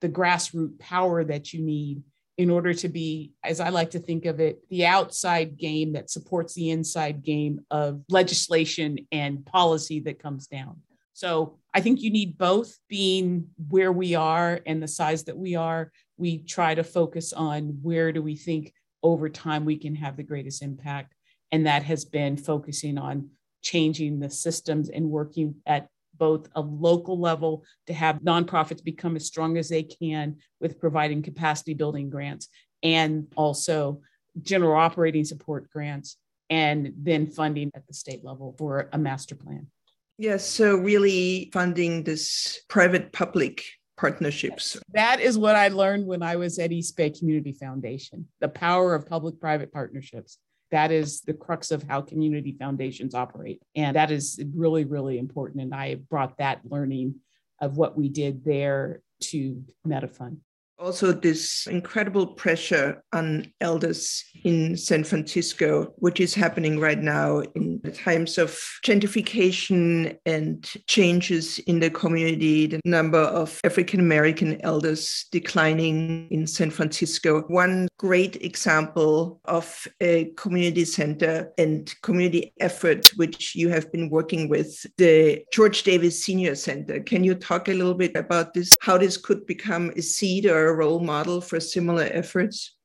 the 0.00 0.08
grassroots 0.08 0.78
power 0.78 1.24
that 1.24 1.52
you 1.52 1.60
need 1.60 2.02
in 2.38 2.50
order 2.50 2.74
to 2.74 2.88
be, 2.88 3.32
as 3.42 3.60
I 3.60 3.70
like 3.70 3.90
to 3.90 3.98
think 3.98 4.26
of 4.26 4.40
it, 4.40 4.60
the 4.68 4.86
outside 4.86 5.56
game 5.56 5.94
that 5.94 6.10
supports 6.10 6.54
the 6.54 6.70
inside 6.70 7.24
game 7.24 7.60
of 7.70 8.02
legislation 8.10 8.98
and 9.10 9.44
policy 9.44 10.00
that 10.00 10.22
comes 10.22 10.46
down. 10.46 10.82
So 11.16 11.56
I 11.72 11.80
think 11.80 12.02
you 12.02 12.10
need 12.10 12.36
both 12.36 12.76
being 12.90 13.46
where 13.70 13.90
we 13.90 14.14
are 14.14 14.60
and 14.66 14.82
the 14.82 14.86
size 14.86 15.24
that 15.24 15.38
we 15.38 15.54
are. 15.54 15.90
We 16.18 16.40
try 16.40 16.74
to 16.74 16.84
focus 16.84 17.32
on 17.32 17.78
where 17.80 18.12
do 18.12 18.20
we 18.20 18.36
think 18.36 18.74
over 19.02 19.30
time 19.30 19.64
we 19.64 19.78
can 19.78 19.94
have 19.94 20.18
the 20.18 20.22
greatest 20.22 20.62
impact. 20.62 21.14
And 21.50 21.64
that 21.64 21.84
has 21.84 22.04
been 22.04 22.36
focusing 22.36 22.98
on 22.98 23.30
changing 23.62 24.20
the 24.20 24.28
systems 24.28 24.90
and 24.90 25.08
working 25.08 25.54
at 25.64 25.88
both 26.18 26.50
a 26.54 26.60
local 26.60 27.18
level 27.18 27.64
to 27.86 27.94
have 27.94 28.16
nonprofits 28.16 28.84
become 28.84 29.16
as 29.16 29.24
strong 29.24 29.56
as 29.56 29.70
they 29.70 29.84
can 29.84 30.36
with 30.60 30.78
providing 30.78 31.22
capacity 31.22 31.72
building 31.72 32.10
grants 32.10 32.48
and 32.82 33.26
also 33.36 34.02
general 34.42 34.78
operating 34.78 35.24
support 35.24 35.70
grants 35.70 36.18
and 36.50 36.92
then 36.98 37.26
funding 37.26 37.70
at 37.74 37.86
the 37.86 37.94
state 37.94 38.22
level 38.22 38.54
for 38.58 38.90
a 38.92 38.98
master 38.98 39.34
plan. 39.34 39.66
Yes, 40.18 40.46
so 40.46 40.76
really 40.76 41.50
funding 41.52 42.04
this 42.04 42.60
private 42.68 43.12
public 43.12 43.64
partnerships. 43.96 44.78
That 44.92 45.20
is 45.20 45.36
what 45.38 45.56
I 45.56 45.68
learned 45.68 46.06
when 46.06 46.22
I 46.22 46.36
was 46.36 46.58
at 46.58 46.72
East 46.72 46.96
Bay 46.96 47.10
Community 47.10 47.52
Foundation 47.52 48.26
the 48.40 48.48
power 48.48 48.94
of 48.94 49.06
public 49.06 49.40
private 49.40 49.72
partnerships. 49.72 50.38
That 50.70 50.90
is 50.90 51.20
the 51.20 51.34
crux 51.34 51.70
of 51.70 51.84
how 51.84 52.00
community 52.00 52.56
foundations 52.58 53.14
operate. 53.14 53.62
And 53.74 53.96
that 53.96 54.10
is 54.10 54.42
really, 54.54 54.84
really 54.84 55.18
important. 55.18 55.62
And 55.62 55.74
I 55.74 55.96
brought 56.10 56.38
that 56.38 56.60
learning 56.64 57.16
of 57.60 57.76
what 57.76 57.96
we 57.96 58.08
did 58.08 58.44
there 58.44 59.00
to 59.20 59.62
MettaFund 59.86 60.38
also 60.78 61.12
this 61.12 61.66
incredible 61.66 62.26
pressure 62.26 63.02
on 63.12 63.52
elders 63.60 64.24
in 64.44 64.76
San 64.76 65.04
Francisco, 65.04 65.94
which 65.96 66.20
is 66.20 66.34
happening 66.34 66.78
right 66.78 66.98
now 66.98 67.40
in 67.54 67.75
times 67.90 68.38
of 68.38 68.50
gentrification 68.84 70.16
and 70.26 70.68
changes 70.86 71.58
in 71.60 71.80
the 71.80 71.90
community, 71.90 72.66
the 72.66 72.80
number 72.84 73.18
of 73.18 73.60
African 73.64 74.00
American 74.00 74.60
elders 74.62 75.26
declining 75.32 76.28
in 76.30 76.46
San 76.46 76.70
Francisco. 76.70 77.42
One 77.48 77.88
great 77.98 78.36
example 78.36 79.40
of 79.44 79.86
a 80.00 80.26
community 80.36 80.84
center 80.84 81.52
and 81.58 81.94
community 82.02 82.52
effort 82.60 83.10
which 83.16 83.54
you 83.54 83.68
have 83.68 83.90
been 83.92 84.10
working 84.10 84.48
with, 84.48 84.84
the 84.98 85.44
George 85.52 85.82
Davis 85.82 86.22
Senior 86.22 86.54
Center. 86.54 87.00
Can 87.00 87.24
you 87.24 87.34
talk 87.34 87.68
a 87.68 87.74
little 87.74 87.94
bit 87.94 88.16
about 88.16 88.54
this, 88.54 88.76
how 88.80 88.98
this 88.98 89.16
could 89.16 89.46
become 89.46 89.92
a 89.96 90.02
seed 90.02 90.46
or 90.46 90.68
a 90.68 90.74
role 90.74 91.00
model 91.00 91.40
for 91.40 91.60
similar 91.60 92.08
efforts? 92.12 92.76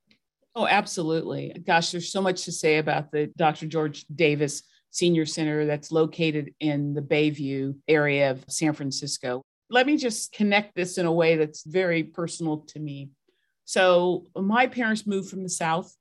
Oh, 0.54 0.68
absolutely. 0.68 1.56
Gosh, 1.66 1.92
there's 1.92 2.12
so 2.12 2.22
much 2.22 2.44
to 2.44 2.52
say 2.52 2.78
about 2.78 3.12
the 3.12 3.32
Dr. 3.38 3.68
George 3.68 4.06
Davis 4.14 4.64
Senior 4.92 5.26
Center 5.26 5.66
that's 5.66 5.92
located 5.92 6.54
in 6.60 6.94
the 6.94 7.02
Bayview 7.02 7.76
area 7.88 8.32
of 8.32 8.46
San 8.48 8.74
Francisco. 8.74 9.42
Let 9.70 9.88
me 9.88 9.98
just 9.98 10.34
connect 10.34 10.76
this 10.76 10.98
in 10.98 11.06
a 11.06 11.12
way 11.12 11.38
that's 11.38 11.64
very 11.64 12.04
personal 12.04 12.58
to 12.68 12.80
me. 12.80 13.10
So, 13.66 14.28
my 14.36 14.68
parents 14.68 15.08
moved 15.08 15.30
from 15.30 15.44
the 15.44 15.50
South 15.50 15.96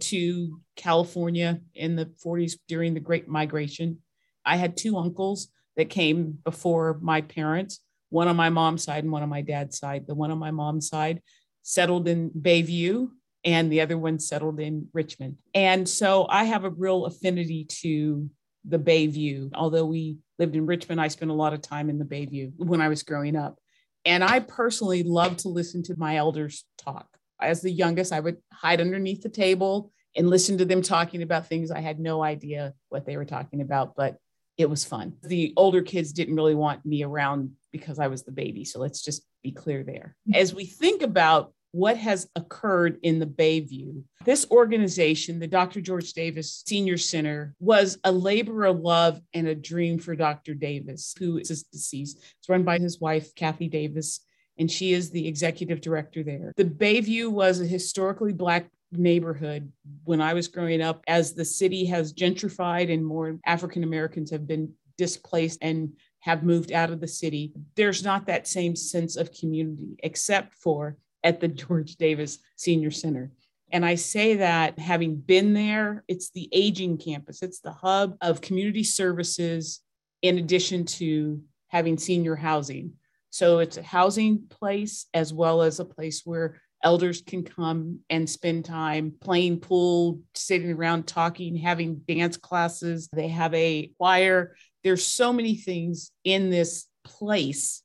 to 0.00 0.60
California 0.76 1.60
in 1.74 1.94
the 1.94 2.06
40s 2.24 2.54
during 2.66 2.94
the 2.94 3.00
Great 3.00 3.28
Migration. 3.28 3.98
I 4.44 4.56
had 4.56 4.76
two 4.76 4.96
uncles 4.96 5.48
that 5.76 5.88
came 5.88 6.38
before 6.44 6.98
my 7.00 7.20
parents, 7.20 7.80
one 8.10 8.28
on 8.28 8.36
my 8.36 8.50
mom's 8.50 8.82
side 8.84 9.04
and 9.04 9.12
one 9.12 9.22
on 9.22 9.28
my 9.28 9.42
dad's 9.42 9.78
side. 9.78 10.06
The 10.06 10.14
one 10.14 10.30
on 10.30 10.38
my 10.38 10.50
mom's 10.50 10.88
side 10.88 11.22
settled 11.62 12.08
in 12.08 12.30
Bayview 12.30 13.08
and 13.44 13.70
the 13.70 13.80
other 13.80 13.98
one 13.98 14.18
settled 14.18 14.60
in 14.60 14.88
Richmond. 14.92 15.36
And 15.54 15.88
so 15.88 16.26
I 16.28 16.44
have 16.44 16.64
a 16.64 16.70
real 16.70 17.06
affinity 17.06 17.64
to 17.82 18.30
the 18.64 18.78
Bayview. 18.78 19.50
Although 19.54 19.86
we 19.86 20.18
lived 20.38 20.54
in 20.54 20.66
Richmond, 20.66 21.00
I 21.00 21.08
spent 21.08 21.30
a 21.30 21.34
lot 21.34 21.52
of 21.52 21.60
time 21.60 21.90
in 21.90 21.98
the 21.98 22.04
Bayview 22.04 22.52
when 22.56 22.80
I 22.80 22.88
was 22.88 23.02
growing 23.02 23.36
up. 23.36 23.58
And 24.04 24.22
I 24.22 24.40
personally 24.40 25.02
love 25.02 25.36
to 25.38 25.48
listen 25.48 25.82
to 25.84 25.96
my 25.96 26.16
elders 26.16 26.64
talk. 26.78 27.06
As 27.40 27.60
the 27.60 27.70
youngest, 27.70 28.12
I 28.12 28.20
would 28.20 28.38
hide 28.52 28.80
underneath 28.80 29.22
the 29.22 29.28
table 29.28 29.92
and 30.16 30.28
listen 30.30 30.58
to 30.58 30.64
them 30.64 30.82
talking 30.82 31.22
about 31.22 31.46
things 31.46 31.70
I 31.70 31.80
had 31.80 31.98
no 31.98 32.22
idea 32.22 32.74
what 32.88 33.06
they 33.06 33.16
were 33.16 33.24
talking 33.24 33.60
about. 33.60 33.96
But 33.96 34.18
it 34.58 34.68
was 34.68 34.84
fun. 34.84 35.14
The 35.22 35.52
older 35.56 35.82
kids 35.82 36.12
didn't 36.12 36.36
really 36.36 36.54
want 36.54 36.84
me 36.84 37.02
around 37.02 37.52
because 37.72 37.98
I 37.98 38.08
was 38.08 38.22
the 38.22 38.32
baby. 38.32 38.64
So 38.64 38.78
let's 38.78 39.02
just 39.02 39.24
be 39.42 39.50
clear 39.50 39.82
there. 39.82 40.14
Mm-hmm. 40.28 40.40
As 40.40 40.54
we 40.54 40.66
think 40.66 41.02
about 41.02 41.52
what 41.72 41.96
has 41.96 42.28
occurred 42.36 42.98
in 43.02 43.18
the 43.18 43.26
Bayview. 43.26 44.02
This 44.24 44.46
organization, 44.50 45.38
the 45.38 45.46
Dr. 45.46 45.80
George 45.80 46.12
Davis 46.12 46.62
Senior 46.66 46.98
Center, 46.98 47.54
was 47.58 47.98
a 48.04 48.12
labor 48.12 48.66
of 48.66 48.80
love 48.80 49.20
and 49.34 49.48
a 49.48 49.54
dream 49.54 49.98
for 49.98 50.14
Dr. 50.14 50.54
Davis, 50.54 51.14
who 51.18 51.38
is 51.38 51.64
deceased. 51.64 52.18
It's 52.38 52.48
run 52.48 52.62
by 52.62 52.78
his 52.78 53.00
wife, 53.00 53.34
Kathy 53.34 53.68
Davis, 53.68 54.20
and 54.58 54.70
she 54.70 54.92
is 54.92 55.10
the 55.10 55.26
executive 55.26 55.80
director 55.80 56.22
there. 56.22 56.52
The 56.56 56.64
Bayview 56.64 57.30
was 57.30 57.60
a 57.60 57.66
historically 57.66 58.34
Black 58.34 58.68
neighborhood 58.92 59.72
when 60.04 60.20
I 60.20 60.34
was 60.34 60.48
growing 60.48 60.82
up. 60.82 61.02
As 61.08 61.32
the 61.32 61.44
city 61.44 61.86
has 61.86 62.12
gentrified 62.12 62.92
and 62.92 63.04
more 63.04 63.38
African 63.46 63.82
Americans 63.82 64.30
have 64.30 64.46
been 64.46 64.72
displaced 64.98 65.58
and 65.62 65.94
have 66.20 66.44
moved 66.44 66.70
out 66.70 66.90
of 66.90 67.00
the 67.00 67.08
city, 67.08 67.54
there's 67.76 68.04
not 68.04 68.26
that 68.26 68.46
same 68.46 68.76
sense 68.76 69.16
of 69.16 69.32
community, 69.32 69.96
except 70.02 70.54
for 70.54 70.98
at 71.24 71.40
the 71.40 71.48
George 71.48 71.96
Davis 71.96 72.38
Senior 72.56 72.90
Center. 72.90 73.30
And 73.70 73.86
I 73.86 73.94
say 73.94 74.36
that 74.36 74.78
having 74.78 75.16
been 75.16 75.54
there, 75.54 76.04
it's 76.06 76.30
the 76.30 76.48
aging 76.52 76.98
campus, 76.98 77.42
it's 77.42 77.60
the 77.60 77.72
hub 77.72 78.16
of 78.20 78.42
community 78.42 78.84
services 78.84 79.80
in 80.20 80.38
addition 80.38 80.84
to 80.84 81.42
having 81.68 81.96
senior 81.96 82.36
housing. 82.36 82.92
So 83.30 83.60
it's 83.60 83.78
a 83.78 83.82
housing 83.82 84.42
place 84.50 85.06
as 85.14 85.32
well 85.32 85.62
as 85.62 85.80
a 85.80 85.86
place 85.86 86.20
where 86.24 86.60
elders 86.84 87.22
can 87.22 87.44
come 87.44 88.00
and 88.10 88.28
spend 88.28 88.66
time 88.66 89.14
playing 89.20 89.60
pool, 89.60 90.20
sitting 90.34 90.70
around 90.70 91.06
talking, 91.06 91.56
having 91.56 92.02
dance 92.06 92.36
classes. 92.36 93.08
They 93.12 93.28
have 93.28 93.54
a 93.54 93.90
choir. 93.98 94.54
There's 94.84 95.06
so 95.06 95.32
many 95.32 95.54
things 95.54 96.10
in 96.24 96.50
this 96.50 96.86
place 97.04 97.82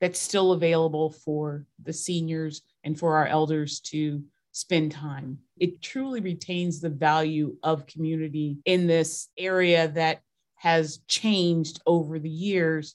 that's 0.00 0.18
still 0.18 0.52
available 0.52 1.10
for 1.10 1.64
the 1.82 1.92
seniors 1.92 2.62
and 2.84 2.98
for 2.98 3.16
our 3.16 3.26
elders 3.26 3.80
to 3.80 4.22
spend 4.52 4.92
time. 4.92 5.38
It 5.58 5.80
truly 5.80 6.20
retains 6.20 6.80
the 6.80 6.90
value 6.90 7.56
of 7.62 7.86
community 7.86 8.58
in 8.64 8.86
this 8.86 9.28
area 9.38 9.88
that 9.88 10.20
has 10.56 10.98
changed 11.08 11.80
over 11.86 12.18
the 12.18 12.30
years. 12.30 12.94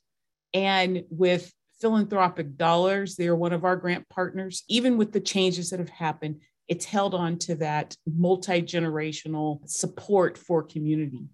And 0.53 1.03
with 1.09 1.51
philanthropic 1.79 2.57
dollars, 2.57 3.15
they 3.15 3.27
are 3.27 3.35
one 3.35 3.53
of 3.53 3.63
our 3.63 3.75
grant 3.75 4.07
partners. 4.09 4.63
Even 4.67 4.97
with 4.97 5.11
the 5.11 5.19
changes 5.19 5.69
that 5.69 5.79
have 5.79 5.89
happened, 5.89 6.41
it's 6.67 6.85
held 6.85 7.13
on 7.13 7.37
to 7.39 7.55
that 7.55 7.95
multi 8.05 8.61
generational 8.61 9.67
support 9.69 10.37
for 10.37 10.63
community. 10.63 11.25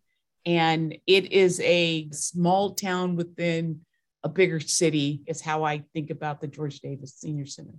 And 0.45 0.97
it 1.07 1.31
is 1.31 1.59
a 1.61 2.09
small 2.11 2.73
town 2.73 3.15
within 3.15 3.81
a 4.23 4.29
bigger 4.29 4.59
city, 4.59 5.21
is 5.27 5.41
how 5.41 5.63
I 5.63 5.83
think 5.93 6.09
about 6.09 6.41
the 6.41 6.47
George 6.47 6.79
Davis 6.79 7.15
Senior 7.15 7.45
Center. 7.45 7.73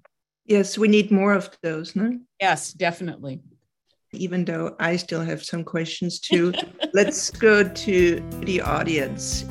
Yes, 0.45 0.77
we 0.77 0.89
need 0.89 1.11
more 1.11 1.35
of 1.35 1.57
those, 1.63 1.95
no? 1.95 2.19
Yes, 2.41 2.73
definitely. 2.73 3.41
Even 4.13 4.45
though 4.45 4.77
I 4.79 4.97
still 4.97 5.23
have 5.23 5.43
some 5.43 5.65
questions 5.65 6.19
too, 6.19 6.53
let's 6.93 7.31
go 7.31 7.63
to 7.67 8.29
the 8.41 8.61
audience. 8.61 9.45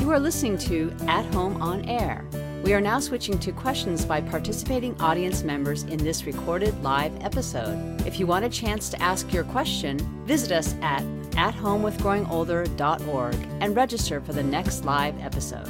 You 0.00 0.10
are 0.10 0.18
listening 0.18 0.56
to 0.58 0.94
At 1.06 1.26
Home 1.34 1.60
on 1.60 1.84
Air. 1.88 2.24
We 2.64 2.72
are 2.72 2.80
now 2.80 2.98
switching 2.98 3.38
to 3.40 3.52
questions 3.52 4.04
by 4.04 4.22
participating 4.22 5.00
audience 5.00 5.44
members 5.44 5.84
in 5.84 5.98
this 5.98 6.24
recorded 6.24 6.82
live 6.82 7.12
episode. 7.22 8.00
If 8.06 8.18
you 8.18 8.26
want 8.26 8.44
a 8.44 8.48
chance 8.48 8.88
to 8.88 9.00
ask 9.00 9.32
your 9.32 9.44
question, 9.44 9.98
visit 10.26 10.50
us 10.50 10.74
at 10.80 11.04
athomewithgrowingolder.org 11.36 13.48
and 13.60 13.76
register 13.76 14.20
for 14.20 14.32
the 14.32 14.42
next 14.42 14.84
live 14.84 15.16
episode. 15.20 15.68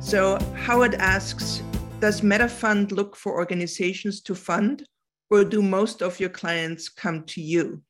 So, 0.00 0.38
Howard 0.54 0.94
asks 0.94 1.62
Does 2.00 2.20
MettaFund 2.20 2.92
look 2.92 3.16
for 3.16 3.32
organizations 3.32 4.20
to 4.22 4.34
fund, 4.34 4.86
or 5.30 5.44
do 5.44 5.62
most 5.62 6.02
of 6.02 6.20
your 6.20 6.30
clients 6.30 6.88
come 6.88 7.22
to 7.24 7.40
you? 7.40 7.82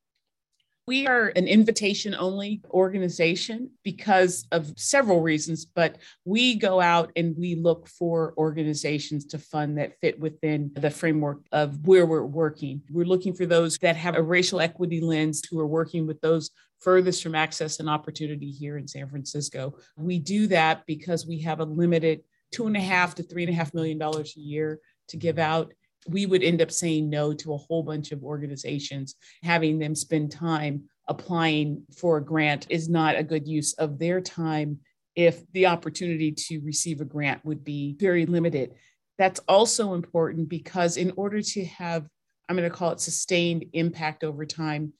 We 0.86 1.06
are 1.06 1.32
an 1.34 1.48
invitation 1.48 2.14
only 2.14 2.60
organization 2.70 3.70
because 3.82 4.46
of 4.52 4.74
several 4.76 5.22
reasons, 5.22 5.64
but 5.64 5.96
we 6.26 6.56
go 6.56 6.78
out 6.78 7.10
and 7.16 7.34
we 7.38 7.54
look 7.54 7.88
for 7.88 8.34
organizations 8.36 9.24
to 9.26 9.38
fund 9.38 9.78
that 9.78 9.98
fit 10.00 10.20
within 10.20 10.70
the 10.74 10.90
framework 10.90 11.40
of 11.52 11.86
where 11.86 12.04
we're 12.04 12.26
working. 12.26 12.82
We're 12.90 13.06
looking 13.06 13.32
for 13.32 13.46
those 13.46 13.78
that 13.78 13.96
have 13.96 14.14
a 14.14 14.22
racial 14.22 14.60
equity 14.60 15.00
lens 15.00 15.42
who 15.50 15.58
are 15.58 15.66
working 15.66 16.06
with 16.06 16.20
those 16.20 16.50
furthest 16.80 17.22
from 17.22 17.34
access 17.34 17.80
and 17.80 17.88
opportunity 17.88 18.50
here 18.50 18.76
in 18.76 18.86
San 18.86 19.08
Francisco. 19.08 19.78
We 19.96 20.18
do 20.18 20.48
that 20.48 20.84
because 20.86 21.26
we 21.26 21.40
have 21.40 21.60
a 21.60 21.64
limited 21.64 22.20
two 22.52 22.66
and 22.66 22.76
a 22.76 22.80
half 22.80 23.14
to 23.14 23.22
three 23.22 23.44
and 23.44 23.50
a 23.50 23.56
half 23.56 23.72
million 23.72 23.96
dollars 23.96 24.34
a 24.36 24.40
year 24.40 24.80
to 25.08 25.16
give 25.16 25.38
out 25.38 25.72
we 26.08 26.26
would 26.26 26.42
end 26.42 26.60
up 26.60 26.70
saying 26.70 27.08
no 27.08 27.32
to 27.32 27.54
a 27.54 27.58
whole 27.58 27.82
bunch 27.82 28.12
of 28.12 28.22
organizations. 28.22 29.14
Having 29.42 29.78
them 29.78 29.94
spend 29.94 30.30
time 30.30 30.84
applying 31.08 31.82
for 31.96 32.18
a 32.18 32.24
grant 32.24 32.66
is 32.70 32.88
not 32.88 33.16
a 33.16 33.22
good 33.22 33.46
use 33.46 33.74
of 33.74 33.98
their 33.98 34.20
time 34.20 34.78
if 35.14 35.40
the 35.52 35.66
opportunity 35.66 36.32
to 36.32 36.60
receive 36.60 37.00
a 37.00 37.04
grant 37.04 37.44
would 37.44 37.64
be 37.64 37.94
very 37.98 38.26
limited. 38.26 38.74
That's 39.16 39.40
also 39.48 39.94
important 39.94 40.48
because, 40.48 40.96
in 40.96 41.12
order 41.16 41.40
to 41.40 41.64
have, 41.66 42.08
I'm 42.48 42.56
going 42.56 42.68
to 42.68 42.76
call 42.76 42.90
it 42.90 43.00
sustained 43.00 43.66
impact 43.72 44.24
over 44.24 44.44
time, 44.44 44.92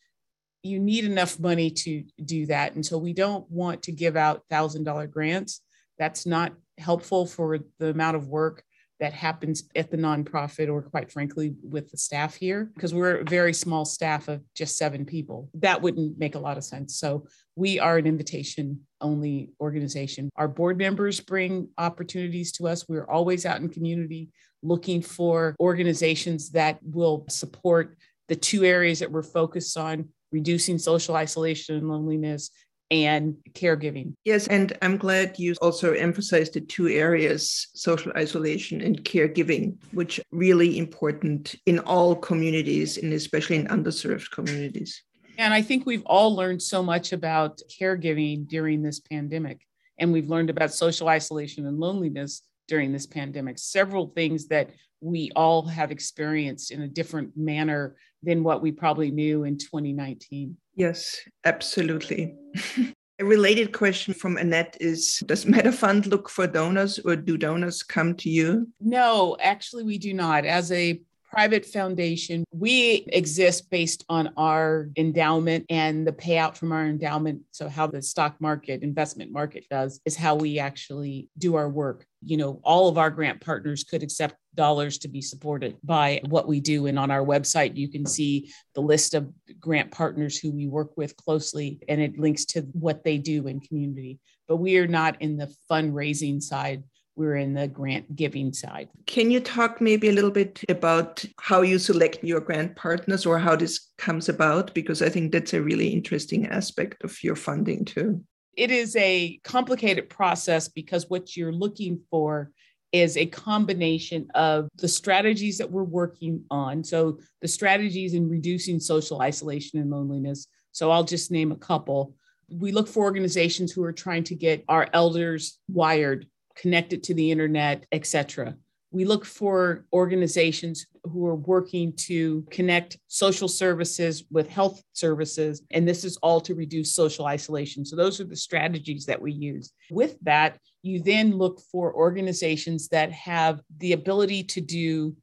you 0.62 0.78
need 0.78 1.04
enough 1.04 1.38
money 1.38 1.70
to 1.70 2.04
do 2.24 2.46
that. 2.46 2.74
And 2.74 2.86
so 2.86 2.96
we 2.96 3.12
don't 3.12 3.50
want 3.50 3.82
to 3.82 3.92
give 3.92 4.16
out 4.16 4.42
$1,000 4.50 5.10
grants. 5.10 5.60
That's 5.98 6.26
not 6.26 6.52
helpful 6.78 7.26
for 7.26 7.58
the 7.78 7.88
amount 7.88 8.16
of 8.16 8.28
work 8.28 8.62
that 9.00 9.12
happens 9.12 9.64
at 9.74 9.90
the 9.90 9.96
nonprofit 9.96 10.72
or 10.72 10.82
quite 10.82 11.10
frankly 11.10 11.54
with 11.62 11.90
the 11.90 11.96
staff 11.96 12.34
here 12.34 12.70
because 12.74 12.94
we're 12.94 13.16
a 13.16 13.24
very 13.24 13.52
small 13.52 13.84
staff 13.84 14.28
of 14.28 14.40
just 14.54 14.78
seven 14.78 15.04
people. 15.04 15.50
That 15.54 15.82
wouldn't 15.82 16.18
make 16.18 16.36
a 16.36 16.38
lot 16.38 16.56
of 16.56 16.64
sense. 16.64 16.96
So 16.96 17.26
we 17.56 17.78
are 17.78 17.98
an 17.98 18.06
invitation 18.06 18.80
only 19.00 19.50
organization. 19.60 20.30
Our 20.36 20.48
board 20.48 20.78
members 20.78 21.20
bring 21.20 21.68
opportunities 21.76 22.52
to 22.52 22.68
us. 22.68 22.88
We're 22.88 23.08
always 23.08 23.44
out 23.44 23.60
in 23.60 23.68
community 23.68 24.30
looking 24.62 25.02
for 25.02 25.54
organizations 25.60 26.50
that 26.50 26.78
will 26.82 27.26
support 27.28 27.98
the 28.28 28.36
two 28.36 28.64
areas 28.64 29.00
that 29.00 29.10
we're 29.10 29.22
focused 29.22 29.76
on 29.76 30.08
reducing 30.32 30.78
social 30.78 31.14
isolation 31.14 31.76
and 31.76 31.88
loneliness 31.88 32.50
and 32.90 33.36
caregiving. 33.52 34.14
Yes, 34.24 34.46
and 34.48 34.76
I'm 34.82 34.96
glad 34.96 35.38
you 35.38 35.54
also 35.60 35.92
emphasized 35.92 36.54
the 36.54 36.60
two 36.60 36.88
areas 36.88 37.68
social 37.74 38.12
isolation 38.16 38.80
and 38.80 39.02
caregiving, 39.04 39.76
which 39.92 40.18
are 40.18 40.24
really 40.32 40.78
important 40.78 41.54
in 41.66 41.78
all 41.80 42.14
communities 42.14 42.98
and 42.98 43.12
especially 43.12 43.56
in 43.56 43.66
underserved 43.68 44.30
communities. 44.30 45.02
And 45.38 45.52
I 45.52 45.62
think 45.62 45.84
we've 45.84 46.04
all 46.06 46.34
learned 46.34 46.62
so 46.62 46.82
much 46.82 47.12
about 47.12 47.60
caregiving 47.80 48.46
during 48.46 48.82
this 48.82 49.00
pandemic. 49.00 49.60
And 49.98 50.12
we've 50.12 50.28
learned 50.28 50.50
about 50.50 50.72
social 50.72 51.08
isolation 51.08 51.66
and 51.66 51.78
loneliness 51.78 52.42
during 52.68 52.92
this 52.92 53.06
pandemic. 53.06 53.58
Several 53.58 54.08
things 54.08 54.46
that 54.48 54.70
we 55.00 55.30
all 55.36 55.66
have 55.66 55.90
experienced 55.90 56.70
in 56.70 56.82
a 56.82 56.88
different 56.88 57.36
manner 57.36 57.96
than 58.22 58.42
what 58.42 58.62
we 58.62 58.72
probably 58.72 59.10
knew 59.10 59.44
in 59.44 59.58
2019. 59.58 60.56
Yes, 60.74 61.20
absolutely. 61.44 62.34
A 63.20 63.24
related 63.24 63.72
question 63.72 64.12
from 64.12 64.36
Annette 64.36 64.76
is 64.80 65.22
Does 65.26 65.44
MettaFund 65.44 66.06
look 66.06 66.28
for 66.28 66.48
donors 66.48 66.98
or 66.98 67.14
do 67.14 67.38
donors 67.38 67.84
come 67.84 68.16
to 68.16 68.28
you? 68.28 68.68
No, 68.80 69.36
actually, 69.40 69.84
we 69.84 69.98
do 69.98 70.12
not. 70.12 70.44
As 70.44 70.72
a 70.72 71.00
private 71.34 71.66
foundation. 71.66 72.44
We 72.52 73.06
exist 73.08 73.70
based 73.70 74.04
on 74.08 74.32
our 74.36 74.88
endowment 74.96 75.66
and 75.68 76.06
the 76.06 76.12
payout 76.12 76.56
from 76.56 76.72
our 76.72 76.86
endowment. 76.86 77.42
So, 77.50 77.68
how 77.68 77.86
the 77.86 78.02
stock 78.02 78.40
market, 78.40 78.82
investment 78.82 79.32
market 79.32 79.66
does, 79.68 80.00
is 80.04 80.16
how 80.16 80.36
we 80.36 80.58
actually 80.58 81.28
do 81.38 81.56
our 81.56 81.68
work. 81.68 82.06
You 82.22 82.36
know, 82.36 82.60
all 82.62 82.88
of 82.88 82.98
our 82.98 83.10
grant 83.10 83.40
partners 83.40 83.84
could 83.84 84.02
accept 84.02 84.36
dollars 84.54 84.98
to 84.98 85.08
be 85.08 85.20
supported 85.20 85.76
by 85.82 86.20
what 86.28 86.46
we 86.46 86.60
do. 86.60 86.86
And 86.86 86.98
on 86.98 87.10
our 87.10 87.24
website, 87.24 87.76
you 87.76 87.88
can 87.88 88.06
see 88.06 88.52
the 88.74 88.80
list 88.80 89.14
of 89.14 89.30
grant 89.58 89.90
partners 89.90 90.38
who 90.38 90.52
we 90.52 90.68
work 90.68 90.96
with 90.96 91.16
closely, 91.16 91.80
and 91.88 92.00
it 92.00 92.18
links 92.18 92.44
to 92.46 92.62
what 92.72 93.04
they 93.04 93.18
do 93.18 93.48
in 93.48 93.60
community. 93.60 94.20
But 94.46 94.56
we 94.56 94.78
are 94.78 94.86
not 94.86 95.20
in 95.20 95.36
the 95.36 95.52
fundraising 95.70 96.42
side 96.42 96.84
we're 97.16 97.36
in 97.36 97.54
the 97.54 97.68
grant 97.68 98.16
giving 98.16 98.52
side. 98.52 98.88
Can 99.06 99.30
you 99.30 99.40
talk 99.40 99.80
maybe 99.80 100.08
a 100.08 100.12
little 100.12 100.30
bit 100.30 100.62
about 100.68 101.24
how 101.38 101.62
you 101.62 101.78
select 101.78 102.24
your 102.24 102.40
grant 102.40 102.76
partners 102.76 103.24
or 103.26 103.38
how 103.38 103.56
this 103.56 103.92
comes 103.98 104.28
about? 104.28 104.74
Because 104.74 105.02
I 105.02 105.08
think 105.08 105.32
that's 105.32 105.54
a 105.54 105.62
really 105.62 105.88
interesting 105.88 106.46
aspect 106.46 107.04
of 107.04 107.22
your 107.22 107.36
funding 107.36 107.84
too. 107.84 108.24
It 108.56 108.70
is 108.70 108.94
a 108.96 109.40
complicated 109.42 110.08
process 110.08 110.68
because 110.68 111.10
what 111.10 111.36
you're 111.36 111.52
looking 111.52 112.00
for 112.10 112.52
is 112.92 113.16
a 113.16 113.26
combination 113.26 114.28
of 114.36 114.68
the 114.76 114.86
strategies 114.86 115.58
that 115.58 115.70
we're 115.70 115.82
working 115.82 116.44
on. 116.48 116.84
So, 116.84 117.18
the 117.42 117.48
strategies 117.48 118.14
in 118.14 118.28
reducing 118.28 118.78
social 118.78 119.20
isolation 119.20 119.80
and 119.80 119.90
loneliness. 119.90 120.46
So, 120.70 120.92
I'll 120.92 121.02
just 121.02 121.32
name 121.32 121.50
a 121.50 121.56
couple. 121.56 122.14
We 122.48 122.70
look 122.70 122.86
for 122.86 123.02
organizations 123.02 123.72
who 123.72 123.82
are 123.82 123.92
trying 123.92 124.22
to 124.24 124.36
get 124.36 124.64
our 124.68 124.88
elders 124.92 125.58
wired, 125.66 126.28
connected 126.56 127.02
to 127.04 127.14
the 127.14 127.30
internet, 127.30 127.86
etc. 127.92 128.56
We 128.90 129.04
look 129.04 129.24
for 129.24 129.86
organizations 129.92 130.86
who 131.02 131.26
are 131.26 131.34
working 131.34 131.92
to 131.96 132.46
connect 132.50 132.96
social 133.08 133.48
services 133.48 134.24
with 134.30 134.48
health 134.48 134.80
services. 134.92 135.62
And 135.72 135.86
this 135.86 136.04
is 136.04 136.16
all 136.18 136.40
to 136.42 136.54
reduce 136.54 136.94
social 136.94 137.26
isolation. 137.26 137.84
So, 137.84 137.96
those 137.96 138.20
are 138.20 138.24
the 138.24 138.36
strategies 138.36 139.04
that 139.06 139.20
we 139.20 139.32
use. 139.32 139.72
With 139.90 140.16
that, 140.22 140.58
you 140.82 141.02
then 141.02 141.36
look 141.36 141.60
for 141.72 141.92
organizations 141.94 142.88
that 142.88 143.10
have 143.12 143.60
the 143.78 143.94
ability 143.94 144.44
to 144.44 144.60
do 144.60 145.16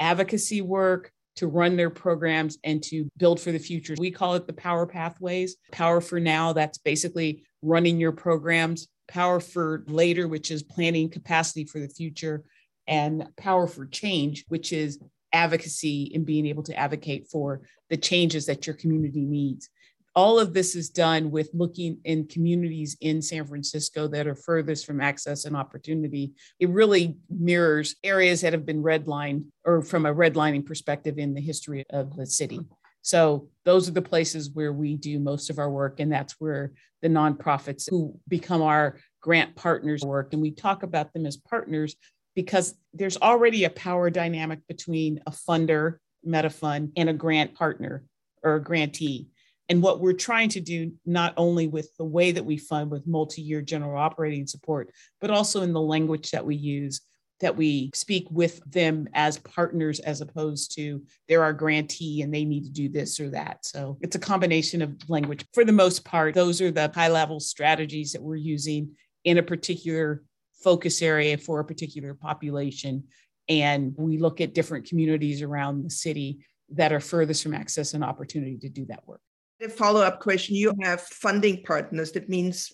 advocacy 0.00 0.62
work, 0.62 1.10
to 1.36 1.48
run 1.48 1.76
their 1.76 1.90
programs, 1.90 2.56
and 2.64 2.82
to 2.84 3.08
build 3.18 3.40
for 3.40 3.52
the 3.52 3.58
future. 3.58 3.94
We 3.98 4.10
call 4.10 4.34
it 4.34 4.46
the 4.46 4.52
power 4.52 4.86
pathways. 4.86 5.56
Power 5.70 6.00
for 6.00 6.18
now, 6.18 6.52
that's 6.52 6.78
basically 6.78 7.44
running 7.62 7.98
your 7.98 8.12
programs. 8.12 8.88
Power 9.08 9.40
for 9.40 9.84
later, 9.88 10.28
which 10.28 10.50
is 10.50 10.62
planning 10.62 11.08
capacity 11.08 11.64
for 11.64 11.80
the 11.80 11.88
future 11.88 12.44
and 12.86 13.28
power 13.36 13.66
for 13.66 13.86
change, 13.86 14.44
which 14.48 14.72
is 14.72 14.98
advocacy 15.32 16.10
and 16.14 16.24
being 16.24 16.46
able 16.46 16.62
to 16.62 16.74
advocate 16.74 17.28
for 17.30 17.60
the 17.90 17.96
changes 17.96 18.46
that 18.46 18.66
your 18.66 18.76
community 18.76 19.24
needs. 19.24 19.68
All 20.14 20.40
of 20.40 20.52
this 20.52 20.74
is 20.74 20.88
done 20.88 21.30
with 21.30 21.50
looking 21.52 21.98
in 22.04 22.26
communities 22.26 22.96
in 23.00 23.22
San 23.22 23.46
Francisco 23.46 24.08
that 24.08 24.26
are 24.26 24.34
furthest 24.34 24.84
from 24.84 25.00
access 25.00 25.44
and 25.44 25.56
opportunity. 25.56 26.32
It 26.58 26.70
really 26.70 27.16
mirrors 27.30 27.94
areas 28.02 28.40
that 28.40 28.52
have 28.52 28.66
been 28.66 28.82
redlined 28.82 29.44
or 29.64 29.82
from 29.82 30.06
a 30.06 30.14
redlining 30.14 30.66
perspective 30.66 31.18
in 31.18 31.34
the 31.34 31.40
history 31.40 31.84
of 31.90 32.16
the 32.16 32.26
city. 32.26 32.60
So 33.08 33.48
those 33.64 33.88
are 33.88 33.92
the 33.92 34.02
places 34.02 34.50
where 34.50 34.70
we 34.70 34.94
do 34.94 35.18
most 35.18 35.48
of 35.48 35.58
our 35.58 35.70
work. 35.70 35.98
And 35.98 36.12
that's 36.12 36.34
where 36.38 36.74
the 37.00 37.08
nonprofits 37.08 37.88
who 37.88 38.20
become 38.28 38.60
our 38.60 38.98
grant 39.22 39.56
partners 39.56 40.02
work. 40.02 40.34
And 40.34 40.42
we 40.42 40.50
talk 40.50 40.82
about 40.82 41.14
them 41.14 41.24
as 41.24 41.38
partners 41.38 41.96
because 42.36 42.74
there's 42.92 43.16
already 43.16 43.64
a 43.64 43.70
power 43.70 44.10
dynamic 44.10 44.58
between 44.68 45.22
a 45.26 45.30
funder, 45.30 45.96
MettaFund, 46.26 46.92
and 46.98 47.08
a 47.08 47.14
grant 47.14 47.54
partner 47.54 48.04
or 48.42 48.56
a 48.56 48.62
grantee. 48.62 49.28
And 49.70 49.82
what 49.82 50.00
we're 50.00 50.12
trying 50.12 50.50
to 50.50 50.60
do, 50.60 50.92
not 51.06 51.32
only 51.38 51.66
with 51.66 51.90
the 51.96 52.04
way 52.04 52.32
that 52.32 52.44
we 52.44 52.58
fund 52.58 52.90
with 52.90 53.06
multi 53.06 53.40
year 53.40 53.62
general 53.62 53.98
operating 53.98 54.46
support, 54.46 54.90
but 55.18 55.30
also 55.30 55.62
in 55.62 55.72
the 55.72 55.80
language 55.80 56.32
that 56.32 56.44
we 56.44 56.56
use, 56.56 57.00
that 57.40 57.56
we 57.56 57.90
speak 57.94 58.26
with 58.30 58.60
them 58.70 59.08
as 59.14 59.38
partners 59.38 60.00
as 60.00 60.20
opposed 60.20 60.74
to 60.74 61.02
they're 61.28 61.42
our 61.42 61.52
grantee 61.52 62.22
and 62.22 62.34
they 62.34 62.44
need 62.44 62.64
to 62.64 62.70
do 62.70 62.88
this 62.88 63.20
or 63.20 63.30
that. 63.30 63.64
So 63.64 63.98
it's 64.00 64.16
a 64.16 64.20
combination 64.20 64.82
of 64.82 64.96
language. 65.08 65.44
For 65.54 65.64
the 65.64 65.72
most 65.72 66.04
part, 66.04 66.34
those 66.34 66.60
are 66.60 66.70
the 66.70 66.90
high 66.94 67.08
level 67.08 67.40
strategies 67.40 68.12
that 68.12 68.22
we're 68.22 68.36
using 68.36 68.96
in 69.24 69.38
a 69.38 69.42
particular 69.42 70.22
focus 70.62 71.00
area 71.02 71.38
for 71.38 71.60
a 71.60 71.64
particular 71.64 72.14
population. 72.14 73.04
And 73.48 73.94
we 73.96 74.18
look 74.18 74.40
at 74.40 74.54
different 74.54 74.88
communities 74.88 75.42
around 75.42 75.84
the 75.84 75.90
city 75.90 76.44
that 76.70 76.92
are 76.92 77.00
furthest 77.00 77.42
from 77.42 77.54
access 77.54 77.94
and 77.94 78.04
opportunity 78.04 78.58
to 78.58 78.68
do 78.68 78.84
that 78.86 79.06
work. 79.06 79.20
A 79.60 79.68
follow 79.68 80.02
up 80.02 80.20
question 80.20 80.54
you 80.54 80.72
have 80.82 81.00
funding 81.00 81.62
partners, 81.64 82.12
that 82.12 82.28
means 82.28 82.72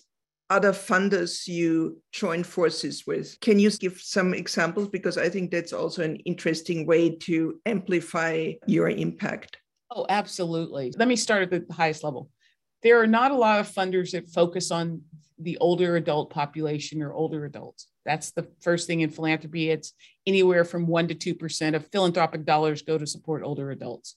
other 0.49 0.71
funders 0.71 1.47
you 1.47 2.01
join 2.11 2.43
forces 2.43 3.05
with. 3.07 3.39
Can 3.41 3.59
you 3.59 3.71
give 3.71 3.99
some 3.99 4.33
examples? 4.33 4.89
Because 4.89 5.17
I 5.17 5.29
think 5.29 5.51
that's 5.51 5.73
also 5.73 6.03
an 6.03 6.17
interesting 6.17 6.85
way 6.85 7.09
to 7.09 7.59
amplify 7.65 8.53
your 8.67 8.89
impact. 8.89 9.57
Oh, 9.91 10.05
absolutely. 10.09 10.93
Let 10.97 11.07
me 11.07 11.15
start 11.15 11.43
at 11.43 11.67
the 11.67 11.73
highest 11.73 12.03
level. 12.03 12.29
There 12.83 13.01
are 13.01 13.07
not 13.07 13.31
a 13.31 13.35
lot 13.35 13.59
of 13.59 13.71
funders 13.71 14.11
that 14.11 14.29
focus 14.29 14.71
on 14.71 15.01
the 15.39 15.57
older 15.57 15.95
adult 15.95 16.29
population 16.29 17.01
or 17.01 17.13
older 17.13 17.45
adults. 17.45 17.87
That's 18.05 18.31
the 18.31 18.47
first 18.61 18.87
thing 18.87 19.01
in 19.01 19.09
philanthropy. 19.09 19.69
It's 19.69 19.93
anywhere 20.25 20.63
from 20.63 20.87
1% 20.87 21.19
to 21.19 21.35
2% 21.35 21.75
of 21.75 21.87
philanthropic 21.91 22.45
dollars 22.45 22.83
go 22.83 22.97
to 22.97 23.07
support 23.07 23.43
older 23.43 23.71
adults. 23.71 24.15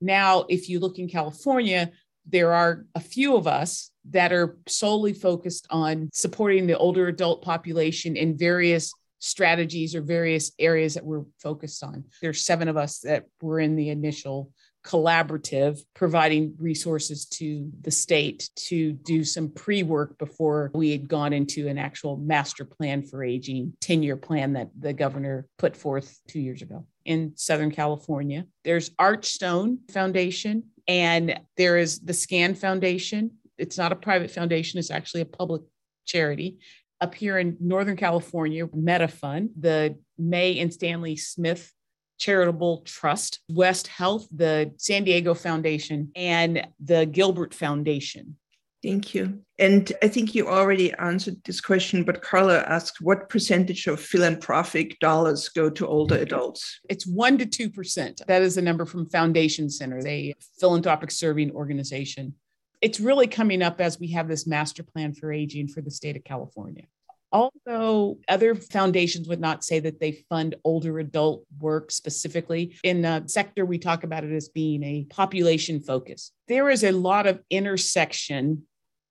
Now, 0.00 0.46
if 0.48 0.68
you 0.68 0.80
look 0.80 0.98
in 0.98 1.08
California, 1.08 1.90
there 2.26 2.54
are 2.54 2.86
a 2.94 3.00
few 3.00 3.36
of 3.36 3.46
us 3.46 3.90
that 4.10 4.32
are 4.32 4.56
solely 4.66 5.12
focused 5.12 5.66
on 5.70 6.08
supporting 6.12 6.66
the 6.66 6.78
older 6.78 7.08
adult 7.08 7.42
population 7.42 8.16
in 8.16 8.36
various 8.36 8.92
strategies 9.20 9.94
or 9.94 10.00
various 10.00 10.52
areas 10.58 10.94
that 10.94 11.04
we're 11.04 11.24
focused 11.42 11.82
on. 11.82 12.04
There's 12.22 12.44
seven 12.44 12.68
of 12.68 12.76
us 12.76 13.00
that 13.00 13.24
were 13.42 13.60
in 13.60 13.76
the 13.76 13.90
initial 13.90 14.52
collaborative, 14.84 15.80
providing 15.94 16.54
resources 16.58 17.26
to 17.26 17.70
the 17.82 17.90
state 17.90 18.48
to 18.56 18.92
do 18.92 19.24
some 19.24 19.50
pre 19.50 19.82
work 19.82 20.16
before 20.18 20.70
we 20.72 20.90
had 20.90 21.08
gone 21.08 21.32
into 21.32 21.68
an 21.68 21.76
actual 21.78 22.16
master 22.16 22.64
plan 22.64 23.02
for 23.02 23.22
aging 23.22 23.74
10 23.80 24.02
year 24.02 24.16
plan 24.16 24.54
that 24.54 24.70
the 24.78 24.92
governor 24.92 25.46
put 25.58 25.76
forth 25.76 26.18
two 26.26 26.40
years 26.40 26.62
ago 26.62 26.86
in 27.04 27.32
Southern 27.36 27.70
California. 27.70 28.46
There's 28.64 28.90
Archstone 28.90 29.78
Foundation, 29.90 30.64
and 30.86 31.38
there 31.56 31.76
is 31.76 32.00
the 32.00 32.14
SCAN 32.14 32.54
Foundation. 32.54 33.32
It's 33.58 33.78
not 33.78 33.92
a 33.92 33.96
private 33.96 34.30
foundation, 34.30 34.78
it's 34.78 34.90
actually 34.90 35.22
a 35.22 35.26
public 35.26 35.62
charity. 36.06 36.58
Up 37.00 37.14
here 37.14 37.38
in 37.38 37.56
Northern 37.60 37.96
California, 37.96 38.66
MettaFund, 38.66 39.50
the 39.58 39.96
May 40.16 40.58
and 40.58 40.72
Stanley 40.72 41.16
Smith 41.16 41.72
Charitable 42.18 42.82
Trust, 42.84 43.40
West 43.48 43.86
Health, 43.86 44.26
the 44.34 44.72
San 44.76 45.04
Diego 45.04 45.34
Foundation, 45.34 46.10
and 46.16 46.66
the 46.80 47.06
Gilbert 47.06 47.54
Foundation. 47.54 48.36
Thank 48.82 49.12
you. 49.12 49.40
And 49.58 49.92
I 50.02 50.08
think 50.08 50.34
you 50.34 50.46
already 50.46 50.92
answered 50.94 51.36
this 51.44 51.60
question, 51.60 52.04
but 52.04 52.22
Carla 52.22 52.60
asked 52.60 53.00
what 53.00 53.28
percentage 53.28 53.88
of 53.88 54.00
philanthropic 54.00 55.00
dollars 55.00 55.48
go 55.48 55.68
to 55.68 55.86
older 55.86 56.16
adults? 56.16 56.80
It's 56.88 57.08
1% 57.08 57.50
to 57.50 57.70
2%. 57.70 58.24
That 58.26 58.42
is 58.42 58.56
a 58.56 58.62
number 58.62 58.86
from 58.86 59.08
Foundation 59.08 59.68
Center, 59.68 60.00
a 60.06 60.32
philanthropic 60.60 61.10
serving 61.10 61.50
organization. 61.52 62.34
It's 62.80 63.00
really 63.00 63.26
coming 63.26 63.62
up 63.62 63.80
as 63.80 63.98
we 63.98 64.12
have 64.12 64.28
this 64.28 64.46
master 64.46 64.82
plan 64.82 65.12
for 65.12 65.32
aging 65.32 65.68
for 65.68 65.80
the 65.80 65.90
state 65.90 66.16
of 66.16 66.24
California. 66.24 66.84
Although 67.30 68.18
other 68.26 68.54
foundations 68.54 69.28
would 69.28 69.40
not 69.40 69.62
say 69.62 69.80
that 69.80 70.00
they 70.00 70.24
fund 70.30 70.54
older 70.64 70.98
adult 70.98 71.44
work 71.60 71.90
specifically, 71.90 72.76
in 72.82 73.02
the 73.02 73.24
sector, 73.26 73.66
we 73.66 73.78
talk 73.78 74.02
about 74.04 74.24
it 74.24 74.32
as 74.32 74.48
being 74.48 74.82
a 74.82 75.04
population 75.10 75.80
focus. 75.80 76.32
There 76.46 76.70
is 76.70 76.84
a 76.84 76.92
lot 76.92 77.26
of 77.26 77.42
intersection 77.50 78.62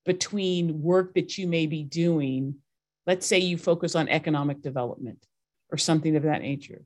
between 0.04 0.82
work 0.82 1.14
that 1.14 1.38
you 1.38 1.46
may 1.46 1.66
be 1.66 1.84
doing. 1.84 2.56
Let's 3.06 3.26
say 3.26 3.38
you 3.38 3.56
focus 3.56 3.94
on 3.94 4.08
economic 4.08 4.62
development 4.62 5.24
or 5.70 5.78
something 5.78 6.16
of 6.16 6.24
that 6.24 6.42
nature. 6.42 6.82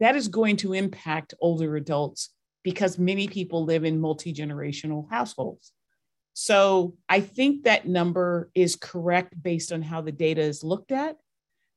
That 0.00 0.16
is 0.16 0.28
going 0.28 0.56
to 0.58 0.72
impact 0.72 1.34
older 1.40 1.76
adults 1.76 2.30
because 2.62 2.98
many 2.98 3.28
people 3.28 3.64
live 3.64 3.84
in 3.84 4.00
multi 4.00 4.32
generational 4.32 5.10
households. 5.10 5.72
So 6.38 6.98
I 7.08 7.20
think 7.20 7.64
that 7.64 7.88
number 7.88 8.50
is 8.54 8.76
correct 8.76 9.42
based 9.42 9.72
on 9.72 9.80
how 9.80 10.02
the 10.02 10.12
data 10.12 10.42
is 10.42 10.62
looked 10.62 10.92
at. 10.92 11.16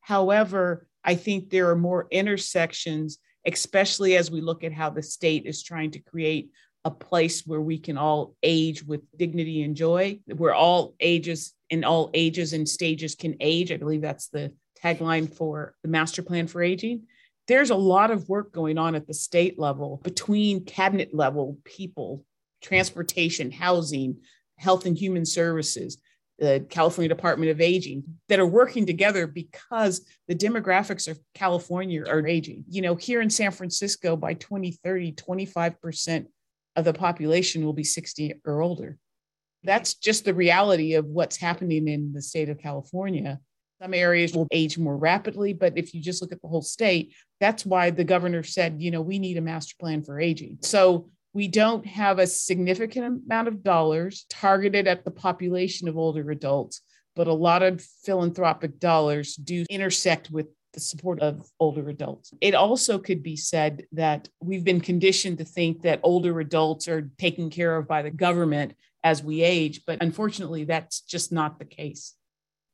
However, 0.01 0.85
I 1.01 1.15
think 1.15 1.49
there 1.49 1.69
are 1.69 1.77
more 1.77 2.09
intersections, 2.11 3.19
especially 3.47 4.17
as 4.17 4.29
we 4.29 4.41
look 4.41 4.65
at 4.65 4.73
how 4.73 4.89
the 4.89 5.01
state 5.01 5.45
is 5.45 5.63
trying 5.63 5.91
to 5.91 5.99
create 5.99 6.51
a 6.83 6.91
place 6.91 7.47
where 7.47 7.61
we 7.61 7.79
can 7.79 7.97
all 7.97 8.35
age 8.43 8.83
with 8.83 8.99
dignity 9.15 9.63
and 9.63 9.77
joy, 9.77 10.19
where 10.35 10.53
all 10.53 10.93
ages 10.99 11.53
and 11.71 11.85
all 11.85 12.09
ages 12.13 12.51
and 12.51 12.67
stages 12.67 13.15
can 13.15 13.37
age. 13.39 13.71
I 13.71 13.77
believe 13.77 14.01
that's 14.01 14.27
the 14.27 14.51
tagline 14.83 15.33
for 15.33 15.73
the 15.83 15.89
master 15.89 16.21
plan 16.21 16.47
for 16.47 16.61
aging. 16.61 17.03
There's 17.47 17.69
a 17.69 17.75
lot 17.75 18.11
of 18.11 18.27
work 18.27 18.51
going 18.51 18.77
on 18.77 18.93
at 18.95 19.07
the 19.07 19.13
state 19.13 19.57
level 19.57 20.01
between 20.03 20.65
cabinet 20.65 21.13
level 21.13 21.57
people, 21.63 22.25
transportation, 22.61 23.51
housing, 23.51 24.17
Health 24.59 24.85
and 24.85 24.97
Human 24.97 25.25
Services, 25.25 25.97
the 26.37 26.65
California 26.69 27.09
Department 27.09 27.51
of 27.51 27.61
Aging 27.61 28.03
that 28.27 28.39
are 28.39 28.45
working 28.47 28.85
together 28.85 29.27
because 29.27 30.05
the 30.27 30.35
demographics 30.35 31.07
of 31.07 31.19
California 31.33 32.03
are 32.05 32.25
aging. 32.25 32.65
You 32.69 32.81
know, 32.81 32.95
here 32.95 33.21
in 33.21 33.29
San 33.29 33.51
Francisco 33.51 34.15
by 34.15 34.33
2030, 34.35 35.13
25% 35.13 36.25
of 36.75 36.85
the 36.85 36.93
population 36.93 37.65
will 37.65 37.73
be 37.73 37.83
60 37.83 38.35
or 38.45 38.61
older. 38.61 38.97
That's 39.63 39.95
just 39.95 40.23
the 40.23 40.33
reality 40.33 40.93
of 40.93 41.05
what's 41.05 41.37
happening 41.37 41.87
in 41.87 42.13
the 42.13 42.21
state 42.21 42.49
of 42.49 42.59
California. 42.59 43.39
Some 43.81 43.93
areas 43.93 44.33
will 44.33 44.47
age 44.51 44.77
more 44.77 44.97
rapidly, 44.97 45.53
but 45.53 45.77
if 45.77 45.93
you 45.93 46.01
just 46.01 46.21
look 46.21 46.31
at 46.31 46.41
the 46.41 46.47
whole 46.47 46.61
state, 46.61 47.13
that's 47.39 47.65
why 47.65 47.89
the 47.89 48.03
governor 48.03 48.43
said, 48.43 48.81
you 48.81 48.91
know, 48.91 49.01
we 49.01 49.19
need 49.19 49.37
a 49.37 49.41
master 49.41 49.75
plan 49.79 50.03
for 50.03 50.19
aging. 50.19 50.59
So 50.61 51.09
we 51.33 51.47
don't 51.47 51.85
have 51.85 52.19
a 52.19 52.27
significant 52.27 53.23
amount 53.25 53.47
of 53.47 53.63
dollars 53.63 54.25
targeted 54.29 54.87
at 54.87 55.05
the 55.05 55.11
population 55.11 55.87
of 55.87 55.97
older 55.97 56.31
adults, 56.31 56.81
but 57.15 57.27
a 57.27 57.33
lot 57.33 57.63
of 57.63 57.81
philanthropic 58.03 58.79
dollars 58.79 59.35
do 59.35 59.65
intersect 59.69 60.31
with 60.31 60.47
the 60.73 60.79
support 60.79 61.19
of 61.19 61.47
older 61.59 61.89
adults. 61.89 62.33
It 62.41 62.53
also 62.53 62.99
could 62.99 63.23
be 63.23 63.35
said 63.35 63.85
that 63.91 64.29
we've 64.41 64.63
been 64.63 64.81
conditioned 64.81 65.39
to 65.39 65.45
think 65.45 65.81
that 65.81 65.99
older 66.03 66.39
adults 66.39 66.87
are 66.87 67.09
taken 67.17 67.49
care 67.49 67.75
of 67.75 67.87
by 67.87 68.01
the 68.01 68.11
government 68.11 68.73
as 69.03 69.23
we 69.23 69.41
age, 69.41 69.81
but 69.87 70.01
unfortunately, 70.01 70.65
that's 70.65 71.01
just 71.01 71.31
not 71.31 71.57
the 71.57 71.65
case. 71.65 72.13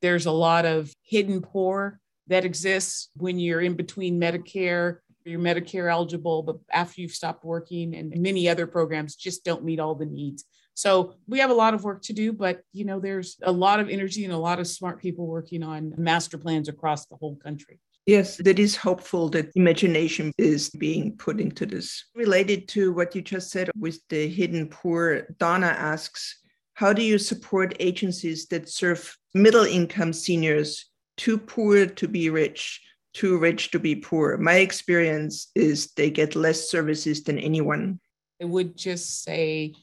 There's 0.02 0.26
a 0.26 0.32
lot 0.32 0.66
of 0.66 0.92
hidden 1.04 1.42
poor 1.42 2.00
that 2.28 2.46
exists 2.46 3.10
when 3.16 3.40
you're 3.40 3.62
in 3.62 3.76
between 3.76 4.20
Medicare, 4.20 4.98
you're 5.26 5.40
Medicare 5.40 5.92
eligible, 5.92 6.44
but 6.44 6.58
after 6.72 7.02
you've 7.02 7.12
stopped 7.12 7.44
working, 7.44 7.96
and 7.96 8.14
many 8.22 8.48
other 8.48 8.68
programs 8.68 9.16
just 9.16 9.44
don't 9.44 9.64
meet 9.64 9.80
all 9.80 9.96
the 9.96 10.06
needs. 10.06 10.46
So 10.76 11.16
we 11.28 11.40
have 11.40 11.52
a 11.52 11.56
lot 11.56 11.74
of 11.74 11.84
work 11.84 12.02
to 12.04 12.14
do, 12.14 12.34
but 12.34 12.62
you 12.74 12.84
know, 12.86 13.00
there's 13.00 13.38
a 13.44 13.52
lot 13.52 13.80
of 13.80 13.90
energy 13.90 14.26
and 14.26 14.34
a 14.34 14.38
lot 14.38 14.60
of 14.60 14.68
smart 14.68 15.02
people 15.02 15.26
working 15.26 15.64
on 15.64 15.94
master 15.98 16.38
plans 16.38 16.68
across 16.68 17.06
the 17.06 17.16
whole 17.16 17.38
country. 17.38 17.80
Yes, 18.06 18.38
that 18.38 18.60
is 18.60 18.76
hopeful 18.76 19.30
that 19.30 19.52
imagination 19.56 20.32
is 20.38 20.70
being 20.70 21.18
put 21.18 21.40
into 21.40 21.66
this. 21.66 22.06
Related 22.14 22.68
to 22.70 22.94
what 22.94 23.16
you 23.16 23.22
just 23.22 23.50
said 23.50 23.72
with 23.80 24.00
the 24.10 24.28
hidden 24.28 24.68
poor, 24.68 25.28
Donna 25.40 25.68
asks, 25.68 26.40
how 26.76 26.94
do 26.94 27.02
you 27.02 27.18
support 27.18 27.74
agencies 27.80 28.46
that 28.48 28.70
serve 28.70 29.18
middle 29.34 29.64
income 29.64 30.14
seniors 30.14 30.92
too 31.18 31.38
poor 31.38 31.86
to 31.86 32.08
be 32.08 32.30
rich, 32.30 32.82
too 33.16 33.40
rich 33.40 33.72
to 33.72 33.80
be 33.80 33.96
poor? 33.96 34.38
My 34.38 34.56
experience 34.56 35.50
is 35.56 35.92
they 35.94 36.12
get 36.12 36.36
less 36.36 36.70
services 36.70 37.24
than 37.24 37.40
anyone. 37.40 38.00
I 38.42 38.46
would 38.46 38.78
just 38.78 39.24
say, 39.24 39.74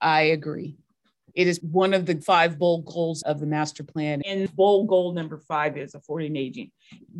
I 0.00 0.22
agree. 0.22 0.78
It 1.34 1.46
is 1.46 1.60
one 1.62 1.94
of 1.94 2.06
the 2.06 2.20
five 2.20 2.58
bold 2.58 2.86
goals 2.86 3.22
of 3.22 3.38
the 3.38 3.46
master 3.46 3.84
plan. 3.84 4.22
And 4.22 4.52
bold 4.56 4.88
goal 4.88 5.12
number 5.12 5.38
five 5.38 5.76
is 5.76 5.94
affording 5.94 6.34
aging. 6.34 6.72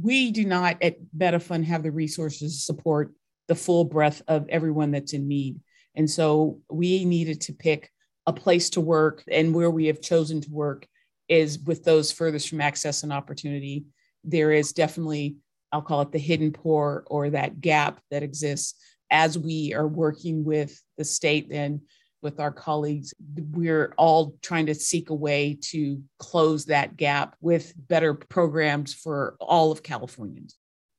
We 0.02 0.32
do 0.32 0.44
not 0.44 0.82
at 0.82 0.96
Metta 1.14 1.38
Fund 1.38 1.66
have 1.66 1.82
the 1.82 1.92
resources 1.92 2.56
to 2.56 2.62
support 2.62 3.12
the 3.46 3.54
full 3.54 3.84
breadth 3.84 4.22
of 4.26 4.48
everyone 4.48 4.90
that's 4.90 5.12
in 5.12 5.28
need. 5.28 5.60
And 5.94 6.10
so 6.10 6.60
we 6.70 7.04
needed 7.04 7.42
to 7.42 7.52
pick 7.52 7.90
a 8.26 8.32
place 8.32 8.70
to 8.70 8.80
work. 8.80 9.22
And 9.30 9.54
where 9.54 9.70
we 9.70 9.86
have 9.86 10.00
chosen 10.00 10.40
to 10.40 10.50
work 10.50 10.86
is 11.28 11.58
with 11.58 11.84
those 11.84 12.10
furthest 12.10 12.48
from 12.48 12.60
access 12.60 13.02
and 13.02 13.12
opportunity. 13.12 13.84
There 14.24 14.50
is 14.50 14.72
definitely, 14.72 15.36
I'll 15.72 15.82
call 15.82 16.02
it 16.02 16.12
the 16.12 16.18
hidden 16.18 16.52
poor 16.52 17.04
or 17.06 17.30
that 17.30 17.60
gap 17.60 18.00
that 18.10 18.22
exists 18.22 18.74
as 19.10 19.38
we 19.38 19.74
are 19.74 19.88
working 19.88 20.44
with 20.44 20.80
the 20.96 21.04
state 21.04 21.48
and 21.50 21.80
with 22.20 22.40
our 22.40 22.50
colleagues, 22.50 23.14
we're 23.52 23.94
all 23.96 24.34
trying 24.42 24.66
to 24.66 24.74
seek 24.74 25.10
a 25.10 25.14
way 25.14 25.56
to 25.60 26.02
close 26.18 26.64
that 26.64 26.96
gap 26.96 27.36
with 27.40 27.72
better 27.76 28.12
programs 28.14 28.92
for 28.92 29.36
all 29.40 29.70
of 29.70 29.82
Californians. 29.82 30.56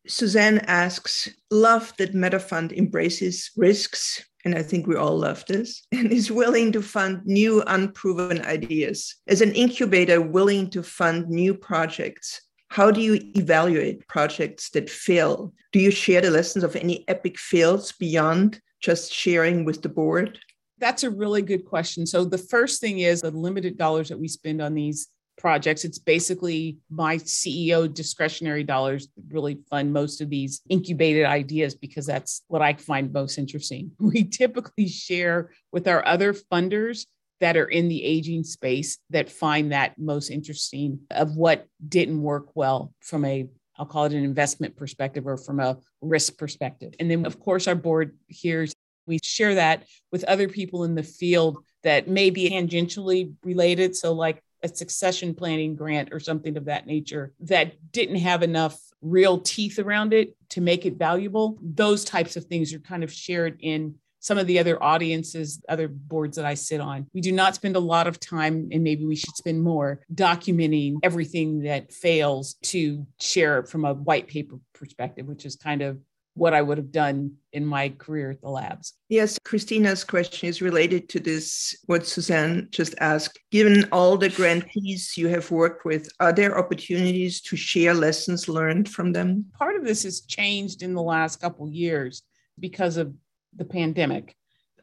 Suzanne 0.07 0.59
asks, 0.59 1.29
love 1.51 1.93
that 1.97 2.13
Metta 2.13 2.39
Fund 2.39 2.71
embraces 2.71 3.51
risks, 3.57 4.25
and 4.45 4.55
I 4.55 4.63
think 4.63 4.87
we 4.87 4.95
all 4.95 5.17
love 5.17 5.45
this, 5.47 5.85
and 5.91 6.11
is 6.11 6.31
willing 6.31 6.71
to 6.71 6.81
fund 6.81 7.21
new 7.25 7.61
unproven 7.67 8.41
ideas. 8.45 9.15
As 9.27 9.41
an 9.41 9.51
incubator 9.51 10.21
willing 10.21 10.69
to 10.71 10.81
fund 10.81 11.27
new 11.27 11.53
projects, 11.53 12.41
how 12.69 12.91
do 12.91 13.01
you 13.01 13.19
evaluate 13.35 14.07
projects 14.07 14.69
that 14.71 14.89
fail? 14.89 15.53
Do 15.71 15.79
you 15.79 15.91
share 15.91 16.21
the 16.21 16.29
lessons 16.29 16.63
of 16.63 16.75
any 16.75 17.07
epic 17.07 17.37
fails 17.37 17.91
beyond 17.93 18.61
just 18.79 19.11
sharing 19.11 19.65
with 19.65 19.81
the 19.81 19.89
board? 19.89 20.39
That's 20.77 21.03
a 21.03 21.09
really 21.09 21.41
good 21.41 21.65
question. 21.65 22.05
So, 22.05 22.23
the 22.23 22.37
first 22.37 22.79
thing 22.79 22.99
is 22.99 23.21
the 23.21 23.31
limited 23.31 23.77
dollars 23.77 24.09
that 24.09 24.19
we 24.19 24.27
spend 24.27 24.61
on 24.61 24.75
these 24.75 25.09
projects. 25.39 25.83
It's 25.83 25.97
basically 25.97 26.77
my 26.91 27.17
CEO 27.17 27.91
discretionary 27.91 28.63
dollars 28.63 29.07
really 29.31 29.59
fund 29.69 29.91
most 29.91 30.21
of 30.21 30.29
these 30.29 30.61
incubated 30.69 31.25
ideas 31.25 31.73
because 31.73 32.05
that's 32.05 32.43
what 32.47 32.61
I 32.61 32.73
find 32.73 33.11
most 33.11 33.37
interesting. 33.37 33.91
We 33.99 34.23
typically 34.25 34.87
share 34.87 35.51
with 35.71 35.87
our 35.87 36.05
other 36.05 36.33
funders 36.33 37.05
that 37.39 37.57
are 37.57 37.67
in 37.67 37.87
the 37.87 38.03
aging 38.03 38.43
space 38.43 38.97
that 39.09 39.29
find 39.29 39.71
that 39.71 39.97
most 39.97 40.29
interesting 40.29 40.99
of 41.11 41.35
what 41.35 41.67
didn't 41.87 42.21
work 42.21 42.55
well 42.55 42.93
from 43.01 43.25
a 43.25 43.47
I'll 43.77 43.85
call 43.85 44.03
it 44.03 44.11
an 44.11 44.25
investment 44.25 44.75
perspective 44.75 45.25
or 45.25 45.37
from 45.37 45.61
a 45.61 45.77
risk 46.01 46.37
perspective. 46.37 46.93
And 46.99 47.09
then, 47.09 47.25
of 47.25 47.39
course, 47.39 47.65
our 47.65 47.75
board 47.75 48.17
hears 48.27 48.73
we 49.05 49.19
share 49.23 49.55
that 49.55 49.85
with 50.11 50.23
other 50.25 50.47
people 50.47 50.83
in 50.83 50.95
the 50.95 51.03
field 51.03 51.57
that 51.83 52.07
may 52.07 52.29
be 52.29 52.49
tangentially 52.49 53.33
related. 53.43 53.95
So, 53.95 54.13
like 54.13 54.43
a 54.63 54.67
succession 54.67 55.33
planning 55.33 55.75
grant 55.75 56.09
or 56.11 56.19
something 56.19 56.57
of 56.57 56.65
that 56.65 56.85
nature 56.85 57.33
that 57.39 57.91
didn't 57.91 58.17
have 58.17 58.43
enough 58.43 58.77
real 59.01 59.39
teeth 59.39 59.79
around 59.79 60.13
it 60.13 60.35
to 60.49 60.61
make 60.61 60.85
it 60.85 60.97
valuable. 60.97 61.57
Those 61.61 62.03
types 62.03 62.35
of 62.35 62.45
things 62.45 62.73
are 62.73 62.79
kind 62.79 63.03
of 63.03 63.11
shared 63.11 63.57
in 63.61 63.95
some 64.19 64.37
of 64.37 64.47
the 64.47 64.59
other 64.59 64.81
audiences, 64.81 65.63
other 65.69 65.87
boards 65.87 66.35
that 66.37 66.45
I 66.45 66.53
sit 66.53 66.81
on. 66.81 67.07
We 67.13 67.21
do 67.21 67.31
not 67.31 67.55
spend 67.55 67.75
a 67.75 67.79
lot 67.79 68.07
of 68.07 68.19
time, 68.19 68.69
and 68.71 68.83
maybe 68.83 69.05
we 69.05 69.15
should 69.15 69.35
spend 69.35 69.61
more, 69.61 70.01
documenting 70.13 70.99
everything 71.03 71.61
that 71.63 71.93
fails 71.93 72.55
to 72.63 73.05
share 73.19 73.63
from 73.63 73.85
a 73.85 73.93
white 73.93 74.27
paper 74.27 74.57
perspective, 74.73 75.25
which 75.25 75.45
is 75.45 75.55
kind 75.55 75.81
of 75.81 75.99
what 76.35 76.53
I 76.53 76.61
would 76.61 76.77
have 76.77 76.91
done 76.91 77.33
in 77.51 77.65
my 77.65 77.89
career 77.89 78.31
at 78.31 78.41
the 78.41 78.49
labs. 78.49 78.93
Yes, 79.09 79.37
Christina's 79.43 80.05
question 80.05 80.47
is 80.47 80.61
related 80.61 81.09
to 81.09 81.19
this, 81.19 81.75
what 81.87 82.07
Suzanne 82.07 82.69
just 82.71 82.95
asked. 82.99 83.39
Given 83.51 83.89
all 83.91 84.15
the 84.15 84.29
grantees 84.29 85.17
you 85.17 85.27
have 85.27 85.51
worked 85.51 85.85
with, 85.85 86.09
are 86.19 86.31
there 86.31 86.57
opportunities 86.57 87.41
to 87.41 87.57
share 87.57 87.93
lessons 87.93 88.47
learned 88.47 88.87
from 88.87 89.11
them? 89.11 89.45
Part 89.57 89.75
of 89.75 89.83
this 89.83 90.03
has 90.03 90.21
changed 90.21 90.81
in 90.81 90.93
the 90.93 91.01
last 91.01 91.41
couple 91.41 91.69
years 91.69 92.23
because 92.57 92.95
of 92.95 93.13
the 93.55 93.65
pandemic. 93.65 94.35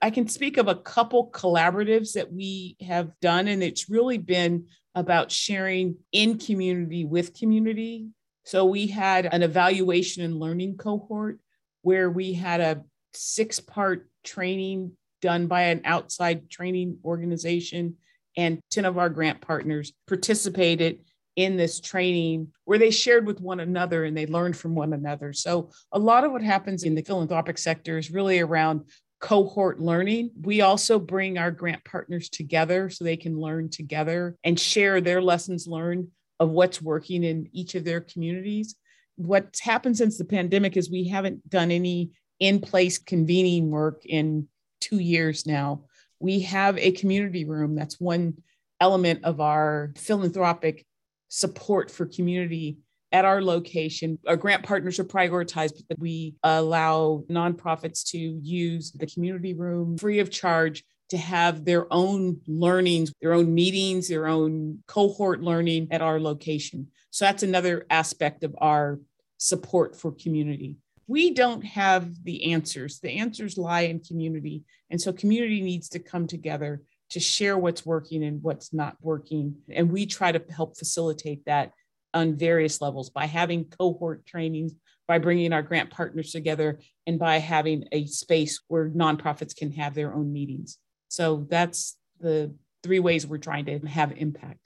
I 0.03 0.11
can 0.11 0.29
speak 0.29 0.57
of 0.57 0.69
a 0.69 0.75
couple 0.75 1.31
collaboratives 1.31 2.13
that 2.13 2.33
we 2.33 2.77
have 2.81 3.13
done, 3.21 3.49
and 3.49 3.63
it's 3.63 3.89
really 3.89 4.19
been 4.19 4.67
about 4.95 5.31
sharing 5.31 5.97
in 6.13 6.39
community 6.39 7.05
with 7.05 7.39
community. 7.39 8.09
So 8.45 8.65
we 8.65 8.87
had 8.87 9.27
an 9.27 9.43
evaluation 9.43 10.23
and 10.23 10.39
learning 10.39 10.77
cohort 10.77 11.39
where 11.83 12.11
we 12.11 12.33
had 12.33 12.61
a 12.61 12.83
six 13.13 13.61
part 13.61 14.09
training 14.25 14.93
done 15.23 15.47
by 15.47 15.63
an 15.63 15.83
outside 15.85 16.51
training 16.51 16.99
organization. 17.05 17.97
And 18.37 18.61
10 18.71 18.85
of 18.85 18.99
our 18.99 19.09
grant 19.09 19.41
partners 19.41 19.93
participated 20.07 21.01
in 21.37 21.57
this 21.57 21.81
training 21.81 22.49
where 22.65 22.79
they 22.79 22.91
shared 22.91 23.27
with 23.27 23.41
one 23.41 23.61
another 23.61 24.05
and 24.05 24.17
they 24.17 24.27
learned 24.27 24.57
from 24.57 24.75
one 24.75 24.93
another. 24.93 25.33
So, 25.33 25.71
a 25.93 25.99
lot 25.99 26.25
of 26.25 26.33
what 26.33 26.43
happens 26.43 26.83
in 26.83 26.95
the 26.95 27.03
philanthropic 27.03 27.59
sector 27.59 27.99
is 27.99 28.11
really 28.11 28.41
around 28.41 28.83
cohort 29.21 29.81
learning. 29.81 30.31
We 30.41 30.61
also 30.61 30.99
bring 30.99 31.39
our 31.39 31.51
grant 31.51 31.85
partners 31.85 32.29
together 32.29 32.91
so 32.91 33.05
they 33.05 33.17
can 33.17 33.39
learn 33.39 33.71
together 33.71 34.37
and 34.45 34.59
share 34.59 35.01
their 35.01 35.23
lessons 35.23 35.67
learned 35.67 36.09
of 36.39 36.51
what's 36.51 36.83
working 36.83 37.25
in 37.25 37.49
each 37.53 37.75
of 37.75 37.85
their 37.85 38.01
communities 38.01 38.77
what's 39.17 39.61
happened 39.61 39.97
since 39.97 40.19
the 40.19 40.25
pandemic 40.25 40.77
is 40.77 40.91
we 40.91 41.09
haven't 41.09 41.49
done 41.49 41.71
any 41.71 42.11
in 42.39 42.61
place 42.61 42.99
convening 42.99 43.71
work 43.71 44.05
in 44.05 44.47
two 44.81 44.99
years 44.99 45.47
now. 45.47 45.85
We 46.21 46.41
have 46.41 46.79
a 46.79 46.93
community 46.93 47.45
room. 47.45 47.75
That's 47.75 47.99
one 47.99 48.43
element 48.81 49.25
of 49.25 49.41
our 49.41 49.93
philanthropic 49.97 50.87
support 51.29 51.91
for 51.91 52.07
community 52.07 52.79
at 53.13 53.25
our 53.25 53.43
location. 53.43 54.19
Our 54.27 54.37
grant 54.37 54.65
partners 54.65 54.99
are 54.99 55.05
prioritized, 55.05 55.83
but 55.89 55.99
we 55.99 56.35
allow 56.43 57.25
nonprofits 57.31 58.05
to 58.11 58.19
use 58.19 58.93
the 58.93 59.07
community 59.07 59.55
room 59.55 59.97
free 59.97 60.19
of 60.19 60.31
charge 60.31 60.85
to 61.09 61.17
have 61.17 61.65
their 61.65 61.93
own 61.93 62.41
learnings, 62.47 63.13
their 63.21 63.33
own 63.33 63.55
meetings, 63.55 64.09
their 64.09 64.27
own 64.27 64.83
cohort 64.87 65.41
learning 65.41 65.89
at 65.93 66.03
our 66.03 66.19
location. 66.19 66.89
So 67.11 67.25
that's 67.25 67.45
another 67.45 67.87
aspect 67.91 68.43
of 68.43 68.55
our 68.59 68.99
support 69.39 69.97
for 69.97 70.11
community. 70.13 70.77
We 71.07 71.33
don't 71.33 71.65
have 71.65 72.25
the 72.25 72.53
answers. 72.53 72.99
The 72.99 73.19
answers 73.19 73.57
lie 73.57 73.83
in 73.83 74.01
community. 74.01 74.65
And 74.91 75.01
so 75.01 75.13
community 75.13 75.61
needs 75.61 75.89
to 75.91 76.01
come 76.01 76.27
together 76.27 76.83
to 77.11 77.21
share 77.21 77.57
what's 77.57 77.87
working 77.87 78.25
and 78.25 78.43
what's 78.43 78.73
not 78.73 78.97
working. 79.01 79.57
And 79.73 79.91
we 79.91 80.07
try 80.07 80.33
to 80.33 80.43
help 80.51 80.77
facilitate 80.77 81.45
that 81.47 81.73
on 82.15 82.37
various 82.37 82.81
levels 82.81 83.11
by 83.11 83.27
having 83.27 83.67
cohort 83.67 84.27
trainings, 84.27 84.73
by 85.07 85.19
bringing 85.19 85.53
our 85.53 85.63
grant 85.63 85.91
partners 85.91 86.33
together, 86.33 86.81
and 87.07 87.19
by 87.19 87.39
having 87.39 87.85
a 87.93 88.07
space 88.07 88.61
where 88.69 88.91
nonprofits 88.91 89.55
can 89.55 89.73
have 89.73 89.95
their 89.95 90.15
own 90.15 90.33
meetings. 90.33 90.79
So 91.09 91.47
that's 91.49 91.97
the 92.21 92.55
three 92.83 92.99
ways 92.99 93.27
we're 93.27 93.39
trying 93.39 93.67
to 93.67 93.79
have 93.81 94.13
impact. 94.17 94.61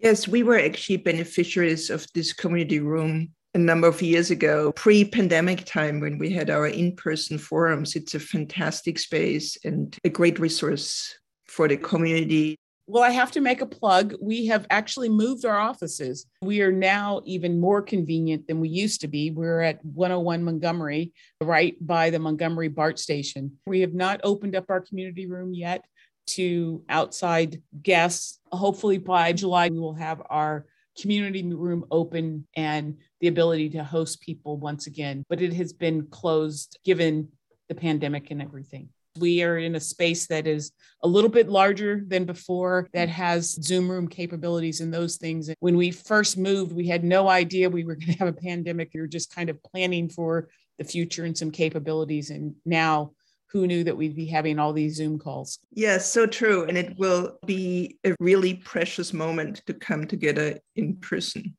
Yes, 0.00 0.28
we 0.28 0.42
were 0.42 0.58
actually 0.58 0.98
beneficiaries 0.98 1.90
of 1.90 2.06
this 2.14 2.32
community 2.32 2.80
room 2.80 3.30
a 3.54 3.58
number 3.58 3.88
of 3.88 4.00
years 4.02 4.30
ago, 4.30 4.72
pre 4.72 5.04
pandemic 5.04 5.64
time, 5.64 6.00
when 6.00 6.18
we 6.18 6.30
had 6.30 6.50
our 6.50 6.66
in 6.66 6.94
person 6.94 7.38
forums. 7.38 7.96
It's 7.96 8.14
a 8.14 8.20
fantastic 8.20 8.98
space 8.98 9.56
and 9.64 9.96
a 10.04 10.08
great 10.08 10.38
resource 10.38 11.18
for 11.48 11.68
the 11.68 11.76
community. 11.76 12.56
Well, 12.90 13.02
I 13.02 13.10
have 13.10 13.32
to 13.32 13.42
make 13.42 13.60
a 13.60 13.66
plug. 13.66 14.14
We 14.20 14.46
have 14.46 14.66
actually 14.70 15.10
moved 15.10 15.44
our 15.44 15.58
offices. 15.58 16.24
We 16.40 16.62
are 16.62 16.72
now 16.72 17.20
even 17.26 17.60
more 17.60 17.82
convenient 17.82 18.46
than 18.46 18.60
we 18.60 18.70
used 18.70 19.02
to 19.02 19.08
be. 19.08 19.30
We're 19.30 19.60
at 19.60 19.84
101 19.84 20.42
Montgomery, 20.42 21.12
right 21.42 21.76
by 21.86 22.08
the 22.08 22.18
Montgomery 22.18 22.68
BART 22.68 22.98
station. 22.98 23.58
We 23.66 23.80
have 23.80 23.92
not 23.92 24.20
opened 24.24 24.56
up 24.56 24.70
our 24.70 24.80
community 24.80 25.26
room 25.26 25.52
yet 25.52 25.84
to 26.28 26.82
outside 26.88 27.60
guests. 27.82 28.38
Hopefully, 28.52 28.96
by 28.96 29.34
July, 29.34 29.68
we 29.68 29.78
will 29.78 29.94
have 29.94 30.22
our 30.30 30.64
community 30.98 31.42
room 31.42 31.84
open 31.90 32.46
and 32.56 32.96
the 33.20 33.28
ability 33.28 33.68
to 33.70 33.84
host 33.84 34.22
people 34.22 34.56
once 34.56 34.86
again. 34.86 35.24
But 35.28 35.42
it 35.42 35.52
has 35.52 35.74
been 35.74 36.06
closed 36.06 36.78
given 36.84 37.28
the 37.68 37.74
pandemic 37.74 38.30
and 38.30 38.40
everything. 38.40 38.88
We 39.18 39.42
are 39.42 39.58
in 39.58 39.74
a 39.74 39.80
space 39.80 40.26
that 40.28 40.46
is 40.46 40.72
a 41.02 41.08
little 41.08 41.30
bit 41.30 41.48
larger 41.48 42.02
than 42.06 42.24
before, 42.24 42.88
that 42.92 43.08
has 43.08 43.52
Zoom 43.62 43.90
room 43.90 44.08
capabilities 44.08 44.80
and 44.80 44.92
those 44.92 45.16
things. 45.16 45.50
When 45.60 45.76
we 45.76 45.90
first 45.90 46.36
moved, 46.36 46.72
we 46.72 46.88
had 46.88 47.04
no 47.04 47.28
idea 47.28 47.70
we 47.70 47.84
were 47.84 47.94
going 47.96 48.12
to 48.12 48.18
have 48.18 48.28
a 48.28 48.32
pandemic. 48.32 48.90
We 48.94 49.00
were 49.00 49.06
just 49.06 49.34
kind 49.34 49.50
of 49.50 49.62
planning 49.62 50.08
for 50.08 50.48
the 50.78 50.84
future 50.84 51.24
and 51.24 51.36
some 51.36 51.50
capabilities. 51.50 52.30
And 52.30 52.54
now, 52.64 53.12
who 53.50 53.66
knew 53.66 53.82
that 53.84 53.96
we'd 53.96 54.14
be 54.14 54.26
having 54.26 54.58
all 54.58 54.72
these 54.72 54.96
Zoom 54.96 55.18
calls? 55.18 55.58
Yes, 55.72 56.10
so 56.12 56.26
true. 56.26 56.64
And 56.64 56.76
it 56.76 56.98
will 56.98 57.38
be 57.46 57.98
a 58.04 58.14
really 58.20 58.54
precious 58.54 59.12
moment 59.12 59.62
to 59.66 59.74
come 59.74 60.06
together 60.06 60.58
in 60.76 60.96
person. 60.96 61.56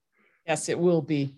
Yes, 0.48 0.70
it 0.70 0.78
will 0.78 1.02
be. 1.02 1.36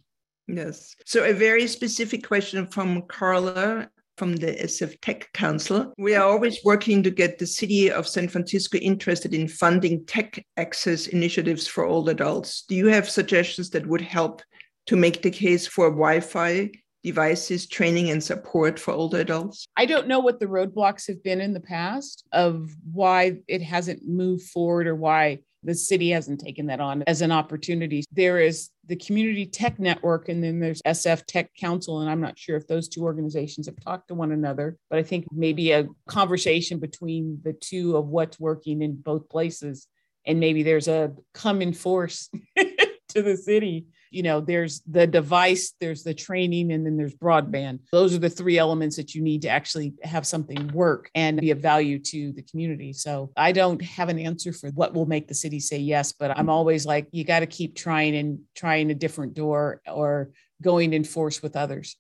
Yes. 0.48 0.96
So, 1.06 1.24
a 1.24 1.34
very 1.34 1.68
specific 1.68 2.28
question 2.28 2.68
from 2.68 3.04
Carla 3.04 3.90
from 4.18 4.36
the 4.36 4.54
SF 4.54 5.00
Tech 5.02 5.32
Council. 5.34 5.94
We 5.98 6.16
are 6.16 6.26
always 6.26 6.60
working 6.64 7.04
to 7.04 7.12
get 7.12 7.40
the 7.40 7.48
city 7.48 7.92
of 7.92 8.08
San 8.08 8.28
Francisco 8.28 8.78
interested 8.78 9.34
in 9.34 9.48
funding 9.48 10.06
tech 10.06 10.46
access 10.58 11.08
initiatives 11.08 11.68
for 11.68 11.86
all 11.86 12.08
adults. 12.10 12.64
Do 12.68 12.76
you 12.76 12.88
have 12.88 13.10
suggestions 13.10 13.70
that 13.72 13.88
would 13.88 14.02
help 14.02 14.42
to 14.88 14.96
make 14.96 15.22
the 15.22 15.32
case 15.32 15.68
for 15.68 15.90
Wi 15.90 16.20
Fi 16.20 16.72
devices, 17.04 17.68
training, 17.68 18.12
and 18.12 18.24
support 18.24 18.80
for 18.80 18.94
older 18.94 19.20
adults? 19.20 19.68
I 19.76 19.86
don't 19.86 20.08
know 20.08 20.20
what 20.20 20.40
the 20.40 20.46
roadblocks 20.46 21.08
have 21.08 21.24
been 21.24 21.42
in 21.42 21.54
the 21.54 21.60
past 21.60 22.28
of 22.32 22.70
why 22.92 23.38
it 23.48 23.62
hasn't 23.62 24.08
moved 24.08 24.44
forward 24.50 24.88
or 24.88 24.96
why 24.96 25.40
the 25.64 25.76
city 25.76 26.10
hasn't 26.10 26.40
taken 26.40 26.66
that 26.68 26.80
on 26.80 27.04
as 27.08 27.22
an 27.22 27.32
opportunity. 27.32 28.04
There 28.12 28.40
is 28.40 28.70
the 28.86 28.96
Community 28.96 29.46
Tech 29.46 29.80
Network, 29.80 30.30
and 30.30 30.44
then 30.44 30.60
there's 30.60 30.82
SF 30.84 31.26
Tech 31.26 31.54
Council. 31.56 32.02
And 32.02 32.10
I'm 32.10 32.22
not 32.22 32.38
sure 32.38 32.58
if 32.58 32.68
those 32.68 32.88
two 32.88 33.04
organizations 33.04 33.68
have 33.68 33.80
talked 33.80 34.08
to 34.08 34.16
one 34.16 34.32
another, 34.32 34.78
but 34.90 35.00
I 35.00 35.04
think 35.04 35.26
maybe 35.32 35.72
a 35.72 35.88
conversation 36.08 36.80
between 36.80 37.40
the 37.44 37.54
two 37.54 37.98
of 37.98 38.08
what's 38.08 38.40
working 38.40 38.82
in 38.82 38.96
both 38.96 39.30
places. 39.30 39.88
And 40.26 40.40
maybe 40.40 40.64
there's 40.64 40.88
a 40.88 41.14
common 41.34 41.74
force 41.74 42.30
to 42.58 43.22
the 43.22 43.38
city 43.38 43.88
you 44.12 44.22
know 44.22 44.42
there's 44.42 44.82
the 44.82 45.08
device 45.08 45.74
there's 45.80 46.04
the 46.04 46.14
training 46.14 46.72
and 46.72 46.86
then 46.86 46.98
there's 46.98 47.16
broadband 47.16 47.80
those 47.92 48.14
are 48.14 48.20
the 48.20 48.30
three 48.30 48.58
elements 48.58 48.96
that 48.98 49.16
you 49.16 49.22
need 49.22 49.42
to 49.42 49.48
actually 49.48 49.94
have 50.04 50.28
something 50.28 50.68
work 50.74 51.10
and 51.16 51.40
be 51.40 51.52
of 51.52 51.60
value 51.60 51.98
to 51.98 52.32
the 52.34 52.44
community 52.44 52.94
so 52.94 53.32
i 53.38 53.52
don't 53.52 53.82
have 53.82 54.10
an 54.10 54.20
answer 54.20 54.54
for 54.54 54.70
what 54.72 54.94
will 54.94 55.06
make 55.06 55.28
the 55.28 55.34
city 55.34 55.60
say 55.60 55.78
yes 55.78 56.12
but 56.12 56.38
i'm 56.38 56.50
always 56.50 56.86
like 56.86 57.08
you 57.12 57.24
got 57.24 57.40
to 57.40 57.48
keep 57.48 57.76
trying 57.76 58.16
and 58.16 58.40
trying 58.54 58.92
a 58.92 58.96
different 58.96 59.34
door 59.34 59.82
or 59.88 60.30
going 60.62 60.94
in 60.94 61.04
force 61.04 61.42
with 61.42 61.56
others 61.56 61.96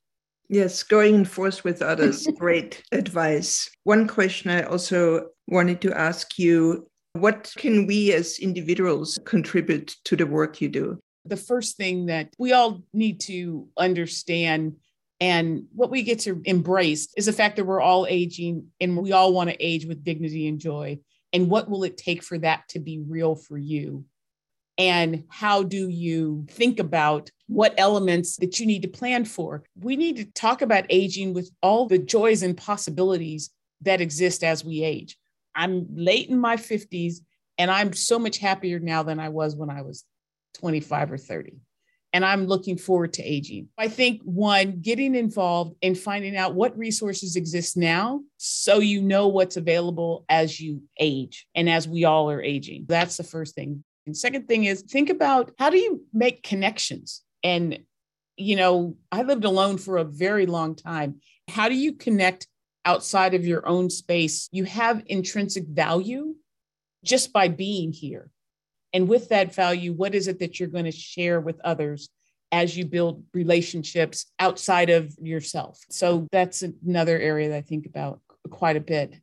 Yes, 0.54 0.84
going 0.84 1.16
in 1.16 1.24
force 1.24 1.64
with 1.64 1.82
others. 1.82 2.28
Great 2.38 2.84
advice. 2.92 3.70
One 3.86 4.06
question 4.06 4.52
I 4.52 4.64
also 4.64 5.30
wanted 5.48 5.80
to 5.80 5.98
ask 5.98 6.38
you 6.38 6.92
what 7.14 7.54
can 7.58 7.88
we 7.88 8.14
as 8.14 8.40
individuals 8.40 9.20
contribute 9.26 9.96
to 10.06 10.16
the 10.16 10.26
work 10.26 10.62
you 10.62 10.70
do? 10.70 11.00
The 11.26 11.38
first 11.38 11.78
thing 11.78 12.08
that 12.08 12.34
we 12.38 12.54
all 12.54 12.82
need 12.94 13.20
to 13.22 13.68
understand 13.78 14.76
and 15.22 15.66
what 15.76 15.92
we 15.92 16.02
get 16.02 16.20
to 16.22 16.42
embrace 16.46 17.08
is 17.16 17.28
the 17.28 17.34
fact 17.34 17.56
that 17.56 17.66
we're 17.66 17.80
all 17.80 18.08
aging 18.10 18.70
and 18.82 18.98
we 18.98 19.12
all 19.12 19.34
want 19.34 19.52
to 19.52 19.64
age 19.64 19.86
with 19.86 20.04
dignity 20.04 20.48
and 20.48 20.60
joy. 20.60 20.98
And 21.32 21.48
what 21.48 21.70
will 21.70 21.84
it 21.84 21.96
take 21.96 22.24
for 22.24 22.40
that 22.40 22.68
to 22.70 22.80
be 22.80 23.04
real 23.08 23.36
for 23.36 23.56
you? 23.56 24.06
And 24.80 25.26
how 25.30 25.62
do 25.62 25.88
you 25.90 26.48
think 26.50 26.80
about 26.80 27.30
what 27.48 27.76
elements 27.78 28.38
that 28.38 28.60
you 28.60 28.66
need 28.66 28.82
to 28.82 28.88
plan 28.88 29.26
for? 29.26 29.64
We 29.80 29.96
need 29.96 30.18
to 30.18 30.26
talk 30.26 30.64
about 30.64 30.88
aging 30.90 31.36
with 31.36 31.52
all 31.62 31.88
the 31.88 32.00
joys 32.00 32.42
and 32.42 32.58
possibilities 32.58 33.52
that 33.82 34.02
exist 34.02 34.44
as 34.44 34.66
we 34.66 34.84
age. 34.84 35.18
I'm 35.54 35.86
late 35.94 36.30
in 36.30 36.40
my 36.40 36.58
50s 36.58 37.18
and 37.60 37.70
I'm 37.70 37.94
so 37.94 38.18
much 38.18 38.40
happier 38.40 38.80
now 38.80 39.04
than 39.04 39.20
I 39.20 39.30
was 39.30 39.56
when 39.56 39.70
I 39.70 39.84
was 39.84 40.04
25 40.56 41.14
or 41.14 41.18
30. 41.18 41.54
And 42.14 42.26
I'm 42.26 42.46
looking 42.46 42.78
forward 42.78 43.14
to 43.14 43.24
aging. 43.24 43.70
I 43.78 43.88
think 43.88 44.22
one, 44.24 44.82
getting 44.82 45.16
involved 45.16 45.76
and 45.82 45.98
finding 45.98 46.36
out 46.36 46.56
what 46.56 46.78
resources 46.78 47.38
exist 47.38 47.78
now 47.78 48.22
so 48.38 48.80
you 48.80 49.02
know 49.02 49.30
what's 49.30 49.56
available 49.56 50.26
as 50.28 50.60
you 50.60 50.84
age 51.00 51.48
and 51.56 51.70
as 51.70 51.88
we 51.88 52.04
all 52.04 52.30
are 52.30 52.42
aging. 52.42 52.86
That's 52.88 53.16
the 53.16 53.24
first 53.24 53.56
thing. 53.56 53.84
And 54.06 54.18
second 54.18 54.48
thing 54.48 54.66
is 54.66 54.82
think 54.82 55.10
about 55.10 55.52
how 55.58 55.70
do 55.70 55.78
you 55.78 56.04
make 56.12 56.44
connections? 56.44 57.22
And, 57.44 57.80
you 58.36 58.58
know, 58.58 58.98
I 59.12 59.22
lived 59.24 59.46
alone 59.46 59.78
for 59.78 59.98
a 59.98 60.04
very 60.04 60.48
long 60.48 60.76
time. 60.76 61.22
How 61.48 61.70
do 61.70 61.76
you 61.76 61.94
connect 61.94 62.48
outside 62.84 63.36
of 63.36 63.46
your 63.46 63.66
own 63.66 63.90
space? 63.90 64.50
You 64.52 64.66
have 64.66 65.04
intrinsic 65.06 65.66
value 65.66 66.36
just 67.06 67.32
by 67.32 67.48
being 67.48 67.94
here. 67.94 68.30
And 68.94 69.08
with 69.08 69.30
that 69.30 69.56
value, 69.56 69.94
what 69.94 70.16
is 70.16 70.28
it 70.28 70.40
that 70.40 70.60
you're 70.60 70.70
going 70.70 70.86
to 70.86 70.92
share 70.92 71.40
with 71.40 71.60
others 71.64 72.10
as 72.52 72.76
you 72.76 72.86
build 72.86 73.24
relationships 73.34 74.26
outside 74.40 74.90
of 74.90 75.16
yourself? 75.22 75.80
So 75.90 76.28
that's 76.32 76.64
another 76.64 77.18
area 77.18 77.50
that 77.50 77.58
I 77.58 77.62
think 77.62 77.86
about 77.86 78.20
quite 78.50 78.76
a 78.76 78.82
bit. 78.82 79.16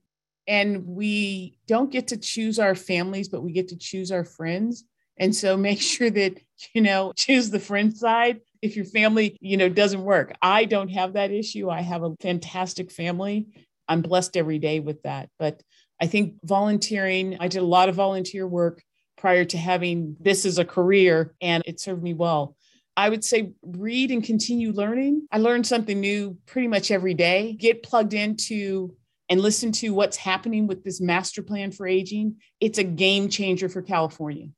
And 0.46 0.86
we 0.86 1.58
don't 1.66 1.92
get 1.92 2.08
to 2.08 2.16
choose 2.16 2.58
our 2.58 2.74
families, 2.74 3.28
but 3.28 3.42
we 3.42 3.52
get 3.52 3.68
to 3.68 3.76
choose 3.76 4.10
our 4.10 4.24
friends. 4.24 4.84
And 5.18 5.34
so 5.34 5.56
make 5.56 5.80
sure 5.82 6.10
that, 6.10 6.38
you 6.72 6.80
know, 6.80 7.12
choose 7.14 7.50
the 7.50 7.60
friend 7.60 7.94
side 7.96 8.40
if 8.62 8.74
your 8.74 8.86
family, 8.86 9.36
you 9.40 9.56
know, 9.56 9.68
doesn't 9.68 10.02
work. 10.02 10.34
I 10.42 10.64
don't 10.64 10.88
have 10.88 11.12
that 11.12 11.30
issue. 11.30 11.70
I 11.70 11.82
have 11.82 12.02
a 12.02 12.14
fantastic 12.20 12.90
family. 12.90 13.46
I'm 13.86 14.02
blessed 14.02 14.36
every 14.36 14.58
day 14.58 14.80
with 14.80 15.02
that. 15.02 15.28
But 15.38 15.62
I 16.00 16.06
think 16.06 16.34
volunteering, 16.44 17.36
I 17.40 17.48
did 17.48 17.62
a 17.62 17.66
lot 17.66 17.88
of 17.88 17.94
volunteer 17.94 18.46
work 18.46 18.82
prior 19.18 19.44
to 19.44 19.58
having 19.58 20.16
this 20.20 20.44
as 20.44 20.58
a 20.58 20.64
career, 20.64 21.34
and 21.40 21.62
it 21.66 21.80
served 21.80 22.02
me 22.02 22.14
well. 22.14 22.56
I 22.96 23.08
would 23.08 23.24
say 23.24 23.52
read 23.62 24.10
and 24.10 24.24
continue 24.24 24.72
learning. 24.72 25.28
I 25.30 25.38
learn 25.38 25.62
something 25.62 26.00
new 26.00 26.36
pretty 26.46 26.66
much 26.66 26.90
every 26.90 27.14
day. 27.14 27.52
Get 27.52 27.82
plugged 27.84 28.12
into 28.12 28.96
and 29.28 29.40
listen 29.40 29.70
to 29.72 29.90
what's 29.90 30.16
happening 30.16 30.66
with 30.66 30.82
this 30.82 31.00
master 31.00 31.42
plan 31.42 31.70
for 31.70 31.86
aging. 31.86 32.36
It's 32.60 32.78
a 32.78 32.84
game 32.84 33.28
changer 33.28 33.68
for 33.68 33.82
California. 33.82 34.48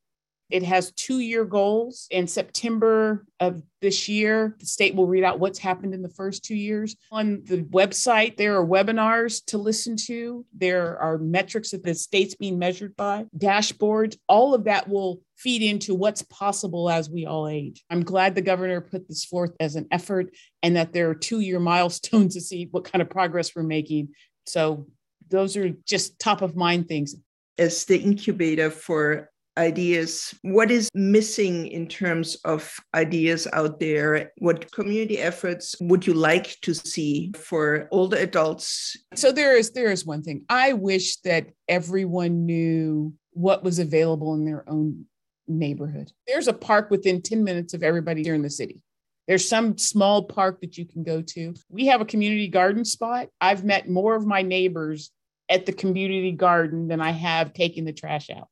It 0.50 0.62
has 0.64 0.92
two 0.92 1.20
year 1.20 1.44
goals. 1.44 2.06
In 2.10 2.26
September 2.26 3.24
of 3.38 3.62
this 3.80 4.08
year, 4.08 4.56
the 4.58 4.66
state 4.66 4.94
will 4.94 5.06
read 5.06 5.24
out 5.24 5.38
what's 5.38 5.58
happened 5.58 5.94
in 5.94 6.02
the 6.02 6.08
first 6.08 6.44
two 6.44 6.54
years. 6.54 6.96
On 7.10 7.42
the 7.44 7.62
website, 7.64 8.36
there 8.36 8.56
are 8.56 8.66
webinars 8.66 9.44
to 9.46 9.58
listen 9.58 9.96
to. 10.06 10.44
There 10.56 10.98
are 10.98 11.18
metrics 11.18 11.70
that 11.70 11.84
the 11.84 11.94
state's 11.94 12.34
being 12.34 12.58
measured 12.58 12.96
by, 12.96 13.26
dashboards. 13.36 14.18
All 14.28 14.54
of 14.54 14.64
that 14.64 14.88
will 14.88 15.22
feed 15.36 15.62
into 15.62 15.94
what's 15.94 16.22
possible 16.22 16.90
as 16.90 17.08
we 17.08 17.24
all 17.24 17.48
age. 17.48 17.82
I'm 17.88 18.04
glad 18.04 18.34
the 18.34 18.42
governor 18.42 18.80
put 18.80 19.08
this 19.08 19.24
forth 19.24 19.56
as 19.58 19.76
an 19.76 19.86
effort 19.90 20.34
and 20.62 20.76
that 20.76 20.92
there 20.92 21.08
are 21.08 21.14
two 21.14 21.40
year 21.40 21.60
milestones 21.60 22.34
to 22.34 22.40
see 22.40 22.68
what 22.70 22.84
kind 22.84 23.00
of 23.00 23.08
progress 23.08 23.54
we're 23.54 23.62
making. 23.62 24.10
So, 24.46 24.86
those 25.28 25.56
are 25.56 25.70
just 25.86 26.18
top 26.18 26.42
of 26.42 26.56
mind 26.56 26.88
things. 26.88 27.14
As 27.56 27.84
the 27.84 27.98
incubator 27.98 28.68
for 28.68 29.30
ideas 29.60 30.34
what 30.42 30.70
is 30.70 30.88
missing 30.94 31.66
in 31.68 31.86
terms 31.86 32.36
of 32.44 32.74
ideas 32.94 33.46
out 33.52 33.78
there? 33.78 34.32
What 34.38 34.72
community 34.72 35.18
efforts 35.18 35.76
would 35.80 36.06
you 36.06 36.14
like 36.14 36.56
to 36.62 36.74
see 36.74 37.32
for 37.36 37.88
older 37.90 38.16
adults? 38.16 38.96
So 39.14 39.30
there 39.30 39.56
is 39.56 39.70
there 39.72 39.92
is 39.92 40.04
one 40.06 40.22
thing. 40.22 40.44
I 40.48 40.72
wish 40.72 41.16
that 41.18 41.48
everyone 41.68 42.46
knew 42.46 43.12
what 43.32 43.62
was 43.62 43.78
available 43.78 44.34
in 44.34 44.44
their 44.44 44.68
own 44.68 45.04
neighborhood. 45.46 46.10
There's 46.26 46.48
a 46.48 46.52
park 46.52 46.90
within 46.90 47.22
10 47.22 47.44
minutes 47.44 47.74
of 47.74 47.82
everybody 47.82 48.22
here 48.22 48.34
in 48.34 48.42
the 48.42 48.50
city. 48.50 48.80
There's 49.28 49.48
some 49.48 49.78
small 49.78 50.24
park 50.24 50.60
that 50.62 50.76
you 50.76 50.86
can 50.86 51.04
go 51.04 51.22
to. 51.22 51.54
We 51.68 51.86
have 51.86 52.00
a 52.00 52.06
community 52.06 52.48
garden 52.48 52.84
spot. 52.84 53.28
I've 53.40 53.62
met 53.62 53.88
more 53.88 54.16
of 54.16 54.26
my 54.26 54.42
neighbors 54.42 55.12
at 55.50 55.66
the 55.66 55.72
community 55.72 56.32
garden 56.32 56.86
than 56.88 57.00
i 57.00 57.10
have 57.10 57.52
taking 57.52 57.84
the 57.84 57.92
trash 57.92 58.30
out 58.30 58.48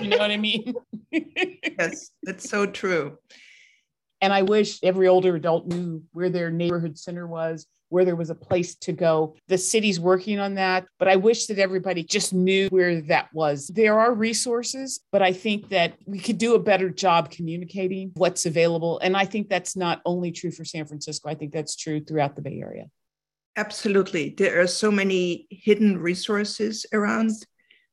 you 0.00 0.08
know 0.08 0.18
what 0.18 0.30
I 0.30 0.36
mean? 0.36 0.74
yes, 1.10 2.10
that's 2.22 2.48
so 2.48 2.66
true. 2.66 3.18
And 4.20 4.32
I 4.32 4.42
wish 4.42 4.78
every 4.82 5.08
older 5.08 5.34
adult 5.34 5.66
knew 5.66 6.02
where 6.12 6.30
their 6.30 6.50
neighborhood 6.50 6.96
center 6.96 7.26
was, 7.26 7.66
where 7.88 8.04
there 8.04 8.16
was 8.16 8.30
a 8.30 8.34
place 8.34 8.74
to 8.76 8.92
go. 8.92 9.36
The 9.48 9.58
city's 9.58 10.00
working 10.00 10.38
on 10.38 10.54
that, 10.54 10.86
but 10.98 11.08
I 11.08 11.16
wish 11.16 11.46
that 11.46 11.58
everybody 11.58 12.02
just 12.02 12.32
knew 12.32 12.68
where 12.68 13.02
that 13.02 13.28
was. 13.34 13.66
There 13.66 14.00
are 14.00 14.14
resources, 14.14 15.00
but 15.12 15.22
I 15.22 15.32
think 15.32 15.68
that 15.68 15.94
we 16.06 16.18
could 16.18 16.38
do 16.38 16.54
a 16.54 16.58
better 16.58 16.88
job 16.88 17.30
communicating 17.30 18.12
what's 18.14 18.46
available. 18.46 18.98
And 19.00 19.16
I 19.16 19.26
think 19.26 19.48
that's 19.48 19.76
not 19.76 20.00
only 20.06 20.32
true 20.32 20.50
for 20.50 20.64
San 20.64 20.86
Francisco, 20.86 21.28
I 21.28 21.34
think 21.34 21.52
that's 21.52 21.76
true 21.76 22.00
throughout 22.00 22.34
the 22.34 22.42
Bay 22.42 22.60
Area. 22.60 22.86
Absolutely. 23.56 24.30
There 24.30 24.62
are 24.62 24.66
so 24.66 24.90
many 24.90 25.46
hidden 25.50 25.98
resources 25.98 26.86
around 26.94 27.32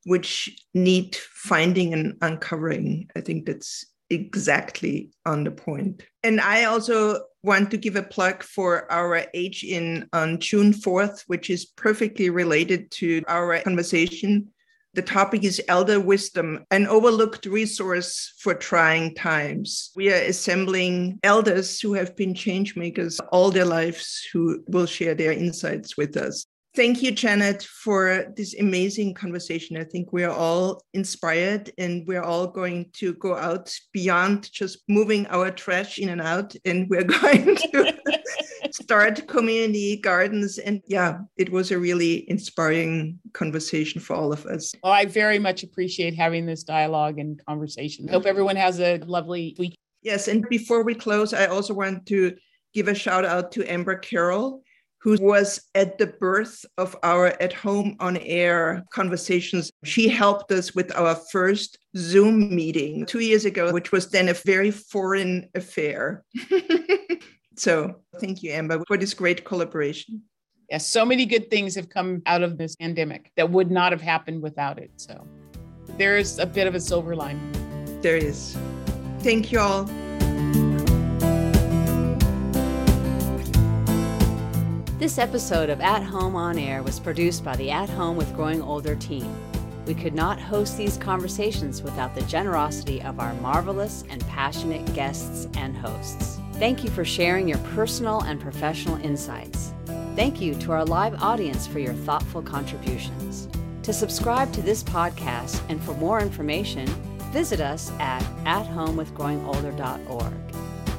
which 0.06 0.50
need 0.74 1.16
finding 1.16 1.93
and 1.93 2.18
uncovering. 2.22 3.10
I 3.16 3.22
think 3.22 3.45
that's 3.45 3.86
exactly 4.10 5.12
on 5.26 5.43
the 5.43 5.52
point. 5.52 6.04
And 6.24 6.41
I 6.41 6.66
also 6.66 7.22
want 7.43 7.72
to 7.72 7.78
give 7.78 7.95
a 7.95 8.04
plug 8.04 8.43
for 8.43 8.91
our 8.91 9.26
Age 9.34 9.64
In 9.64 10.08
on 10.14 10.39
June 10.39 10.74
4th, 10.74 11.24
which 11.28 11.50
is 11.50 11.66
perfectly 11.66 12.30
related 12.30 12.91
to 12.91 13.24
our 13.28 13.60
conversation. 13.60 14.52
The 14.95 15.04
topic 15.04 15.43
is 15.43 15.62
Elder 15.68 16.00
Wisdom, 16.00 16.66
an 16.72 16.88
overlooked 16.88 17.45
resource 17.45 18.34
for 18.39 18.56
trying 18.56 19.14
times. 19.14 19.91
We 19.95 20.12
are 20.12 20.16
assembling 20.16 21.20
elders 21.24 21.80
who 21.80 21.93
have 21.93 22.16
been 22.16 22.34
change 22.34 22.76
makers 22.76 23.20
all 23.32 23.52
their 23.52 23.66
lives 23.66 24.28
who 24.34 24.64
will 24.68 24.88
share 24.88 25.14
their 25.14 25.32
insights 25.32 25.95
with 25.95 26.18
us. 26.18 26.45
Thank 26.80 27.03
you, 27.03 27.11
Janet, 27.11 27.63
for 27.63 28.27
this 28.38 28.57
amazing 28.57 29.13
conversation. 29.13 29.75
I 29.75 29.84
think 29.84 30.13
we 30.13 30.23
are 30.23 30.32
all 30.32 30.82
inspired 30.93 31.69
and 31.77 32.07
we're 32.07 32.23
all 32.23 32.47
going 32.47 32.89
to 32.93 33.15
go 33.15 33.36
out 33.36 33.69
beyond 33.91 34.49
just 34.49 34.84
moving 34.88 35.27
our 35.27 35.51
trash 35.51 35.99
in 35.99 36.07
and 36.07 36.21
out. 36.21 36.55
And 36.63 36.89
we're 36.89 37.03
going 37.21 37.57
to 37.57 37.93
start 38.71 39.27
community 39.27 39.97
gardens. 39.97 40.57
And 40.57 40.82
yeah, 40.88 41.17
it 41.36 41.51
was 41.51 41.71
a 41.71 41.77
really 41.77 42.30
inspiring 42.30 43.19
conversation 43.34 43.99
for 43.99 44.15
all 44.15 44.32
of 44.32 44.45
us. 44.45 44.71
Well, 44.82 44.93
I 44.93 45.03
very 45.03 45.38
much 45.38 45.63
appreciate 45.63 46.15
having 46.15 46.45
this 46.45 46.63
dialogue 46.63 47.19
and 47.19 47.45
conversation. 47.45 48.07
Hope 48.07 48.25
everyone 48.25 48.55
has 48.55 48.80
a 48.80 48.99
lovely 48.99 49.53
week. 49.59 49.77
Yes. 50.01 50.30
And 50.30 50.47
before 50.47 50.86
we 50.86 50.95
close, 50.95 51.34
I 51.34 51.47
also 51.47 51.73
want 51.73 52.05
to 52.05 52.38
give 52.73 52.88
a 52.88 52.95
shout 52.95 53.25
out 53.25 53.51
to 53.51 53.69
Amber 53.69 53.97
Carroll 53.97 54.63
who 55.02 55.18
was 55.22 55.62
at 55.76 55.97
the 55.97 56.08
birth 56.08 56.66
of 56.78 56.95
our 57.04 57.28
at 57.41 57.54
home 57.54 57.95
on 58.00 58.18
air 58.18 58.84
conversations. 58.93 59.72
She 59.84 60.10
helped 60.10 60.52
us 60.52 60.76
with 60.76 60.95
our 60.95 61.16
first 61.32 61.78
Zoom 61.95 62.54
meeting 62.54 63.06
two 63.06 63.20
years 63.20 63.45
ago, 63.45 63.72
which 63.72 63.91
was 63.91 64.10
then 64.10 64.30
a 64.30 64.34
very 64.34 64.72
foreign 64.72 65.50
affair. 65.56 66.26
so 67.56 67.95
thank 68.20 68.43
you, 68.43 68.52
Amber, 68.52 68.84
for 68.88 68.97
this 68.97 69.14
great 69.14 69.45
collaboration. 69.45 70.22
Yes, 70.70 70.86
so 70.86 71.04
many 71.04 71.26
good 71.26 71.50
things 71.50 71.74
have 71.76 71.89
come 71.89 72.22
out 72.26 72.43
of 72.43 72.58
this 72.58 72.76
pandemic 72.76 73.32
that 73.38 73.50
would 73.50 73.72
not 73.72 73.91
have 73.91 74.02
happened 74.02 74.43
without 74.43 74.78
it. 74.78 74.91
So 74.97 75.26
there's 75.97 76.38
a 76.39 76.45
bit 76.45 76.68
of 76.68 76.76
a 76.76 76.80
silver 76.80 77.16
line. 77.16 77.39
There 78.02 78.18
is. 78.18 78.56
Thank 79.20 79.52
you 79.52 79.60
all. 79.60 79.89
This 85.00 85.18
episode 85.18 85.70
of 85.70 85.80
At 85.80 86.04
Home 86.04 86.36
on 86.36 86.60
Air 86.60 86.84
was 86.84 87.00
produced 87.00 87.45
by 87.45 87.56
the 87.56 87.72
At 87.72 87.89
Home 87.89 88.18
with 88.18 88.36
Growing 88.36 88.62
Older 88.62 88.97
team. 88.97 89.34
We 89.86 89.93
could 89.93 90.14
not 90.14 90.41
host 90.41 90.78
these 90.78 90.97
conversations 90.97 91.82
without 91.82 92.14
the 92.14 92.22
generosity 92.24 93.02
of 93.04 93.18
our 93.18 93.34
marvelous 93.36 94.04
and 94.10 94.20
passionate 94.28 94.93
guests 94.93 95.47
and 95.54 95.74
hosts. 95.78 96.41
Thank 96.56 96.84
you 96.84 96.89
for 96.89 97.06
sharing 97.06 97.47
your 97.47 97.60
personal 97.60 98.24
and 98.24 98.41
professional 98.41 98.97
insights. 98.97 99.74
Thank 100.18 100.41
you 100.41 100.54
to 100.56 100.74
our 100.74 100.84
live 100.84 101.24
audience 101.24 101.66
for 101.66 101.80
your 101.80 101.93
thoughtful 101.93 102.41
contributions. 102.41 103.47
To 103.84 103.93
subscribe 103.93 104.52
to 104.52 104.62
this 104.62 104.84
podcast 104.84 105.62
and 105.70 105.82
for 105.82 105.93
more 105.93 106.20
information, 106.20 106.88
visit 107.32 107.62
us 107.62 107.89
at 108.00 108.22
athomewithgrowingolder.org. 108.43 110.34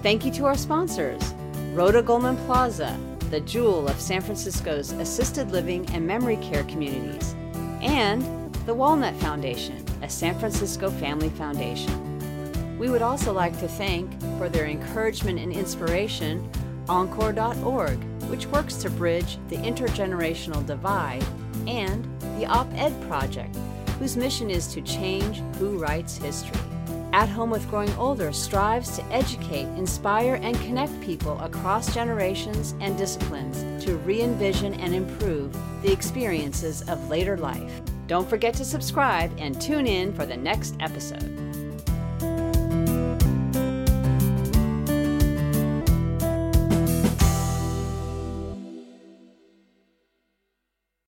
Thank 0.02 0.24
you 0.24 0.32
to 0.32 0.46
our 0.46 0.56
sponsors, 0.56 1.34
Rhoda 1.74 2.00
Goldman 2.00 2.38
Plaza, 2.46 2.98
the 3.30 3.40
jewel 3.40 3.86
of 3.86 4.00
San 4.00 4.20
Francisco's 4.20 4.90
assisted 4.92 5.52
living 5.52 5.88
and 5.90 6.04
memory 6.04 6.36
care 6.38 6.64
communities, 6.64 7.34
and 7.80 8.52
the 8.66 8.74
Walnut 8.74 9.14
Foundation, 9.16 9.84
a 10.02 10.08
San 10.08 10.36
Francisco 10.38 10.90
family 10.90 11.28
foundation. 11.30 12.76
We 12.76 12.90
would 12.90 13.02
also 13.02 13.32
like 13.32 13.58
to 13.60 13.68
thank, 13.68 14.10
for 14.36 14.48
their 14.48 14.66
encouragement 14.66 15.38
and 15.38 15.52
inspiration, 15.52 16.50
Encore.org, 16.88 18.02
which 18.28 18.46
works 18.46 18.74
to 18.76 18.90
bridge 18.90 19.38
the 19.48 19.56
intergenerational 19.56 20.66
divide, 20.66 21.24
and 21.68 22.04
the 22.38 22.46
Op 22.46 22.66
Ed 22.74 23.00
Project, 23.06 23.54
whose 24.00 24.16
mission 24.16 24.50
is 24.50 24.66
to 24.74 24.80
change 24.82 25.40
who 25.58 25.78
writes 25.78 26.16
history. 26.16 26.69
At 27.12 27.28
Home 27.28 27.50
with 27.50 27.68
Growing 27.68 27.92
Older 27.94 28.32
strives 28.32 28.96
to 28.96 29.04
educate, 29.06 29.66
inspire, 29.76 30.36
and 30.36 30.54
connect 30.60 31.00
people 31.00 31.38
across 31.40 31.92
generations 31.92 32.76
and 32.80 32.96
disciplines 32.96 33.84
to 33.84 33.96
re 33.98 34.22
envision 34.22 34.74
and 34.74 34.94
improve 34.94 35.52
the 35.82 35.90
experiences 35.90 36.82
of 36.88 37.08
later 37.08 37.36
life. 37.36 37.82
Don't 38.06 38.28
forget 38.28 38.54
to 38.54 38.64
subscribe 38.64 39.32
and 39.38 39.60
tune 39.60 39.88
in 39.88 40.12
for 40.12 40.24
the 40.24 40.36
next 40.36 40.76
episode. 40.78 41.49